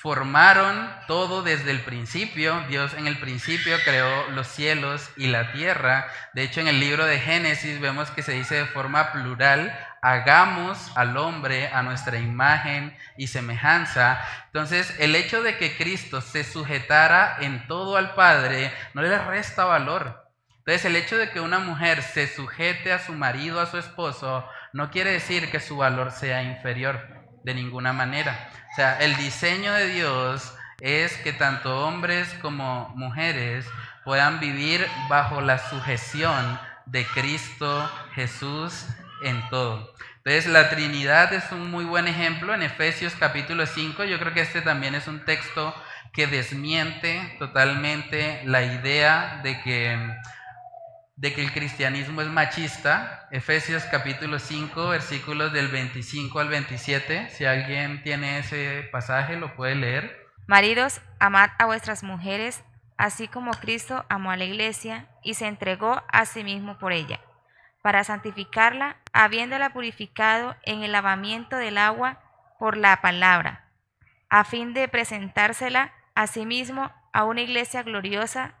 formaron 0.00 0.90
todo 1.06 1.42
desde 1.42 1.70
el 1.70 1.80
principio. 1.82 2.58
Dios 2.68 2.94
en 2.94 3.06
el 3.06 3.18
principio 3.18 3.76
creó 3.84 4.30
los 4.30 4.46
cielos 4.46 5.10
y 5.16 5.26
la 5.26 5.52
tierra. 5.52 6.08
De 6.32 6.42
hecho, 6.42 6.60
en 6.60 6.68
el 6.68 6.80
libro 6.80 7.04
de 7.04 7.18
Génesis 7.18 7.80
vemos 7.80 8.10
que 8.10 8.22
se 8.22 8.32
dice 8.32 8.54
de 8.54 8.64
forma 8.64 9.12
plural, 9.12 9.78
hagamos 10.00 10.90
al 10.96 11.18
hombre 11.18 11.68
a 11.68 11.82
nuestra 11.82 12.18
imagen 12.18 12.96
y 13.18 13.26
semejanza. 13.26 14.24
Entonces, 14.46 14.94
el 15.00 15.14
hecho 15.14 15.42
de 15.42 15.58
que 15.58 15.76
Cristo 15.76 16.22
se 16.22 16.44
sujetara 16.44 17.36
en 17.40 17.66
todo 17.66 17.98
al 17.98 18.14
Padre 18.14 18.72
no 18.94 19.02
le 19.02 19.18
resta 19.18 19.66
valor. 19.66 20.32
Entonces, 20.60 20.86
el 20.86 20.96
hecho 20.96 21.18
de 21.18 21.28
que 21.30 21.40
una 21.40 21.58
mujer 21.58 22.02
se 22.02 22.26
sujete 22.26 22.90
a 22.94 23.00
su 23.00 23.12
marido, 23.12 23.60
a 23.60 23.66
su 23.66 23.76
esposo, 23.76 24.48
no 24.72 24.90
quiere 24.90 25.12
decir 25.12 25.50
que 25.50 25.60
su 25.60 25.76
valor 25.76 26.10
sea 26.10 26.42
inferior 26.42 27.19
de 27.44 27.54
ninguna 27.54 27.92
manera. 27.92 28.50
O 28.72 28.74
sea, 28.76 28.98
el 28.98 29.16
diseño 29.16 29.72
de 29.74 29.88
Dios 29.88 30.54
es 30.80 31.16
que 31.18 31.32
tanto 31.32 31.86
hombres 31.86 32.32
como 32.40 32.90
mujeres 32.96 33.66
puedan 34.04 34.40
vivir 34.40 34.86
bajo 35.08 35.40
la 35.40 35.58
sujeción 35.58 36.58
de 36.86 37.04
Cristo 37.06 37.90
Jesús 38.14 38.86
en 39.22 39.48
todo. 39.50 39.94
Entonces 40.24 40.46
la 40.46 40.70
Trinidad 40.70 41.32
es 41.32 41.50
un 41.52 41.70
muy 41.70 41.84
buen 41.84 42.06
ejemplo 42.06 42.54
en 42.54 42.62
Efesios 42.62 43.14
capítulo 43.18 43.66
5. 43.66 44.04
Yo 44.04 44.18
creo 44.18 44.34
que 44.34 44.42
este 44.42 44.60
también 44.60 44.94
es 44.94 45.08
un 45.08 45.24
texto 45.24 45.74
que 46.12 46.26
desmiente 46.26 47.36
totalmente 47.38 48.42
la 48.44 48.62
idea 48.62 49.40
de 49.42 49.60
que, 49.62 50.16
de 51.20 51.34
que 51.34 51.42
el 51.42 51.52
cristianismo 51.52 52.22
es 52.22 52.28
machista. 52.28 53.28
Efesios 53.30 53.84
capítulo 53.84 54.38
5, 54.38 54.88
versículos 54.88 55.52
del 55.52 55.68
25 55.68 56.40
al 56.40 56.48
27. 56.48 57.28
Si 57.28 57.44
alguien 57.44 58.02
tiene 58.02 58.38
ese 58.38 58.88
pasaje, 58.90 59.36
lo 59.36 59.54
puede 59.54 59.74
leer. 59.74 60.30
Maridos, 60.46 61.02
amad 61.18 61.50
a 61.58 61.66
vuestras 61.66 62.02
mujeres, 62.02 62.64
así 62.96 63.28
como 63.28 63.50
Cristo 63.50 64.06
amó 64.08 64.30
a 64.30 64.38
la 64.38 64.44
iglesia 64.44 65.08
y 65.22 65.34
se 65.34 65.46
entregó 65.46 66.02
a 66.10 66.24
sí 66.24 66.42
mismo 66.42 66.78
por 66.78 66.92
ella, 66.92 67.20
para 67.82 68.02
santificarla, 68.02 68.96
habiéndola 69.12 69.74
purificado 69.74 70.56
en 70.62 70.82
el 70.82 70.92
lavamiento 70.92 71.56
del 71.56 71.76
agua 71.76 72.22
por 72.58 72.78
la 72.78 73.02
palabra, 73.02 73.68
a 74.30 74.44
fin 74.44 74.72
de 74.72 74.88
presentársela 74.88 75.92
a 76.14 76.26
sí 76.26 76.46
mismo 76.46 76.90
a 77.12 77.24
una 77.24 77.42
iglesia 77.42 77.82
gloriosa, 77.82 78.54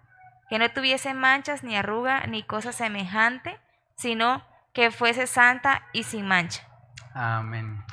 que 0.50 0.58
no 0.58 0.68
tuviese 0.72 1.14
manchas 1.14 1.62
ni 1.62 1.76
arruga 1.76 2.26
ni 2.26 2.42
cosa 2.42 2.72
semejante, 2.72 3.58
sino 3.94 4.44
que 4.74 4.90
fuese 4.90 5.28
santa 5.28 5.86
y 5.92 6.02
sin 6.02 6.26
mancha. 6.26 6.66
Amén. 7.14 7.84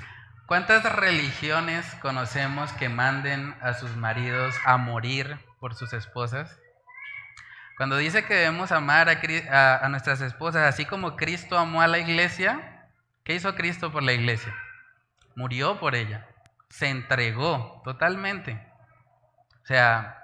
¿Cuántas 0.48 0.84
religiones 0.96 1.86
conocemos 2.02 2.74
que 2.74 2.90
manden 2.90 3.56
a 3.62 3.76
sus 3.76 3.96
maridos 3.96 4.56
a 4.66 4.78
morir 4.78 5.38
por 5.60 5.76
sus 5.76 5.94
esposas? 5.94 6.60
Cuando 7.78 7.96
dice 7.98 8.26
que 8.26 8.34
debemos 8.34 8.72
amar 8.72 9.08
a, 9.08 9.88
nuestras 9.90 10.22
esposas 10.22 10.64
así 10.64 10.86
como 10.86 11.16
Cristo 11.16 11.60
amó 11.60 11.84
a 11.84 11.88
la 11.88 12.00
iglesia, 12.00 12.90
¿qué 13.24 13.36
hizo 13.36 13.54
Cristo 13.54 13.92
por 13.92 14.02
la 14.02 14.14
iglesia? 14.14 14.56
Murió 15.36 15.80
por 15.80 15.94
ella, 15.94 16.28
se 16.70 16.90
entregó 16.90 17.84
totalmente. 17.84 18.60
O 19.62 19.66
sea, 19.68 20.18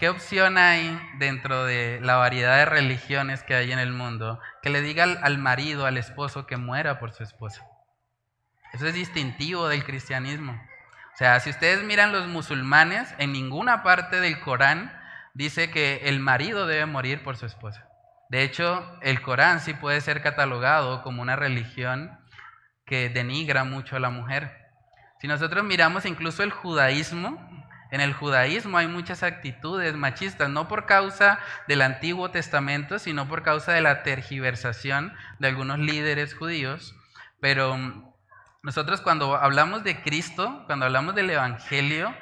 ¿qué 0.00 0.08
opción 0.08 0.56
hay 0.56 0.98
dentro 1.18 1.66
de 1.66 2.00
la 2.00 2.16
variedad 2.16 2.56
de 2.56 2.64
religiones 2.64 3.42
que 3.42 3.54
hay 3.54 3.70
en 3.70 3.78
el 3.78 3.92
mundo 3.92 4.40
que 4.62 4.70
le 4.70 4.80
diga 4.80 5.04
al 5.04 5.36
marido, 5.36 5.84
al 5.84 5.98
esposo, 5.98 6.46
que 6.46 6.56
muera 6.56 6.98
por 6.98 7.12
su 7.12 7.22
esposa? 7.22 7.66
Eso 8.72 8.86
es 8.86 8.94
distintivo 8.94 9.68
del 9.68 9.84
cristianismo. 9.84 10.52
O 10.52 11.16
sea, 11.18 11.38
si 11.40 11.50
ustedes 11.50 11.84
miran 11.84 12.12
los 12.12 12.26
musulmanes, 12.28 13.14
en 13.18 13.32
ninguna 13.32 13.82
parte 13.82 14.22
del 14.22 14.40
Corán 14.40 14.90
dice 15.34 15.70
que 15.70 16.00
el 16.04 16.18
marido 16.18 16.66
debe 16.66 16.86
morir 16.86 17.22
por 17.22 17.36
su 17.36 17.44
esposa. 17.44 17.86
De 18.30 18.42
hecho, 18.42 18.98
el 19.02 19.20
Corán 19.20 19.60
sí 19.60 19.74
puede 19.74 20.00
ser 20.00 20.22
catalogado 20.22 21.02
como 21.02 21.20
una 21.20 21.36
religión 21.36 22.18
que 22.86 23.10
denigra 23.10 23.64
mucho 23.64 23.96
a 23.96 24.00
la 24.00 24.08
mujer. 24.08 24.56
Si 25.20 25.28
nosotros 25.28 25.62
miramos 25.62 26.06
incluso 26.06 26.42
el 26.42 26.52
judaísmo, 26.52 27.49
en 27.90 28.00
el 28.00 28.12
judaísmo 28.12 28.78
hay 28.78 28.86
muchas 28.86 29.22
actitudes 29.22 29.94
machistas, 29.94 30.48
no 30.48 30.68
por 30.68 30.86
causa 30.86 31.40
del 31.66 31.82
Antiguo 31.82 32.30
Testamento, 32.30 32.98
sino 32.98 33.26
por 33.26 33.42
causa 33.42 33.72
de 33.72 33.80
la 33.80 34.02
tergiversación 34.02 35.12
de 35.38 35.48
algunos 35.48 35.78
líderes 35.78 36.34
judíos. 36.34 36.94
Pero 37.40 37.76
nosotros 38.62 39.00
cuando 39.00 39.36
hablamos 39.36 39.82
de 39.82 40.02
Cristo, 40.02 40.62
cuando 40.66 40.86
hablamos 40.86 41.14
del 41.14 41.30
Evangelio, 41.30 42.14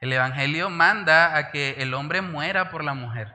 el 0.00 0.12
Evangelio 0.12 0.70
manda 0.70 1.36
a 1.36 1.50
que 1.50 1.76
el 1.78 1.94
hombre 1.94 2.20
muera 2.20 2.70
por 2.70 2.84
la 2.84 2.94
mujer. 2.94 3.34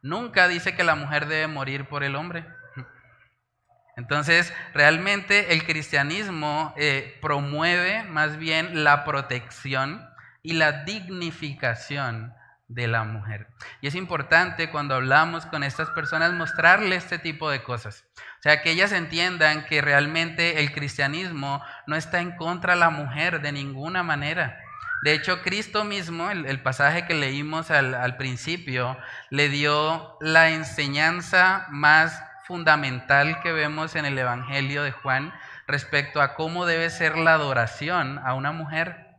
Nunca 0.00 0.48
dice 0.48 0.74
que 0.74 0.82
la 0.82 0.96
mujer 0.96 1.26
debe 1.26 1.46
morir 1.46 1.84
por 1.84 2.02
el 2.02 2.16
hombre. 2.16 2.44
Entonces, 3.96 4.52
realmente 4.74 5.52
el 5.52 5.64
cristianismo 5.64 6.74
eh, 6.76 7.16
promueve 7.22 8.02
más 8.04 8.38
bien 8.38 8.82
la 8.82 9.04
protección 9.04 10.11
y 10.42 10.54
la 10.54 10.84
dignificación 10.84 12.34
de 12.68 12.86
la 12.88 13.04
mujer. 13.04 13.48
Y 13.80 13.86
es 13.86 13.94
importante 13.94 14.70
cuando 14.70 14.94
hablamos 14.94 15.46
con 15.46 15.62
estas 15.62 15.90
personas 15.90 16.32
mostrarle 16.32 16.96
este 16.96 17.18
tipo 17.18 17.50
de 17.50 17.62
cosas. 17.62 18.04
O 18.16 18.42
sea, 18.42 18.62
que 18.62 18.70
ellas 18.70 18.92
entiendan 18.92 19.66
que 19.66 19.82
realmente 19.82 20.60
el 20.60 20.72
cristianismo 20.72 21.62
no 21.86 21.96
está 21.96 22.20
en 22.20 22.36
contra 22.36 22.74
de 22.74 22.80
la 22.80 22.90
mujer 22.90 23.40
de 23.42 23.52
ninguna 23.52 24.02
manera. 24.02 24.58
De 25.04 25.12
hecho, 25.12 25.42
Cristo 25.42 25.84
mismo, 25.84 26.30
el, 26.30 26.62
pasaje 26.62 27.06
que 27.06 27.14
leímos 27.14 27.70
al 27.70 28.16
principio, 28.16 28.96
le 29.30 29.48
dio 29.48 30.16
la 30.20 30.50
enseñanza 30.50 31.66
más 31.70 32.22
fundamental 32.44 33.40
que 33.40 33.52
vemos 33.52 33.96
en 33.96 34.04
el 34.04 34.18
Evangelio 34.18 34.82
de 34.82 34.92
Juan 34.92 35.32
respecto 35.66 36.20
a 36.20 36.34
cómo 36.34 36.66
debe 36.66 36.90
ser 36.90 37.16
la 37.16 37.34
adoración 37.34 38.20
a 38.24 38.34
una 38.34 38.52
mujer. 38.52 39.11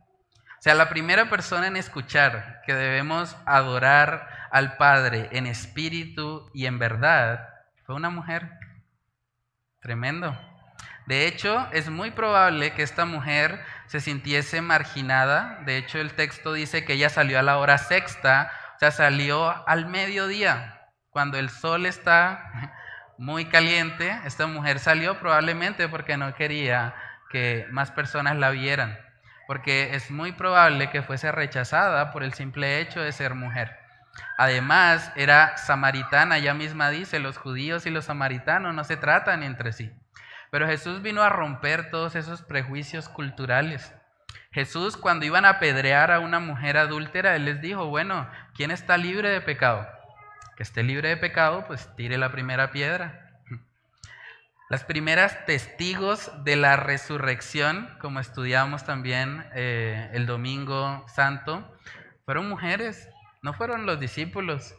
Sea, 0.64 0.74
la 0.74 0.88
primera 0.88 1.28
persona 1.28 1.66
en 1.66 1.76
escuchar 1.76 2.62
que 2.64 2.72
debemos 2.72 3.36
adorar 3.44 4.30
al 4.50 4.78
Padre 4.78 5.28
en 5.32 5.46
espíritu 5.46 6.50
y 6.54 6.64
en 6.64 6.78
verdad 6.78 7.50
fue 7.84 7.94
una 7.94 8.08
mujer. 8.08 8.48
Tremendo. 9.82 10.34
De 11.04 11.26
hecho, 11.26 11.68
es 11.72 11.90
muy 11.90 12.12
probable 12.12 12.72
que 12.72 12.82
esta 12.82 13.04
mujer 13.04 13.62
se 13.88 14.00
sintiese 14.00 14.62
marginada. 14.62 15.60
De 15.66 15.76
hecho, 15.76 15.98
el 15.98 16.14
texto 16.14 16.54
dice 16.54 16.86
que 16.86 16.94
ella 16.94 17.10
salió 17.10 17.38
a 17.38 17.42
la 17.42 17.58
hora 17.58 17.76
sexta, 17.76 18.50
o 18.76 18.78
sea, 18.78 18.90
salió 18.90 19.68
al 19.68 19.84
mediodía, 19.84 20.80
cuando 21.10 21.36
el 21.36 21.50
sol 21.50 21.84
está 21.84 22.72
muy 23.18 23.50
caliente. 23.50 24.18
Esta 24.24 24.46
mujer 24.46 24.78
salió 24.78 25.20
probablemente 25.20 25.90
porque 25.90 26.16
no 26.16 26.34
quería 26.34 26.94
que 27.28 27.66
más 27.70 27.90
personas 27.90 28.36
la 28.36 28.48
vieran, 28.48 28.98
porque 29.46 29.94
es 29.94 30.10
muy 30.10 30.32
probable 30.32 30.90
que 30.90 31.02
fuese 31.02 31.32
rechazada 31.32 32.12
por 32.12 32.22
el 32.22 32.34
simple 32.34 32.80
hecho 32.80 33.00
de 33.00 33.12
ser 33.12 33.34
mujer. 33.34 33.76
Además, 34.38 35.12
era 35.16 35.56
samaritana, 35.56 36.38
ella 36.38 36.54
misma 36.54 36.90
dice, 36.90 37.18
los 37.18 37.38
judíos 37.38 37.86
y 37.86 37.90
los 37.90 38.06
samaritanos 38.06 38.74
no 38.74 38.84
se 38.84 38.96
tratan 38.96 39.42
entre 39.42 39.72
sí. 39.72 39.92
Pero 40.50 40.66
Jesús 40.66 41.02
vino 41.02 41.22
a 41.22 41.30
romper 41.30 41.90
todos 41.90 42.14
esos 42.14 42.42
prejuicios 42.42 43.08
culturales. 43.08 43.92
Jesús 44.52 44.96
cuando 44.96 45.26
iban 45.26 45.44
a 45.44 45.50
apedrear 45.50 46.12
a 46.12 46.20
una 46.20 46.38
mujer 46.38 46.76
adúltera, 46.76 47.34
Él 47.34 47.44
les 47.44 47.60
dijo, 47.60 47.86
bueno, 47.86 48.28
¿quién 48.54 48.70
está 48.70 48.96
libre 48.96 49.28
de 49.30 49.40
pecado? 49.40 49.88
Que 50.56 50.62
esté 50.62 50.84
libre 50.84 51.08
de 51.08 51.16
pecado, 51.16 51.64
pues 51.66 51.90
tire 51.96 52.18
la 52.18 52.30
primera 52.30 52.70
piedra. 52.70 53.23
Las 54.74 54.82
primeras 54.82 55.46
testigos 55.46 56.32
de 56.42 56.56
la 56.56 56.74
resurrección, 56.74 57.96
como 58.00 58.18
estudiamos 58.18 58.82
también 58.82 59.46
eh, 59.54 60.10
el 60.14 60.26
domingo 60.26 61.06
santo, 61.06 61.78
fueron 62.24 62.48
mujeres, 62.48 63.08
no 63.40 63.52
fueron 63.52 63.86
los 63.86 64.00
discípulos, 64.00 64.74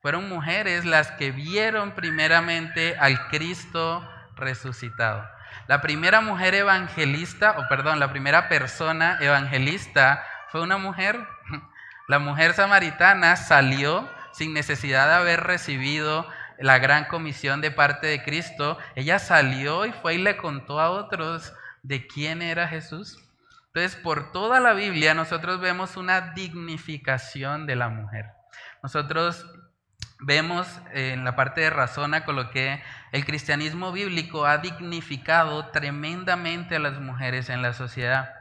fueron 0.00 0.30
mujeres 0.30 0.86
las 0.86 1.10
que 1.10 1.32
vieron 1.32 1.90
primeramente 1.90 2.96
al 2.98 3.28
Cristo 3.28 4.08
resucitado. 4.36 5.28
La 5.66 5.82
primera 5.82 6.22
mujer 6.22 6.54
evangelista, 6.54 7.56
o 7.58 7.68
perdón, 7.68 8.00
la 8.00 8.10
primera 8.10 8.48
persona 8.48 9.18
evangelista 9.20 10.24
fue 10.48 10.62
una 10.62 10.78
mujer. 10.78 11.20
La 12.08 12.18
mujer 12.20 12.54
samaritana 12.54 13.36
salió 13.36 14.08
sin 14.32 14.54
necesidad 14.54 15.08
de 15.08 15.14
haber 15.14 15.42
recibido 15.42 16.26
la 16.58 16.78
gran 16.78 17.06
comisión 17.06 17.60
de 17.60 17.70
parte 17.70 18.06
de 18.06 18.22
Cristo. 18.22 18.78
Ella 18.94 19.18
salió 19.18 19.86
y 19.86 19.92
fue 19.92 20.14
y 20.14 20.18
le 20.18 20.36
contó 20.36 20.80
a 20.80 20.90
otros 20.90 21.52
de 21.82 22.06
quién 22.06 22.42
era 22.42 22.68
Jesús. 22.68 23.18
Entonces, 23.68 23.96
por 24.00 24.32
toda 24.32 24.58
la 24.58 24.72
Biblia 24.72 25.14
nosotros 25.14 25.60
vemos 25.60 25.96
una 25.96 26.32
dignificación 26.32 27.66
de 27.66 27.76
la 27.76 27.88
mujer. 27.88 28.26
Nosotros 28.82 29.44
vemos 30.20 30.66
en 30.92 31.24
la 31.24 31.36
parte 31.36 31.60
de 31.60 31.70
razona 31.70 32.24
coloqué 32.24 32.82
el 33.12 33.24
cristianismo 33.24 33.92
bíblico 33.92 34.46
ha 34.46 34.58
dignificado 34.58 35.66
tremendamente 35.66 36.76
a 36.76 36.78
las 36.78 36.98
mujeres 37.00 37.50
en 37.50 37.62
la 37.62 37.72
sociedad, 37.72 38.34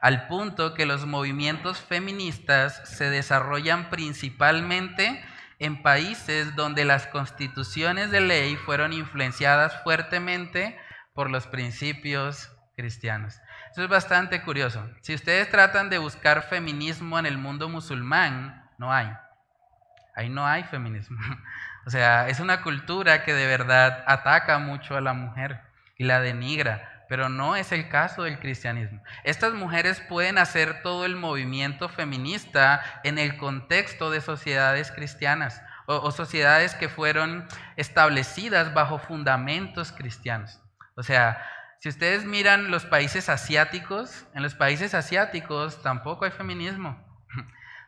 al 0.00 0.26
punto 0.26 0.74
que 0.74 0.86
los 0.86 1.06
movimientos 1.06 1.80
feministas 1.80 2.82
se 2.84 3.10
desarrollan 3.10 3.90
principalmente 3.90 5.22
en 5.60 5.82
países 5.82 6.56
donde 6.56 6.84
las 6.84 7.06
constituciones 7.06 8.10
de 8.10 8.22
ley 8.22 8.56
fueron 8.56 8.92
influenciadas 8.92 9.80
fuertemente 9.82 10.76
por 11.12 11.30
los 11.30 11.46
principios 11.46 12.50
cristianos. 12.74 13.38
Eso 13.70 13.84
es 13.84 13.88
bastante 13.88 14.42
curioso. 14.42 14.88
Si 15.02 15.14
ustedes 15.14 15.50
tratan 15.50 15.90
de 15.90 15.98
buscar 15.98 16.42
feminismo 16.42 17.18
en 17.18 17.26
el 17.26 17.36
mundo 17.36 17.68
musulmán, 17.68 18.68
no 18.78 18.92
hay. 18.92 19.12
Ahí 20.16 20.28
no 20.28 20.46
hay 20.46 20.64
feminismo. 20.64 21.18
O 21.86 21.90
sea, 21.90 22.28
es 22.28 22.40
una 22.40 22.60
cultura 22.60 23.24
que 23.24 23.32
de 23.32 23.46
verdad 23.46 24.04
ataca 24.06 24.58
mucho 24.58 24.98
a 24.98 25.00
la 25.00 25.14
mujer 25.14 25.62
y 25.96 26.04
la 26.04 26.20
denigra, 26.20 26.89
pero 27.10 27.28
no 27.28 27.56
es 27.56 27.72
el 27.72 27.88
caso 27.88 28.22
del 28.22 28.38
cristianismo. 28.38 29.02
Estas 29.24 29.52
mujeres 29.52 30.00
pueden 30.00 30.38
hacer 30.38 30.80
todo 30.84 31.04
el 31.04 31.16
movimiento 31.16 31.88
feminista 31.88 32.84
en 33.02 33.18
el 33.18 33.36
contexto 33.36 34.12
de 34.12 34.20
sociedades 34.20 34.92
cristianas. 34.92 35.60
o, 35.86 36.12
sociedades 36.12 36.76
que 36.76 36.88
fueron 36.88 37.48
establecidas 37.76 38.72
bajo 38.74 39.00
fundamentos 39.00 39.90
cristianos. 39.90 40.60
O 40.94 41.02
sea, 41.02 41.44
si 41.80 41.88
ustedes 41.88 42.24
miran 42.24 42.70
los 42.70 42.86
países 42.86 43.28
asiáticos, 43.28 44.26
en 44.32 44.44
los 44.44 44.54
países 44.54 44.94
asiáticos 44.94 45.82
tampoco 45.82 46.26
hay 46.26 46.30
feminismo. 46.30 47.09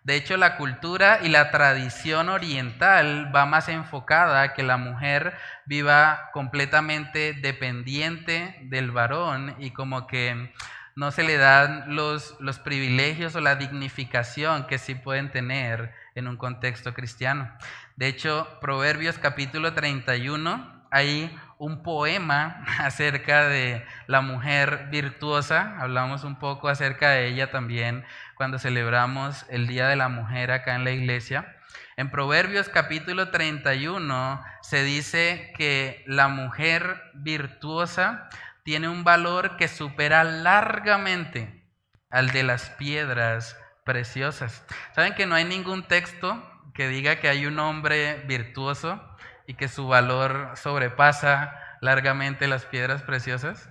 De 0.04 0.16
hecho, 0.16 0.36
la 0.36 0.56
cultura 0.56 1.20
y 1.22 1.28
la 1.28 1.52
tradición 1.52 2.28
oriental 2.28 3.30
va 3.34 3.46
más 3.46 3.68
enfocada 3.68 4.42
a 4.42 4.52
que 4.52 4.64
la 4.64 4.76
mujer 4.76 5.34
viva 5.64 6.30
completamente 6.32 7.34
dependiente 7.34 8.58
del 8.64 8.90
varón 8.90 9.54
y 9.60 9.70
como 9.70 10.08
que 10.08 10.52
no 10.96 11.12
se 11.12 11.22
le 11.22 11.36
dan 11.36 11.94
los, 11.94 12.36
los 12.40 12.58
privilegios 12.58 13.36
o 13.36 13.40
la 13.40 13.54
dignificación 13.54 14.66
que 14.66 14.78
sí 14.78 14.96
pueden 14.96 15.30
tener 15.30 15.94
en 16.16 16.26
un 16.26 16.36
contexto 16.36 16.94
cristiano. 16.94 17.50
De 17.96 18.08
hecho, 18.08 18.48
Proverbios 18.60 19.18
capítulo 19.18 19.72
31, 19.72 20.82
hay 20.90 21.34
un 21.62 21.84
poema 21.84 22.64
acerca 22.80 23.46
de 23.46 23.86
la 24.08 24.20
mujer 24.20 24.88
virtuosa, 24.90 25.76
hablamos 25.78 26.24
un 26.24 26.36
poco 26.36 26.68
acerca 26.68 27.10
de 27.10 27.28
ella 27.28 27.52
también 27.52 28.04
cuando 28.34 28.58
celebramos 28.58 29.46
el 29.48 29.68
Día 29.68 29.86
de 29.86 29.94
la 29.94 30.08
Mujer 30.08 30.50
acá 30.50 30.74
en 30.74 30.82
la 30.82 30.90
iglesia. 30.90 31.56
En 31.96 32.10
Proverbios 32.10 32.68
capítulo 32.68 33.30
31 33.30 34.42
se 34.62 34.82
dice 34.82 35.52
que 35.56 36.02
la 36.08 36.26
mujer 36.26 37.00
virtuosa 37.14 38.28
tiene 38.64 38.88
un 38.88 39.04
valor 39.04 39.56
que 39.56 39.68
supera 39.68 40.24
largamente 40.24 41.64
al 42.10 42.30
de 42.30 42.42
las 42.42 42.70
piedras 42.70 43.56
preciosas. 43.84 44.66
¿Saben 44.96 45.14
que 45.14 45.26
no 45.26 45.36
hay 45.36 45.44
ningún 45.44 45.84
texto 45.84 46.42
que 46.74 46.88
diga 46.88 47.20
que 47.20 47.28
hay 47.28 47.46
un 47.46 47.60
hombre 47.60 48.24
virtuoso 48.26 49.00
y 49.46 49.54
que 49.54 49.68
su 49.68 49.86
valor 49.88 50.52
sobrepasa 50.56 51.58
largamente 51.80 52.46
las 52.48 52.64
piedras 52.64 53.02
preciosas? 53.02 53.68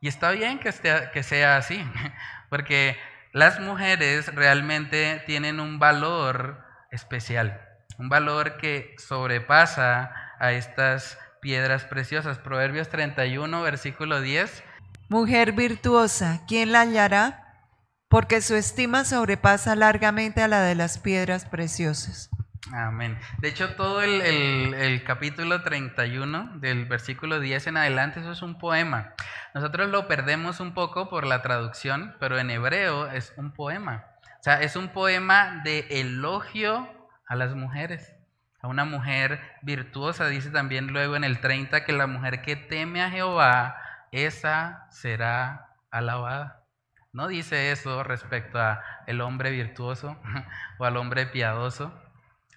Y 0.00 0.08
está 0.08 0.30
bien 0.30 0.58
que, 0.58 0.70
que 1.12 1.22
sea 1.22 1.56
así, 1.56 1.82
porque 2.50 2.96
las 3.32 3.58
mujeres 3.60 4.32
realmente 4.34 5.22
tienen 5.26 5.60
un 5.60 5.78
valor 5.78 6.64
especial, 6.90 7.60
un 7.98 8.08
valor 8.08 8.56
que 8.58 8.94
sobrepasa 8.98 10.14
a 10.38 10.52
estas 10.52 11.18
piedras 11.40 11.84
preciosas. 11.84 12.38
Proverbios 12.38 12.88
31, 12.88 13.62
versículo 13.62 14.20
10. 14.20 14.62
Mujer 15.08 15.52
virtuosa, 15.52 16.40
¿quién 16.46 16.72
la 16.72 16.80
hallará? 16.80 17.68
Porque 18.08 18.40
su 18.40 18.54
estima 18.54 19.04
sobrepasa 19.04 19.74
largamente 19.74 20.40
a 20.40 20.48
la 20.48 20.62
de 20.62 20.74
las 20.74 20.98
piedras 20.98 21.44
preciosas. 21.44 22.30
Amén. 22.72 23.18
De 23.38 23.48
hecho, 23.48 23.74
todo 23.74 24.00
el, 24.00 24.22
el, 24.22 25.04
capítulo 25.04 25.62
31, 25.62 26.52
del 26.60 26.86
versículo 26.86 27.38
10 27.38 27.66
en 27.66 27.76
adelante, 27.76 28.20
eso 28.20 28.32
es 28.32 28.40
un 28.40 28.58
poema. 28.58 29.12
Nosotros 29.54 29.90
lo 29.90 30.08
perdemos 30.08 30.60
un 30.60 30.72
poco 30.72 31.10
por 31.10 31.26
la 31.26 31.42
traducción, 31.42 32.16
pero 32.20 32.38
en 32.38 32.50
hebreo 32.50 33.10
es 33.10 33.34
un 33.36 33.52
poema. 33.52 34.06
O 34.40 34.42
sea, 34.42 34.62
es 34.62 34.76
un 34.76 34.88
poema 34.88 35.60
de 35.62 35.86
elogio 35.90 36.88
a 37.26 37.36
las 37.36 37.54
mujeres. 37.54 38.14
A 38.62 38.68
una 38.68 38.86
mujer 38.86 39.40
virtuosa, 39.60 40.26
dice 40.28 40.50
también 40.50 40.86
luego 40.86 41.16
en 41.16 41.24
el 41.24 41.40
30 41.40 41.84
que 41.84 41.92
la 41.92 42.06
mujer 42.06 42.40
que 42.40 42.56
teme 42.56 43.02
a 43.02 43.10
Jehová, 43.10 43.76
esa 44.10 44.86
será 44.90 45.68
alabada. 45.90 46.64
No 47.12 47.28
dice 47.28 47.72
eso 47.72 48.02
respecto 48.02 48.58
a 48.58 48.82
el 49.06 49.20
hombre 49.20 49.50
virtuoso 49.50 50.18
o 50.78 50.84
al 50.84 50.96
hombre 50.96 51.26
piadoso. 51.26 51.92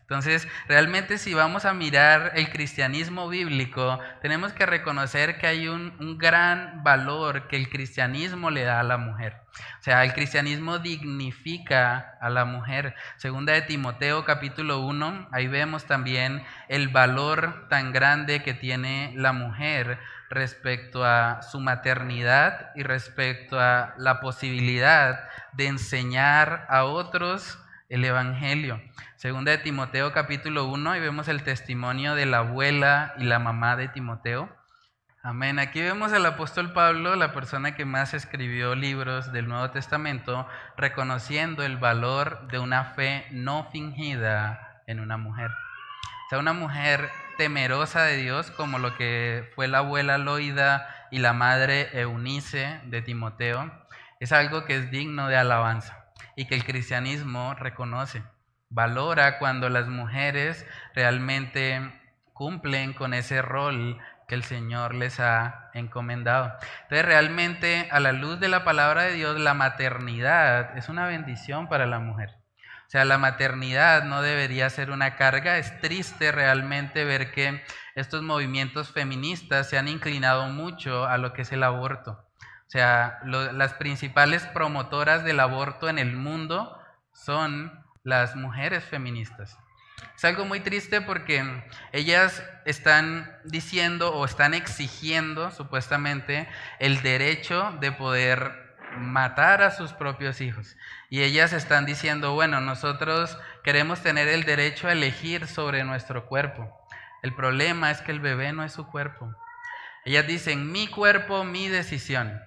Entonces, 0.09 0.47
realmente 0.69 1.17
si 1.17 1.33
vamos 1.33 1.65
a 1.65 1.73
mirar 1.73 2.31
el 2.35 2.49
cristianismo 2.49 3.27
bíblico, 3.27 3.99
tenemos 4.21 4.53
que 4.53 4.65
reconocer 4.65 5.37
que 5.37 5.47
hay 5.47 5.67
un, 5.67 6.17
gran 6.17 6.81
valor 6.81 7.49
que 7.49 7.57
el 7.57 7.67
cristianismo 7.67 8.49
le 8.49 8.63
da 8.63 8.79
a 8.79 8.83
la 8.83 8.97
mujer. 8.97 9.41
O 9.81 9.83
sea, 9.83 10.05
el 10.05 10.13
cristianismo 10.13 10.79
dignifica 10.79 12.17
a 12.21 12.29
la 12.29 12.45
mujer. 12.45 12.95
Segunda 13.17 13.51
de 13.51 13.63
Timoteo 13.63 14.23
capítulo 14.23 14.79
1, 14.79 15.27
ahí 15.33 15.49
vemos 15.49 15.83
también 15.83 16.41
el 16.69 16.87
valor 16.87 17.67
tan 17.67 17.91
grande 17.91 18.43
que 18.43 18.53
tiene 18.53 19.11
la 19.13 19.33
mujer 19.33 19.99
respecto 20.29 21.03
a 21.03 21.41
su 21.41 21.59
maternidad 21.59 22.71
y 22.75 22.83
respecto 22.83 23.59
a 23.59 23.93
la 23.97 24.21
posibilidad 24.21 25.27
de 25.51 25.67
enseñar 25.67 26.65
a 26.69 26.85
otros 26.85 27.59
el 27.89 28.05
Evangelio. 28.05 28.81
Segunda 29.17 29.49
de 29.49 29.57
Timoteo 29.57 30.13
capítulo 30.13 30.65
1, 30.65 30.95
y 30.95 30.99
vemos 30.99 31.27
el 31.27 31.41
testimonio 31.41 32.13
de 32.13 32.27
la 32.27 32.37
abuela 32.37 33.15
y 33.17 33.23
la 33.23 33.39
mamá 33.39 33.75
de 33.75 33.87
Timoteo. 33.87 34.47
Amén. 35.23 35.57
Aquí 35.57 35.81
vemos 35.81 36.13
al 36.13 36.23
apóstol 36.23 36.71
Pablo, 36.71 37.15
la 37.15 37.33
persona 37.33 37.73
que 37.73 37.83
más 37.83 38.13
escribió 38.13 38.75
libros 38.75 39.33
del 39.33 39.47
Nuevo 39.47 39.71
Testamento, 39.71 40.47
reconociendo 40.77 41.63
el 41.63 41.77
valor 41.77 42.47
de 42.49 42.59
una 42.59 42.93
fe 42.93 43.25
no 43.31 43.67
fingida 43.71 44.83
en 44.85 44.99
una 44.99 45.17
mujer. 45.17 45.49
O 45.49 46.29
sea, 46.29 46.37
una 46.37 46.53
mujer 46.53 47.09
temerosa 47.39 48.03
de 48.03 48.17
Dios, 48.17 48.51
como 48.51 48.77
lo 48.77 48.95
que 48.97 49.51
fue 49.55 49.67
la 49.67 49.79
abuela 49.79 50.19
Loida 50.19 51.07
y 51.09 51.17
la 51.17 51.33
madre 51.33 51.89
Eunice 51.99 52.81
de 52.83 53.01
Timoteo, 53.01 53.71
es 54.19 54.31
algo 54.31 54.65
que 54.65 54.75
es 54.75 54.91
digno 54.91 55.27
de 55.27 55.37
alabanza 55.37 56.05
y 56.35 56.45
que 56.45 56.53
el 56.53 56.63
cristianismo 56.63 57.55
reconoce. 57.55 58.21
Valora 58.69 59.39
cuando 59.39 59.69
las 59.69 59.87
mujeres 59.87 60.65
realmente 60.93 61.81
cumplen 62.33 62.93
con 62.93 63.13
ese 63.13 63.41
rol 63.41 63.97
que 64.27 64.35
el 64.35 64.43
Señor 64.43 64.93
les 64.93 65.19
ha 65.19 65.69
encomendado. 65.73 66.53
Entonces 66.83 67.05
realmente 67.05 67.87
a 67.91 67.99
la 67.99 68.11
luz 68.11 68.39
de 68.39 68.49
la 68.49 68.63
palabra 68.63 69.03
de 69.03 69.13
Dios, 69.13 69.39
la 69.39 69.53
maternidad 69.53 70.77
es 70.77 70.89
una 70.89 71.07
bendición 71.07 71.69
para 71.69 71.85
la 71.85 71.99
mujer. 71.99 72.35
O 72.87 72.89
sea, 72.89 73.03
la 73.03 73.17
maternidad 73.17 74.03
no 74.03 74.21
debería 74.21 74.69
ser 74.69 74.91
una 74.91 75.15
carga. 75.15 75.57
Es 75.57 75.79
triste 75.81 76.31
realmente 76.31 77.03
ver 77.03 77.31
que 77.31 77.61
estos 77.95 78.21
movimientos 78.21 78.91
feministas 78.91 79.69
se 79.69 79.77
han 79.77 79.89
inclinado 79.89 80.47
mucho 80.47 81.05
a 81.05 81.17
lo 81.17 81.33
que 81.33 81.41
es 81.41 81.51
el 81.51 81.63
aborto. 81.63 82.11
O 82.11 82.69
sea, 82.69 83.19
las 83.23 83.73
principales 83.73 84.45
promotoras 84.47 85.23
del 85.25 85.39
aborto 85.41 85.89
en 85.89 85.99
el 85.99 86.15
mundo 86.15 86.77
son 87.13 87.86
las 88.07 88.37
mujeres 88.37 88.85
feministas. 88.85 89.59
Es 90.15 90.23
algo 90.23 90.45
muy 90.45 90.61
triste 90.61 91.01
porque 91.01 91.43
ellas 91.91 92.41
están 92.63 93.37
diciendo 93.43 94.15
o 94.15 94.23
están 94.23 94.53
exigiendo 94.53 95.51
supuestamente 95.51 96.47
el 96.79 97.01
derecho 97.01 97.75
de 97.81 97.91
poder 97.91 98.77
matar 98.97 99.61
a 99.61 99.71
sus 99.71 99.91
propios 99.91 100.39
hijos. 100.39 100.77
Y 101.09 101.21
ellas 101.23 101.51
están 101.51 101.85
diciendo, 101.85 102.33
bueno, 102.33 102.61
nosotros 102.61 103.37
queremos 103.61 103.99
tener 103.99 104.29
el 104.29 104.45
derecho 104.45 104.87
a 104.87 104.93
elegir 104.93 105.45
sobre 105.45 105.83
nuestro 105.83 106.27
cuerpo. 106.27 106.73
El 107.23 107.35
problema 107.35 107.91
es 107.91 107.99
que 107.99 108.13
el 108.13 108.21
bebé 108.21 108.53
no 108.53 108.63
es 108.63 108.71
su 108.71 108.87
cuerpo. 108.87 109.35
Ellas 110.05 110.25
dicen, 110.25 110.71
mi 110.71 110.87
cuerpo, 110.87 111.43
mi 111.43 111.67
decisión. 111.67 112.41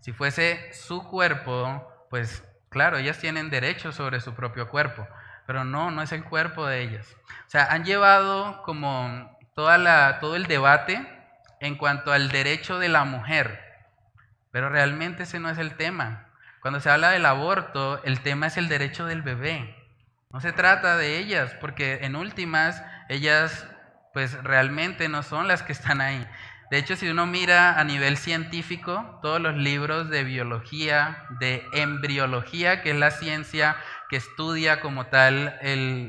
Si 0.00 0.12
fuese 0.12 0.70
su 0.74 1.02
cuerpo, 1.08 2.06
pues 2.10 2.44
claro, 2.72 2.98
ellas 2.98 3.18
tienen 3.18 3.50
derecho 3.50 3.92
sobre 3.92 4.20
su 4.20 4.34
propio 4.34 4.68
cuerpo, 4.68 5.06
pero 5.46 5.64
no, 5.64 5.92
no 5.92 6.02
es 6.02 6.10
el 6.10 6.24
cuerpo 6.24 6.66
de 6.66 6.82
ellas. 6.82 7.06
O 7.46 7.50
sea, 7.50 7.66
han 7.66 7.84
llevado 7.84 8.62
como 8.64 9.38
toda 9.54 9.78
la, 9.78 10.18
todo 10.18 10.34
el 10.34 10.46
debate 10.46 11.06
en 11.60 11.76
cuanto 11.76 12.12
al 12.12 12.30
derecho 12.30 12.80
de 12.80 12.88
la 12.88 13.04
mujer, 13.04 13.60
pero 14.50 14.68
realmente 14.68 15.22
ese 15.22 15.38
no 15.38 15.50
es 15.50 15.58
el 15.58 15.76
tema. 15.76 16.26
Cuando 16.60 16.80
se 16.80 16.90
habla 16.90 17.10
del 17.10 17.26
aborto, 17.26 18.02
el 18.04 18.20
tema 18.20 18.46
es 18.46 18.56
el 18.56 18.68
derecho 18.68 19.06
del 19.06 19.22
bebé. 19.22 19.76
No 20.30 20.40
se 20.40 20.52
trata 20.52 20.96
de 20.96 21.18
ellas, 21.18 21.54
porque 21.60 22.00
en 22.02 22.16
últimas 22.16 22.82
ellas 23.08 23.66
pues 24.12 24.34
realmente 24.44 25.08
no 25.08 25.22
son 25.22 25.48
las 25.48 25.62
que 25.62 25.72
están 25.72 26.00
ahí. 26.00 26.26
De 26.72 26.78
hecho, 26.78 26.96
si 26.96 27.06
uno 27.06 27.26
mira 27.26 27.78
a 27.78 27.84
nivel 27.84 28.16
científico, 28.16 29.18
todos 29.20 29.38
los 29.42 29.54
libros 29.54 30.08
de 30.08 30.24
biología, 30.24 31.26
de 31.38 31.66
embriología, 31.74 32.80
que 32.80 32.92
es 32.92 32.96
la 32.96 33.10
ciencia 33.10 33.76
que 34.08 34.16
estudia 34.16 34.80
como 34.80 35.04
tal 35.04 35.54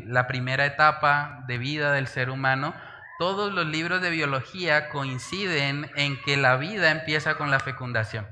la 0.07 0.25
primera 0.25 0.65
etapa 0.65 1.43
de 1.47 1.57
vida 1.57 1.91
del 1.91 2.07
ser 2.07 2.29
humano, 2.29 2.73
todos 3.19 3.51
los 3.51 3.65
libros 3.65 4.01
de 4.01 4.09
biología 4.09 4.87
coinciden 4.87 5.91
en 5.97 6.17
que 6.21 6.37
la 6.37 6.55
vida 6.55 6.91
empieza 6.91 7.35
con 7.35 7.51
la 7.51 7.59
fecundación. 7.59 8.25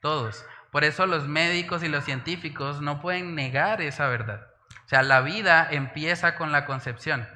Todos. 0.00 0.46
Por 0.72 0.84
eso 0.84 1.04
los 1.04 1.28
médicos 1.28 1.82
y 1.82 1.90
los 1.90 2.04
científicos 2.04 2.80
no 2.80 3.02
pueden 3.02 3.34
negar 3.34 3.82
esa 3.82 4.08
verdad. 4.08 4.46
O 4.86 4.88
sea, 4.88 5.02
la 5.02 5.20
vida 5.20 5.68
empieza 5.70 6.36
con 6.36 6.50
la 6.50 6.64
concepción. 6.64 7.28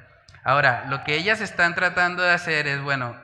Ahora, 0.43 0.85
lo 0.89 1.03
que 1.03 1.17
ellas 1.17 1.39
están 1.39 1.75
tratando 1.75 2.23
de 2.23 2.31
hacer 2.31 2.65
es, 2.65 2.81
bueno, 2.81 3.23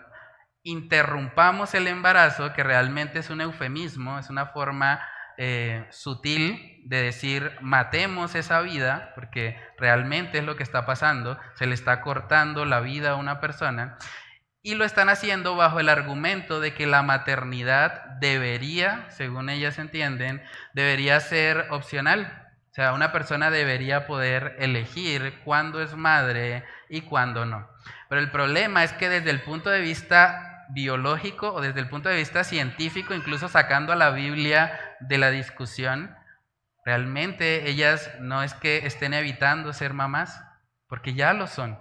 interrumpamos 0.64 1.74
el 1.74 1.88
embarazo, 1.88 2.53
que 2.53 2.64
realmente 2.64 3.20
es 3.20 3.30
un 3.30 3.41
eufemismo, 3.41 4.20
es 4.20 4.30
una 4.30 4.47
forma 4.47 5.01
eh, 5.38 5.88
sutil 5.89 6.82
de 6.86 7.01
decir 7.01 7.51
matemos 7.62 8.36
esa 8.36 8.62
vida, 8.62 9.12
porque 9.16 9.57
realmente 9.78 10.39
es 10.39 10.43
lo 10.43 10.55
que 10.55 10.64
está 10.64 10.86
pasando, 10.86 11.39
se 11.55 11.66
le 11.66 11.74
está 11.74 12.01
cortando 12.01 12.66
la 12.66 12.80
vida 12.80 13.12
a 13.12 13.16
una 13.16 13.39
persona, 13.39 13.97
y 14.64 14.76
lo 14.76 14.86
están 14.86 15.09
haciendo 15.09 15.55
bajo 15.55 15.80
el 15.80 15.89
argumento 15.89 16.59
de 16.59 16.76
que 16.76 16.86
la 16.86 17.01
maternidad 17.01 18.05
debería, 18.20 19.07
según 19.09 19.49
ellas 19.49 19.80
entienden, 19.80 20.43
debería 20.74 21.20
ser 21.20 21.66
opcional. 21.72 22.38
O 22.70 22.74
sea, 22.74 22.93
una 22.93 23.12
persona 23.12 23.49
debería 23.49 24.05
poder 24.05 24.55
elegir 24.59 25.41
cuándo 25.43 25.82
es 25.82 25.95
madre 25.95 26.64
y 26.89 27.01
cuándo 27.01 27.45
no. 27.45 27.68
Pero 28.07 28.22
el 28.22 28.30
problema 28.30 28.84
es 28.84 28.93
que 28.93 29.09
desde 29.09 29.32
el 29.32 29.41
punto 29.41 29.72
de 29.72 29.82
vista 29.82 30.51
biológico 30.74 31.53
o 31.53 31.61
desde 31.61 31.80
el 31.80 31.89
punto 31.89 32.09
de 32.09 32.15
vista 32.15 32.43
científico, 32.43 33.13
incluso 33.13 33.47
sacando 33.47 33.93
a 33.93 33.95
la 33.95 34.11
Biblia 34.11 34.80
de 34.99 35.17
la 35.17 35.32
discusión, 35.32 36.15
realmente 36.86 37.69
ellas 37.69 38.09
no 38.19 38.43
es 38.43 38.53
que 38.53 38.86
estén 38.86 39.13
evitando 39.13 39.74
ser 39.74 39.93
mamás, 39.93 40.43
porque 40.88 41.13
ya 41.13 41.34
lo 41.34 41.47
son. 41.47 41.80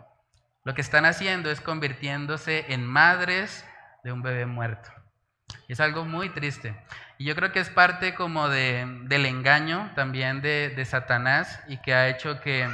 Lo 0.64 0.74
que 0.74 0.82
están 0.82 1.05
haciendo 1.05 1.51
es 1.51 1.61
convirtiéndose 1.61 2.66
en 2.68 2.86
madres 2.86 3.64
de 4.05 4.12
un 4.12 4.22
bebé 4.22 4.47
muerto. 4.47 4.91
Es 5.68 5.80
algo 5.80 6.05
muy 6.05 6.28
triste. 6.30 6.76
Y 7.18 7.24
yo 7.24 7.34
creo 7.34 7.53
que 7.53 7.61
es 7.61 7.70
parte 7.70 8.14
como 8.14 8.49
de, 8.49 8.86
del 9.05 9.26
engaño 9.26 9.91
también 9.95 10.43
de, 10.43 10.70
de, 10.70 10.84
Satanás 10.84 11.61
y 11.68 11.78
que 11.78 11.95
ha 11.95 12.09
hecho 12.09 12.41
que, 12.41 12.68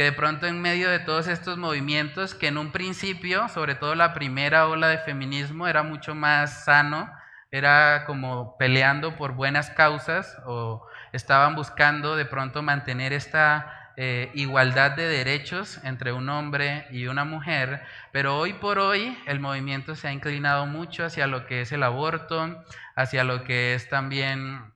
que 0.00 0.04
de 0.04 0.12
pronto 0.12 0.46
en 0.46 0.62
medio 0.62 0.88
de 0.88 0.98
todos 0.98 1.28
estos 1.28 1.58
movimientos, 1.58 2.34
que 2.34 2.46
en 2.46 2.56
un 2.56 2.72
principio, 2.72 3.50
sobre 3.50 3.74
todo 3.74 3.94
la 3.94 4.14
primera 4.14 4.66
ola 4.66 4.88
de 4.88 4.96
feminismo, 4.96 5.68
era 5.68 5.82
mucho 5.82 6.14
más 6.14 6.64
sano, 6.64 7.12
era 7.50 8.04
como 8.06 8.56
peleando 8.56 9.18
por 9.18 9.34
buenas 9.34 9.68
causas 9.68 10.38
o 10.46 10.86
estaban 11.12 11.54
buscando 11.54 12.16
de 12.16 12.24
pronto 12.24 12.62
mantener 12.62 13.12
esta 13.12 13.92
eh, 13.98 14.30
igualdad 14.32 14.92
de 14.92 15.06
derechos 15.06 15.78
entre 15.84 16.14
un 16.14 16.30
hombre 16.30 16.86
y 16.90 17.06
una 17.06 17.26
mujer, 17.26 17.82
pero 18.10 18.38
hoy 18.38 18.54
por 18.54 18.78
hoy 18.78 19.18
el 19.26 19.38
movimiento 19.38 19.96
se 19.96 20.08
ha 20.08 20.14
inclinado 20.14 20.64
mucho 20.64 21.04
hacia 21.04 21.26
lo 21.26 21.44
que 21.44 21.60
es 21.60 21.72
el 21.72 21.82
aborto, 21.82 22.64
hacia 22.96 23.22
lo 23.22 23.44
que 23.44 23.74
es 23.74 23.90
también 23.90 24.72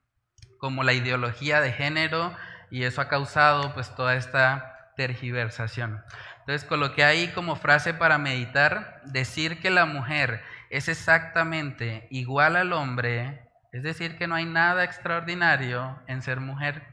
como 0.59 0.85
la 0.85 0.93
ideología 0.93 1.63
de 1.63 1.73
género 1.73 2.37
y 2.71 2.83
eso 2.83 3.01
ha 3.01 3.09
causado 3.09 3.73
pues 3.73 3.95
toda 3.97 4.17
esta 4.17 4.74
tergiversación. 4.97 6.03
Entonces 6.41 6.65
coloqué 6.65 7.05
ahí 7.05 7.29
como 7.29 7.57
frase 7.57 7.95
para 7.95 8.19
meditar, 8.19 9.01
decir 9.05 9.61
que 9.61 9.71
la 9.71 9.87
mujer 9.87 10.43
es 10.71 10.89
exactamente 10.89 12.07
igual 12.11 12.57
al 12.57 12.73
hombre, 12.73 13.49
es 13.73 13.83
decir, 13.83 14.17
que 14.19 14.27
no 14.29 14.37
hay 14.37 14.45
nada 14.45 14.85
extraordinario 14.85 16.01
en 16.07 16.23
ser 16.23 16.41
mujer. 16.41 16.87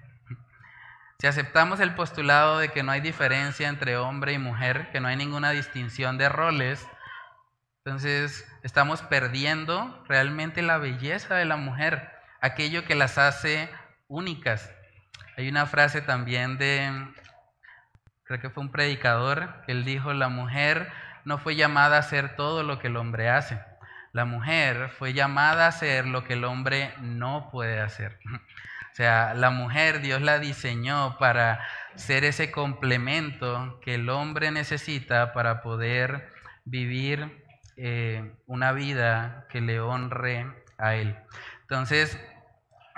Si 1.20 1.28
aceptamos 1.28 1.80
el 1.80 1.94
postulado 1.94 2.58
de 2.58 2.70
que 2.70 2.82
no 2.82 2.92
hay 2.92 3.02
diferencia 3.02 3.68
entre 3.68 3.98
hombre 3.98 4.34
y 4.34 4.40
mujer, 4.40 4.90
que 4.92 5.00
no 5.00 5.08
hay 5.08 5.16
ninguna 5.16 5.52
distinción 5.52 6.18
de 6.18 6.30
roles, 6.30 6.88
entonces 7.86 8.48
estamos 8.64 9.04
perdiendo 9.04 10.04
realmente 10.08 10.64
la 10.64 10.80
belleza 10.80 11.36
de 11.36 11.46
la 11.46 11.58
mujer, 11.58 12.10
aquello 12.42 12.86
que 12.86 12.96
las 12.96 13.20
hace 13.20 13.70
únicas. 14.08 14.74
Hay 15.38 15.48
una 15.50 15.68
frase 15.68 16.02
también 16.02 16.58
de, 16.58 16.92
creo 18.32 18.40
que 18.40 18.50
fue 18.50 18.64
un 18.64 18.72
predicador, 18.72 19.62
que 19.66 19.74
él 19.74 19.84
dijo, 19.84 20.14
la 20.14 20.30
mujer 20.30 20.90
no 21.26 21.38
fue 21.38 21.58
llamada 21.58 21.98
a 21.98 22.00
hacer 22.00 22.38
todo 22.38 22.64
lo 22.64 22.80
que 22.80 22.88
el 22.88 22.96
hombre 22.96 23.30
hace. 23.30 23.60
La 24.14 24.24
mujer 24.24 24.90
fue 24.98 25.12
llamada 25.12 25.66
a 25.66 25.68
hacer 25.68 26.08
lo 26.08 26.24
que 26.24 26.34
el 26.34 26.46
hombre 26.46 26.94
no 27.02 27.50
puede 27.52 27.82
hacer. 27.82 28.20
O 28.92 28.94
sea, 28.94 29.34
la 29.36 29.52
mujer 29.52 30.02
Dios 30.02 30.22
la 30.22 30.38
diseñó 30.38 31.18
para 31.18 31.66
ser 31.96 32.26
ese 32.26 32.52
complemento 32.52 33.80
que 33.82 33.96
el 33.96 34.10
hombre 34.10 34.52
necesita 34.52 35.32
para 35.32 35.62
poder 35.62 36.28
vivir 36.66 37.42
eh, 37.78 38.36
una 38.48 38.74
vida 38.74 39.46
que 39.50 39.62
le 39.62 39.80
honre 39.80 40.46
a 40.78 40.96
él. 40.96 41.16
Entonces, 41.62 42.20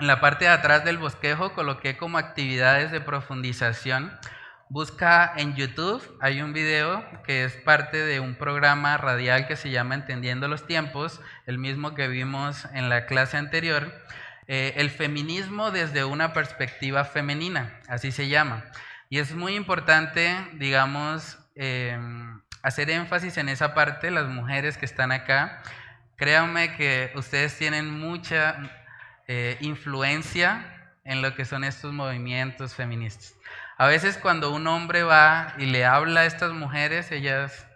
en 0.00 0.08
la 0.08 0.20
parte 0.20 0.46
de 0.46 0.50
atrás 0.50 0.84
del 0.84 0.98
bosquejo 0.98 1.52
coloqué 1.52 1.96
como 1.96 2.18
actividades 2.18 2.90
de 2.90 3.00
profundización. 3.00 4.10
Busca 4.68 5.32
en 5.36 5.54
YouTube, 5.54 6.02
hay 6.20 6.42
un 6.42 6.52
video 6.52 7.04
que 7.22 7.44
es 7.44 7.52
parte 7.54 7.98
de 7.98 8.20
un 8.20 8.34
programa 8.34 8.96
radial 8.96 9.46
que 9.46 9.56
se 9.56 9.70
llama 9.70 9.94
Entendiendo 9.94 10.48
los 10.48 10.66
Tiempos, 10.66 11.20
el 11.46 11.58
mismo 11.58 11.94
que 11.94 12.08
vimos 12.08 12.66
en 12.72 12.88
la 12.88 13.06
clase 13.06 13.36
anterior 13.36 13.92
eh, 14.46 14.74
el 14.76 14.90
feminismo 14.90 15.70
desde 15.70 16.04
una 16.04 16.34
perspectiva 16.34 17.04
femenina, 17.04 17.80
así 17.88 18.12
se 18.12 18.28
llama. 18.28 18.64
Y 19.08 19.18
es 19.18 19.34
muy 19.34 19.54
importante, 19.54 20.36
digamos, 20.54 21.38
em, 21.54 22.42
hacer 22.62 22.90
énfasis 22.90 23.38
en 23.38 23.48
esa 23.48 23.72
parte, 23.74 24.10
las 24.10 24.26
mujeres 24.26 24.76
que 24.76 24.84
están 24.84 25.12
acá. 25.12 25.62
Créanme 26.16 26.76
que 26.76 27.10
ustedes 27.14 27.56
tienen 27.56 27.90
mucha 27.90 28.70
eh, 29.28 29.56
influencia 29.60 30.92
en 31.04 31.22
lo 31.22 31.34
que 31.34 31.46
son 31.46 31.64
estos 31.64 31.92
movimientos 31.94 32.74
feministas. 32.74 33.34
A 33.76 33.86
veces 33.88 34.18
cuando 34.18 34.52
un 34.52 34.66
hombre 34.68 35.02
va 35.02 35.54
y 35.58 35.66
le 35.66 35.84
habla 35.84 36.20
a 36.20 36.26
estas 36.26 36.52
mujeres, 36.52 37.10
ellas 37.10 37.66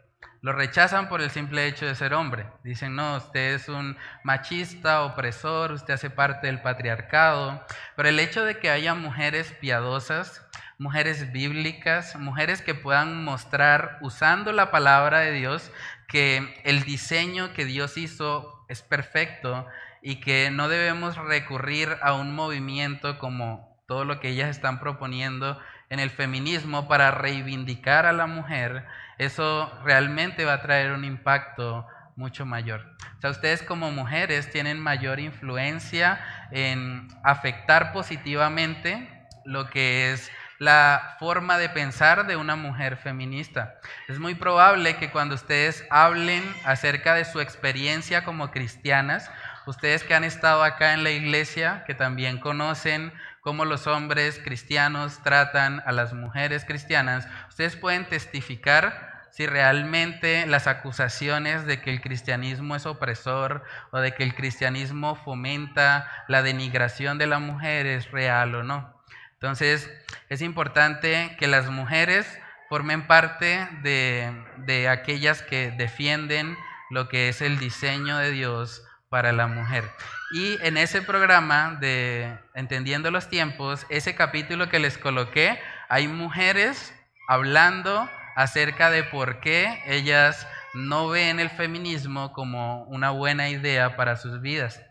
lo 0.40 0.52
rechazan 0.52 1.08
por 1.08 1.20
el 1.20 1.30
simple 1.30 1.66
hecho 1.66 1.86
de 1.86 1.96
ser 1.96 2.14
hombre. 2.14 2.46
Dicen, 2.62 2.94
no, 2.94 3.16
usted 3.16 3.54
es 3.54 3.68
un 3.68 3.96
machista, 4.22 5.02
opresor, 5.02 5.72
usted 5.72 5.94
hace 5.94 6.10
parte 6.10 6.46
del 6.46 6.62
patriarcado. 6.62 7.66
Pero 7.96 8.08
el 8.08 8.20
hecho 8.20 8.44
de 8.44 8.60
que 8.60 8.70
haya 8.70 8.94
mujeres 8.94 9.52
piadosas, 9.60 10.46
mujeres 10.78 11.32
bíblicas, 11.32 12.14
mujeres 12.14 12.62
que 12.62 12.76
puedan 12.76 13.24
mostrar, 13.24 13.98
usando 14.00 14.52
la 14.52 14.70
palabra 14.70 15.18
de 15.18 15.32
Dios, 15.32 15.72
que 16.06 16.60
el 16.64 16.84
diseño 16.84 17.52
que 17.54 17.64
Dios 17.64 17.96
hizo 17.96 18.64
es 18.68 18.82
perfecto 18.82 19.66
y 20.00 20.20
que 20.20 20.52
no 20.52 20.68
debemos 20.68 21.16
recurrir 21.16 21.96
a 22.02 22.12
un 22.12 22.36
movimiento 22.36 23.18
como 23.18 23.76
todo 23.88 24.04
lo 24.04 24.20
que 24.20 24.28
ellas 24.28 24.50
están 24.50 24.78
proponiendo 24.78 25.58
en 25.90 26.00
el 26.00 26.10
feminismo 26.10 26.88
para 26.88 27.10
reivindicar 27.10 28.06
a 28.06 28.12
la 28.12 28.26
mujer, 28.26 28.86
eso 29.18 29.72
realmente 29.84 30.44
va 30.44 30.54
a 30.54 30.62
traer 30.62 30.92
un 30.92 31.04
impacto 31.04 31.86
mucho 32.16 32.44
mayor. 32.44 32.84
O 33.16 33.20
sea, 33.20 33.30
ustedes 33.30 33.62
como 33.62 33.90
mujeres 33.90 34.50
tienen 34.50 34.78
mayor 34.78 35.20
influencia 35.20 36.20
en 36.50 37.08
afectar 37.22 37.92
positivamente 37.92 39.08
lo 39.44 39.70
que 39.70 40.12
es 40.12 40.30
la 40.58 41.16
forma 41.20 41.56
de 41.56 41.68
pensar 41.68 42.26
de 42.26 42.36
una 42.36 42.56
mujer 42.56 42.96
feminista. 42.96 43.76
Es 44.08 44.18
muy 44.18 44.34
probable 44.34 44.96
que 44.96 45.10
cuando 45.10 45.36
ustedes 45.36 45.84
hablen 45.90 46.42
acerca 46.64 47.14
de 47.14 47.24
su 47.24 47.40
experiencia 47.40 48.24
como 48.24 48.50
cristianas, 48.50 49.30
ustedes 49.66 50.02
que 50.02 50.14
han 50.14 50.24
estado 50.24 50.64
acá 50.64 50.94
en 50.94 51.04
la 51.04 51.10
iglesia, 51.10 51.84
que 51.86 51.94
también 51.94 52.38
conocen 52.38 53.12
cómo 53.40 53.64
los 53.64 53.86
hombres 53.86 54.40
cristianos 54.42 55.22
tratan 55.22 55.82
a 55.86 55.92
las 55.92 56.12
mujeres 56.12 56.64
cristianas, 56.64 57.28
ustedes 57.48 57.76
pueden 57.76 58.08
testificar 58.08 59.08
si 59.30 59.46
realmente 59.46 60.46
las 60.46 60.66
acusaciones 60.66 61.66
de 61.66 61.80
que 61.80 61.90
el 61.90 62.00
cristianismo 62.00 62.74
es 62.76 62.86
opresor 62.86 63.62
o 63.92 64.00
de 64.00 64.12
que 64.12 64.24
el 64.24 64.34
cristianismo 64.34 65.14
fomenta 65.14 66.10
la 66.28 66.42
denigración 66.42 67.18
de 67.18 67.26
la 67.26 67.38
mujer 67.38 67.86
es 67.86 68.10
real 68.10 68.54
o 68.54 68.62
no. 68.62 68.94
Entonces, 69.34 69.90
es 70.28 70.42
importante 70.42 71.36
que 71.38 71.46
las 71.46 71.70
mujeres 71.70 72.26
formen 72.68 73.06
parte 73.06 73.68
de, 73.82 74.32
de 74.56 74.88
aquellas 74.88 75.42
que 75.42 75.70
defienden 75.70 76.56
lo 76.90 77.08
que 77.08 77.28
es 77.28 77.40
el 77.40 77.58
diseño 77.58 78.18
de 78.18 78.32
Dios 78.32 78.82
para 79.08 79.32
la 79.32 79.46
mujer. 79.46 79.84
Y 80.30 80.58
en 80.62 80.76
ese 80.76 81.00
programa 81.00 81.78
de 81.80 82.38
Entendiendo 82.54 83.10
los 83.10 83.28
Tiempos, 83.28 83.86
ese 83.88 84.14
capítulo 84.14 84.68
que 84.68 84.78
les 84.78 84.98
coloqué, 84.98 85.58
hay 85.88 86.06
mujeres 86.06 86.94
hablando 87.28 88.08
acerca 88.36 88.90
de 88.90 89.04
por 89.04 89.40
qué 89.40 89.82
ellas 89.86 90.46
no 90.74 91.08
ven 91.08 91.40
el 91.40 91.48
feminismo 91.48 92.32
como 92.32 92.84
una 92.84 93.10
buena 93.10 93.48
idea 93.48 93.96
para 93.96 94.16
sus 94.16 94.42
vidas. 94.42 94.82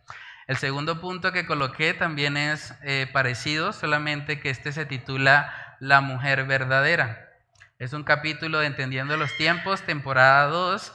El 0.48 0.58
segundo 0.58 1.00
punto 1.02 1.32
que 1.32 1.46
coloqué 1.46 1.94
también 1.94 2.36
es 2.36 2.74
eh, 2.82 3.08
parecido, 3.14 3.74
solamente 3.74 4.40
que 4.40 4.50
este 4.50 4.72
se 4.72 4.88
titula 4.88 5.78
La 5.80 6.02
mujer 6.02 6.46
verdadera. 6.46 7.30
Es 7.78 7.94
un 7.94 8.04
capítulo 8.04 8.60
de 8.60 8.66
Entendiendo 8.66 9.18
los 9.18 9.36
Tiempos, 9.38 9.84
temporada 9.84 10.48
2, 10.48 10.94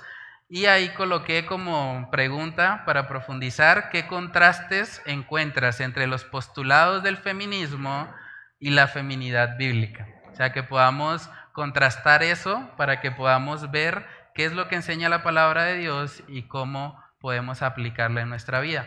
y 0.54 0.66
ahí 0.66 0.90
coloqué 0.90 1.46
como 1.46 2.10
pregunta 2.10 2.82
para 2.84 3.08
profundizar 3.08 3.88
qué 3.88 4.06
contrastes 4.06 5.00
encuentras 5.06 5.80
entre 5.80 6.06
los 6.06 6.24
postulados 6.24 7.02
del 7.02 7.16
feminismo 7.16 8.12
y 8.60 8.68
la 8.68 8.86
feminidad 8.86 9.56
bíblica. 9.56 10.06
O 10.30 10.36
sea, 10.36 10.52
que 10.52 10.62
podamos 10.62 11.30
contrastar 11.54 12.22
eso 12.22 12.70
para 12.76 13.00
que 13.00 13.10
podamos 13.10 13.70
ver 13.70 14.04
qué 14.34 14.44
es 14.44 14.52
lo 14.52 14.68
que 14.68 14.74
enseña 14.74 15.08
la 15.08 15.22
palabra 15.22 15.64
de 15.64 15.78
Dios 15.78 16.22
y 16.28 16.42
cómo 16.42 17.02
podemos 17.18 17.62
aplicarla 17.62 18.20
en 18.20 18.28
nuestra 18.28 18.60
vida. 18.60 18.86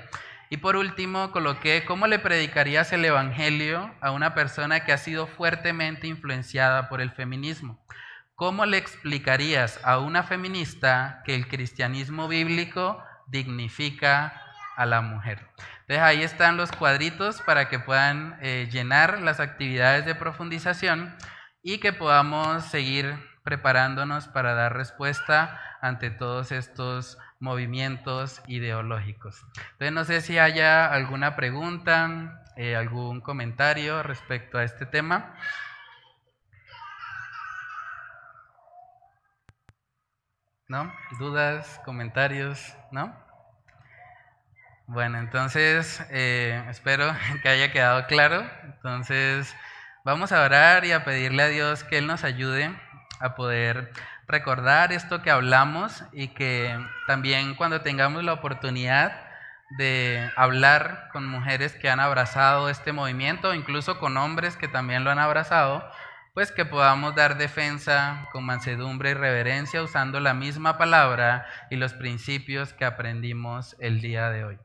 Y 0.52 0.58
por 0.58 0.76
último, 0.76 1.32
coloqué 1.32 1.84
cómo 1.84 2.06
le 2.06 2.20
predicarías 2.20 2.94
el 2.94 3.04
Evangelio 3.06 3.92
a 4.02 4.12
una 4.12 4.36
persona 4.36 4.86
que 4.86 4.94
ha 4.94 5.00
sido 5.00 5.26
fuertemente 5.26 6.06
influenciada 6.06 6.90
por 6.90 7.02
el 7.02 7.10
feminismo. 7.10 7.84
¿Cómo 8.36 8.66
le 8.66 8.78
explicarías 8.78 9.80
a 9.86 10.00
una 10.00 10.22
feminista 10.22 11.22
que 11.24 11.36
el 11.36 11.48
cristianismo 11.48 12.28
bíblico 12.28 13.02
dignifica 13.28 14.42
a 14.76 14.86
la 14.86 15.00
mujer? 15.00 15.48
Entonces 15.82 16.04
ahí 16.04 16.22
están 16.22 16.58
los 16.58 16.74
cuadritos 16.74 17.42
para 17.42 17.70
que 17.70 17.80
puedan 17.80 18.38
eh, 18.42 18.68
llenar 18.70 19.22
las 19.22 19.40
actividades 19.40 20.06
de 20.06 20.16
profundización 20.16 21.16
y 21.64 21.78
que 21.78 21.94
podamos 21.94 22.66
seguir 22.66 23.16
preparándonos 23.44 24.28
para 24.28 24.54
dar 24.54 24.76
respuesta 24.76 25.58
ante 25.80 26.10
todos 26.10 26.52
estos 26.52 27.18
movimientos 27.40 28.42
ideológicos. 28.48 29.46
Entonces 29.72 29.94
no 29.94 30.04
sé 30.04 30.20
si 30.20 30.40
haya 30.40 30.88
alguna 30.88 31.38
pregunta, 31.38 32.44
eh, 32.58 32.76
algún 32.76 33.22
comentario 33.22 34.04
respecto 34.04 34.58
a 34.58 34.66
este 34.66 34.86
tema. 34.86 35.38
¿No? 40.68 40.92
¿Dudas, 41.20 41.80
comentarios? 41.86 42.74
¿No? 42.92 43.16
Bueno, 44.88 45.20
entonces 45.20 46.04
eh, 46.10 46.64
espero 46.70 47.06
que 47.44 47.50
haya 47.50 47.72
quedado 47.72 48.08
claro. 48.08 48.50
Entonces 48.64 49.56
vamos 50.04 50.32
a 50.32 50.42
orar 50.42 50.86
y 50.86 50.92
a 50.92 51.04
pedirle 51.04 51.44
a 51.44 51.48
Dios 51.50 51.84
que 51.84 52.00
Él 52.00 52.08
nos 52.08 52.24
ayude 52.24 52.76
a 53.20 53.36
poder 53.36 53.92
recordar 54.28 54.92
esto 54.92 55.22
que 55.22 55.30
hablamos 55.30 56.04
y 56.12 56.30
que 56.30 56.76
también 57.06 57.54
cuando 57.56 57.82
tengamos 57.82 58.24
la 58.24 58.34
oportunidad 58.34 59.22
de 59.78 60.32
hablar 60.36 61.10
con 61.12 61.28
mujeres 61.28 61.74
que 61.74 61.90
han 61.90 62.00
abrazado 62.00 62.70
este 62.70 62.92
movimiento, 62.92 63.54
incluso 63.54 64.00
con 64.00 64.18
hombres 64.18 64.58
que 64.58 64.68
también 64.68 65.04
lo 65.04 65.12
han 65.12 65.20
abrazado, 65.20 65.88
pues 66.36 66.52
que 66.52 66.66
podamos 66.66 67.16
dar 67.16 67.38
defensa 67.38 68.28
con 68.34 68.44
mansedumbre 68.44 69.12
y 69.12 69.14
reverencia 69.14 69.82
usando 69.82 70.20
la 70.20 70.34
misma 70.34 70.78
palabra 70.78 71.46
y 71.70 71.78
los 71.78 71.94
principios 71.94 72.74
que 72.74 72.84
aprendimos 72.84 73.78
el 73.80 74.02
día 74.02 74.30
de 74.30 74.44
hoy. 74.44 74.60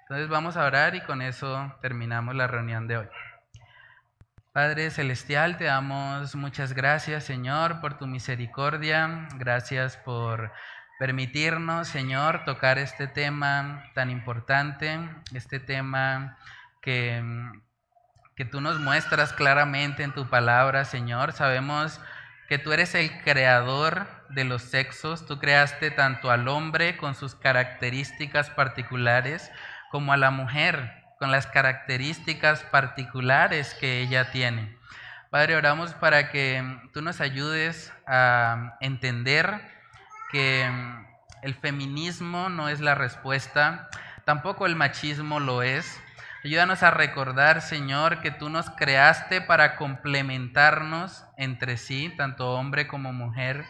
Entonces 0.00 0.30
vamos 0.30 0.56
a 0.56 0.64
orar 0.64 0.94
y 0.94 1.02
con 1.02 1.20
eso 1.20 1.76
terminamos 1.82 2.34
la 2.34 2.46
reunión 2.46 2.88
de 2.88 2.96
hoy. 2.96 3.06
Padre 4.52 4.90
Celestial, 4.90 5.58
te 5.58 5.64
damos 5.64 6.34
muchas 6.34 6.72
gracias, 6.72 7.24
Señor, 7.24 7.82
por 7.82 7.98
tu 7.98 8.06
misericordia. 8.06 9.28
Gracias 9.36 9.98
por 9.98 10.50
permitirnos, 10.98 11.88
Señor, 11.88 12.46
tocar 12.46 12.78
este 12.78 13.06
tema 13.06 13.84
tan 13.94 14.10
importante, 14.10 14.98
este 15.34 15.60
tema 15.60 16.38
que 16.80 17.22
que 18.36 18.44
tú 18.44 18.60
nos 18.60 18.78
muestras 18.80 19.32
claramente 19.32 20.02
en 20.02 20.12
tu 20.12 20.28
palabra, 20.28 20.84
Señor. 20.84 21.32
Sabemos 21.32 22.00
que 22.48 22.58
tú 22.58 22.72
eres 22.72 22.94
el 22.94 23.22
creador 23.22 24.06
de 24.30 24.44
los 24.44 24.62
sexos. 24.62 25.26
Tú 25.26 25.38
creaste 25.38 25.90
tanto 25.90 26.30
al 26.30 26.48
hombre 26.48 26.96
con 26.96 27.14
sus 27.14 27.34
características 27.34 28.50
particulares 28.50 29.50
como 29.90 30.12
a 30.12 30.16
la 30.16 30.30
mujer 30.30 31.02
con 31.22 31.30
las 31.30 31.46
características 31.46 32.64
particulares 32.64 33.74
que 33.74 34.00
ella 34.00 34.32
tiene. 34.32 34.76
Padre, 35.30 35.54
oramos 35.54 35.94
para 35.94 36.32
que 36.32 36.80
tú 36.92 37.00
nos 37.00 37.20
ayudes 37.20 37.92
a 38.08 38.76
entender 38.80 39.60
que 40.32 40.68
el 41.42 41.54
feminismo 41.54 42.48
no 42.48 42.68
es 42.68 42.80
la 42.80 42.96
respuesta, 42.96 43.88
tampoco 44.24 44.66
el 44.66 44.74
machismo 44.74 45.38
lo 45.38 45.62
es, 45.62 46.00
Ayúdanos 46.44 46.82
a 46.82 46.90
recordar, 46.90 47.62
Señor, 47.62 48.20
que 48.20 48.32
tú 48.32 48.48
nos 48.48 48.68
creaste 48.68 49.40
para 49.40 49.76
complementarnos 49.76 51.24
entre 51.36 51.76
sí, 51.76 52.12
tanto 52.16 52.54
hombre 52.54 52.88
como 52.88 53.12
mujer. 53.12 53.64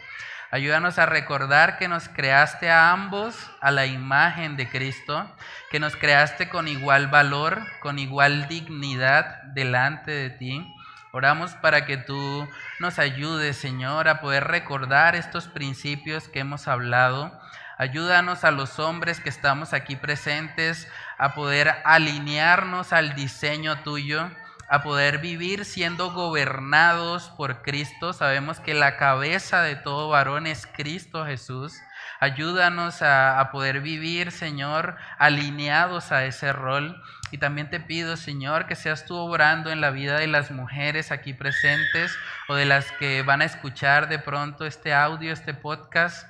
Ayúdanos 0.49 0.97
a 0.97 1.05
recordar 1.05 1.77
que 1.77 1.87
nos 1.87 2.09
creaste 2.09 2.71
a 2.71 2.91
ambos 2.91 3.35
a 3.61 3.69
la 3.69 3.85
imagen 3.85 4.57
de 4.57 4.67
Cristo, 4.69 5.31
que 5.69 5.79
nos 5.79 5.95
creaste 5.95 6.49
con 6.49 6.67
igual 6.67 7.09
valor, 7.09 7.61
con 7.79 7.99
igual 7.99 8.47
dignidad 8.47 9.43
delante 9.53 10.09
de 10.09 10.31
ti. 10.31 10.67
Oramos 11.11 11.53
para 11.53 11.85
que 11.85 11.97
tú 11.97 12.49
nos 12.79 12.97
ayudes, 12.97 13.55
Señor, 13.55 14.07
a 14.07 14.19
poder 14.19 14.45
recordar 14.45 15.15
estos 15.15 15.47
principios 15.47 16.27
que 16.27 16.39
hemos 16.39 16.67
hablado 16.67 17.39
Ayúdanos 17.77 18.43
a 18.43 18.51
los 18.51 18.77
hombres 18.77 19.19
que 19.19 19.29
estamos 19.29 19.73
aquí 19.73 19.95
presentes 19.95 20.87
a 21.23 21.33
poder 21.33 21.73
alinearnos 21.85 22.91
al 22.91 23.15
diseño 23.15 23.81
tuyo, 23.83 24.29
a 24.67 24.83
poder 24.83 25.19
vivir 25.19 25.63
siendo 25.63 26.11
gobernados 26.11 27.29
por 27.37 27.61
Cristo. 27.61 28.11
Sabemos 28.11 28.59
que 28.59 28.73
la 28.73 28.97
cabeza 28.97 29.61
de 29.61 29.77
todo 29.77 30.09
varón 30.09 30.47
es 30.47 30.67
Cristo 30.67 31.25
Jesús. 31.25 31.79
Ayúdanos 32.19 33.01
a, 33.01 33.49
poder 33.53 33.79
vivir, 33.79 34.33
Señor, 34.33 34.97
alineados 35.17 36.11
a 36.11 36.25
ese 36.25 36.51
rol. 36.51 37.01
Y 37.31 37.37
también 37.37 37.69
te 37.69 37.79
pido, 37.79 38.17
Señor, 38.17 38.67
que 38.67 38.75
seas 38.75 39.05
tú 39.05 39.15
obrando 39.15 39.71
en 39.71 39.79
la 39.79 39.91
vida 39.91 40.19
de 40.19 40.27
las 40.27 40.51
mujeres 40.51 41.09
aquí 41.09 41.33
presentes 41.33 42.13
o 42.49 42.55
de 42.55 42.65
las 42.65 42.91
que 42.91 43.21
van 43.21 43.41
a 43.41 43.45
escuchar 43.45 44.09
de 44.09 44.19
pronto 44.19 44.65
este 44.65 44.93
audio, 44.93 45.31
este 45.31 45.53
podcast. 45.53 46.27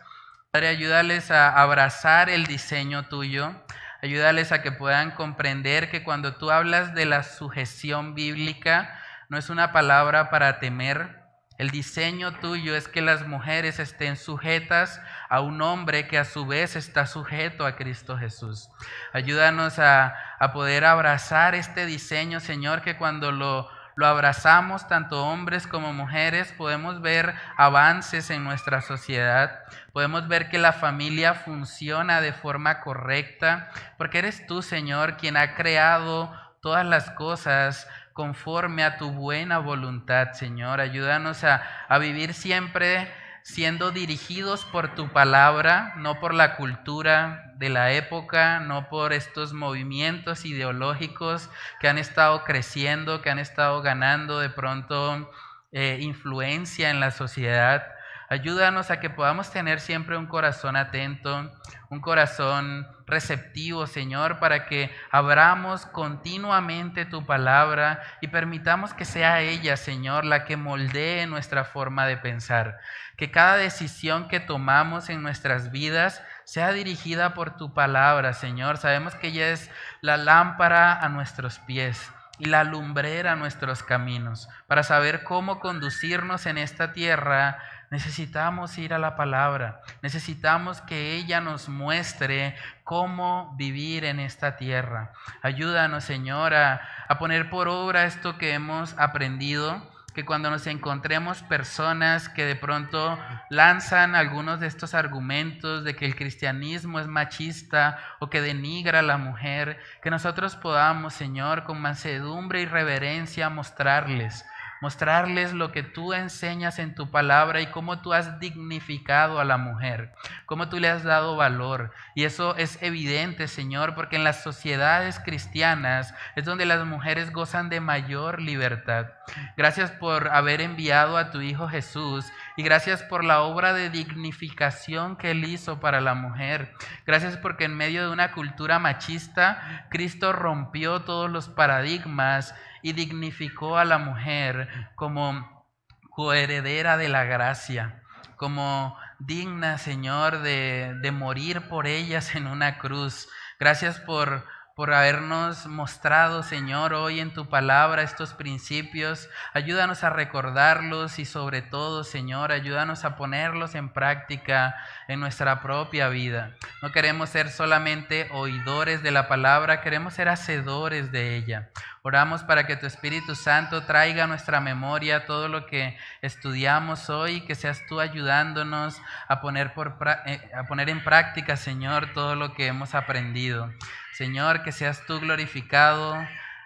Padre, 0.52 0.68
ayúdales 0.68 1.32
a 1.32 1.50
abrazar 1.50 2.30
el 2.30 2.46
diseño 2.46 3.08
tuyo. 3.08 3.56
Ayúdales 4.04 4.52
a 4.52 4.62
que 4.62 4.74
puedan 4.74 5.12
comprender 5.12 5.90
que 5.90 6.04
cuando 6.04 6.36
tú 6.36 6.52
hablas 6.52 6.94
de 6.94 7.06
la 7.06 7.24
sujeción 7.24 8.16
bíblica, 8.16 9.00
no 9.30 9.38
es 9.38 9.50
una 9.50 9.72
palabra 9.72 10.30
para 10.30 10.60
temer. 10.60 11.22
El 11.58 11.70
diseño 11.70 12.34
tuyo 12.40 12.76
es 12.76 12.90
que 12.90 13.02
las 13.02 13.26
mujeres 13.26 13.80
estén 13.80 14.18
sujetas 14.18 15.00
a 15.30 15.40
un 15.40 15.62
hombre 15.62 16.10
que 16.10 16.18
a 16.18 16.26
su 16.26 16.46
vez 16.46 16.76
está 16.76 17.08
sujeto 17.08 17.66
a 17.66 17.78
Cristo 17.78 18.18
Jesús. 18.18 18.68
Ayúdanos 19.14 19.80
a, 19.80 20.14
a 20.38 20.52
poder 20.52 20.84
abrazar 20.84 21.56
este 21.56 21.86
diseño, 21.86 22.42
Señor, 22.42 22.82
que 22.82 22.98
cuando 22.98 23.32
lo 23.32 23.70
lo 23.96 24.08
abrazamos 24.08 24.88
tanto 24.88 25.26
hombres 25.26 25.68
como 25.68 25.94
mujeres, 25.94 26.54
podemos 26.58 27.02
ver 27.02 27.34
avances 27.58 28.30
en 28.30 28.44
nuestra 28.44 28.82
sociedad, 28.82 29.60
podemos 29.92 30.28
ver 30.28 30.50
que 30.50 30.58
la 30.58 30.74
familia 30.74 31.34
funciona 31.34 32.22
de 32.22 32.34
forma 32.34 32.82
correcta, 32.82 33.70
porque 33.98 34.20
eres 34.20 34.46
tú, 34.48 34.62
Señor, 34.62 35.18
quien 35.18 35.38
ha 35.38 35.56
creado 35.56 36.34
todas 36.62 36.86
las 36.86 37.12
cosas 37.12 37.88
conforme 38.14 38.84
a 38.84 38.98
tu 38.98 39.12
buena 39.12 39.58
voluntad, 39.58 40.34
Señor. 40.34 40.80
Ayúdanos 40.80 41.44
a, 41.44 41.64
a 41.88 41.98
vivir 41.98 42.34
siempre 42.34 43.12
siendo 43.44 43.92
dirigidos 43.92 44.64
por 44.64 44.96
tu 44.96 45.10
palabra, 45.10 45.94
no 45.98 46.20
por 46.20 46.34
la 46.34 46.56
cultura 46.56 47.54
de 47.58 47.70
la 47.70 47.92
época, 47.92 48.62
no 48.62 48.90
por 48.90 49.12
estos 49.12 49.54
movimientos 49.54 50.46
ideológicos 50.46 51.50
que 51.80 51.90
han 51.90 51.98
estado 51.98 52.46
creciendo, 52.46 53.22
que 53.22 53.30
han 53.30 53.40
estado 53.40 53.82
ganando 53.82 54.40
de 54.40 54.50
pronto 54.50 55.30
eh, 55.74 55.98
influencia 56.02 56.90
en 56.90 57.02
la 57.02 57.12
sociedad. 57.12 57.84
Ayúdanos 58.30 58.92
a 58.92 59.00
que 59.00 59.10
podamos 59.10 59.52
tener 59.52 59.80
siempre 59.80 60.18
un 60.18 60.28
corazón 60.28 60.76
atento, 60.76 61.52
un 61.90 62.02
corazón 62.02 62.88
receptivo, 63.06 63.86
Señor, 63.88 64.40
para 64.40 64.66
que 64.66 64.92
abramos 65.12 65.86
continuamente 65.86 67.06
tu 67.06 67.26
palabra 67.26 68.02
y 68.22 68.30
permitamos 68.30 68.94
que 68.94 69.06
sea 69.06 69.42
ella, 69.42 69.78
Señor, 69.78 70.26
la 70.26 70.46
que 70.46 70.58
moldee 70.58 71.28
nuestra 71.28 71.64
forma 71.64 72.06
de 72.08 72.18
pensar. 72.18 72.80
Que 73.18 73.30
cada 73.30 73.58
decisión 73.58 74.28
que 74.28 74.40
tomamos 74.40 75.10
en 75.10 75.22
nuestras 75.22 75.72
vidas 75.72 76.24
sea 76.46 76.72
dirigida 76.72 77.34
por 77.34 77.58
tu 77.58 77.74
palabra, 77.74 78.34
Señor. 78.34 78.78
Sabemos 78.78 79.16
que 79.16 79.28
ella 79.28 79.50
es 79.50 79.70
la 80.02 80.18
lámpara 80.18 80.94
a 80.94 81.10
nuestros 81.10 81.60
pies 81.60 82.12
y 82.40 82.46
la 82.46 82.64
lumbrera 82.64 83.34
a 83.34 83.36
nuestros 83.36 83.84
caminos. 83.84 84.50
Para 84.68 84.84
saber 84.84 85.24
cómo 85.24 85.60
conducirnos 85.60 86.46
en 86.46 86.58
esta 86.58 86.92
tierra, 86.92 87.60
necesitamos 87.94 88.76
ir 88.80 88.92
a 88.92 88.98
la 88.98 89.16
palabra. 89.16 89.84
Necesitamos 90.02 90.82
que 90.82 91.14
ella 91.14 91.42
nos 91.42 91.70
muestre 91.70 92.56
cómo 92.84 93.54
vivir 93.56 94.04
en 94.04 94.20
esta 94.20 94.58
tierra. 94.58 95.14
Ayúdanos, 95.44 96.04
Señor, 96.04 96.56
a, 96.56 96.82
a 97.08 97.20
poner 97.20 97.52
por 97.52 97.68
obra 97.68 98.06
esto 98.06 98.40
que 98.40 98.56
hemos 98.56 98.98
aprendido 98.98 99.88
que 100.16 100.26
cuando 100.26 100.50
nos 100.50 100.66
encontremos 100.66 101.44
personas 101.44 102.30
que 102.30 102.46
de 102.46 102.56
pronto 102.56 103.20
lanzan 103.52 104.16
algunos 104.16 104.60
de 104.60 104.68
estos 104.68 104.96
argumentos 104.96 105.84
de 105.84 105.96
que 105.96 106.06
el 106.06 106.16
cristianismo 106.16 107.00
es 107.00 107.08
machista 107.08 108.00
o 108.20 108.30
que 108.30 108.42
denigra 108.42 109.00
a 109.00 109.04
la 109.04 109.18
mujer, 109.18 109.80
que 110.02 110.10
nosotros 110.10 110.56
podamos, 110.56 111.14
Señor, 111.14 111.64
con 111.64 111.80
mansedumbre 111.80 112.62
y 112.62 112.66
reverencia 112.66 113.50
mostrarles 113.50 114.46
mostrarles 114.84 115.54
lo 115.54 115.72
que 115.72 115.82
tú 115.82 116.12
enseñas 116.12 116.78
en 116.78 116.94
tu 116.94 117.10
palabra 117.10 117.62
y 117.62 117.68
cómo 117.68 118.02
tú 118.02 118.12
has 118.12 118.42
dignificado 118.42 119.40
a 119.40 119.46
la 119.46 119.56
mujer, 119.56 120.14
cómo 120.46 120.68
tú 120.68 120.78
le 120.78 120.90
has 120.90 121.04
dado 121.04 121.38
valor. 121.38 121.94
Y 122.16 122.26
eso 122.26 122.58
es 122.58 122.78
evidente, 122.82 123.48
Señor, 123.48 123.96
porque 123.96 124.18
en 124.18 124.26
las 124.26 124.44
sociedades 124.44 125.22
cristianas 125.22 126.14
es 126.36 126.44
donde 126.44 126.66
las 126.66 126.86
mujeres 126.86 127.32
gozan 127.32 127.70
de 127.70 127.80
mayor 127.80 128.42
libertad. 128.42 129.08
Gracias 129.56 129.90
por 129.90 130.28
haber 130.28 130.60
enviado 130.60 131.16
a 131.16 131.32
tu 131.32 131.40
Hijo 131.40 131.70
Jesús 131.70 132.26
y 132.56 132.64
gracias 132.64 133.04
por 133.04 133.24
la 133.24 133.42
obra 133.42 133.74
de 133.74 133.90
dignificación 133.90 135.16
que 135.16 135.32
Él 135.32 135.44
hizo 135.46 135.80
para 135.80 136.02
la 136.02 136.14
mujer. 136.14 136.74
Gracias 137.06 137.38
porque 137.38 137.66
en 137.66 137.76
medio 137.76 138.04
de 138.04 138.14
una 138.14 138.32
cultura 138.32 138.80
machista, 138.80 139.88
Cristo 139.90 140.34
rompió 140.34 141.02
todos 141.02 141.30
los 141.30 141.50
paradigmas 141.50 142.54
y 142.82 142.94
dignificó 142.94 143.78
a 143.78 143.86
la 143.86 143.98
mujer 143.98 144.70
como 144.96 145.68
coheredera 146.12 146.98
de 146.98 147.10
la 147.10 147.24
gracia, 147.24 148.04
como 148.36 148.98
digna, 149.20 149.78
Señor, 149.78 150.42
de, 150.42 150.96
de 151.02 151.12
morir 151.12 151.68
por 151.70 151.88
ellas 151.88 152.36
en 152.36 152.46
una 152.46 152.78
cruz. 152.78 153.30
Gracias 153.60 154.00
por 154.00 154.46
por 154.76 154.92
habernos 154.92 155.68
mostrado, 155.68 156.42
Señor, 156.42 156.96
hoy 156.96 157.20
en 157.20 157.32
tu 157.32 157.48
palabra 157.48 158.02
estos 158.02 158.34
principios. 158.34 159.30
Ayúdanos 159.54 160.04
a 160.04 160.10
recordarlos 160.10 161.20
y 161.20 161.26
sobre 161.26 161.62
todo, 161.62 162.04
Señor, 162.04 162.52
ayúdanos 162.52 163.06
a 163.06 163.16
ponerlos 163.16 163.76
en 163.76 163.90
práctica 163.90 164.76
en 165.08 165.20
nuestra 165.20 165.62
propia 165.62 166.08
vida. 166.10 166.56
No 166.82 166.92
queremos 166.92 167.30
ser 167.30 167.52
solamente 167.52 168.28
oidores 168.32 169.04
de 169.04 169.12
la 169.12 169.28
palabra, 169.28 169.82
queremos 169.82 170.16
ser 170.16 170.28
hacedores 170.28 171.12
de 171.12 171.36
ella. 171.36 171.70
Oramos 172.02 172.44
para 172.44 172.66
que 172.66 172.76
tu 172.76 172.88
Espíritu 172.88 173.36
Santo 173.36 173.84
traiga 173.84 174.24
a 174.24 174.28
nuestra 174.28 174.60
memoria 174.60 175.28
todo 175.28 175.50
lo 175.50 175.68
que 175.68 175.98
estudiamos 176.24 177.12
hoy, 177.12 177.42
que 177.42 177.54
seas 177.54 177.86
tú 177.88 178.00
ayudándonos 178.00 179.00
a 179.28 179.40
poner, 179.40 179.76
por, 179.76 179.96
eh, 180.26 180.52
a 180.58 180.64
poner 180.64 180.90
en 180.90 181.04
práctica, 181.04 181.58
Señor, 181.58 182.12
todo 182.14 182.36
lo 182.36 182.56
que 182.56 182.66
hemos 182.68 182.96
aprendido. 182.96 183.70
Señor, 184.14 184.64
que 184.64 184.72
seas 184.72 185.06
tú 185.06 185.20
glorificado 185.20 186.16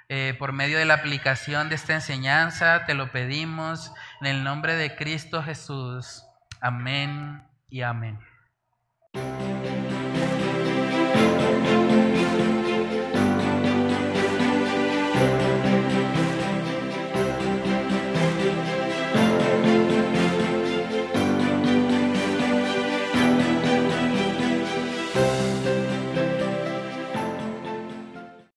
eh, 0.10 0.36
por 0.38 0.52
medio 0.52 0.78
de 0.78 0.86
la 0.86 0.96
aplicación 0.96 1.70
de 1.70 1.76
esta 1.76 1.94
enseñanza. 1.94 2.86
Te 2.86 2.94
lo 2.94 3.12
pedimos 3.12 3.92
en 4.22 4.28
el 4.28 4.44
nombre 4.44 4.76
de 4.76 4.96
Cristo 4.96 5.42
Jesús. 5.42 6.24
Amén 6.60 7.44
y 7.70 7.82
amén. 7.82 8.20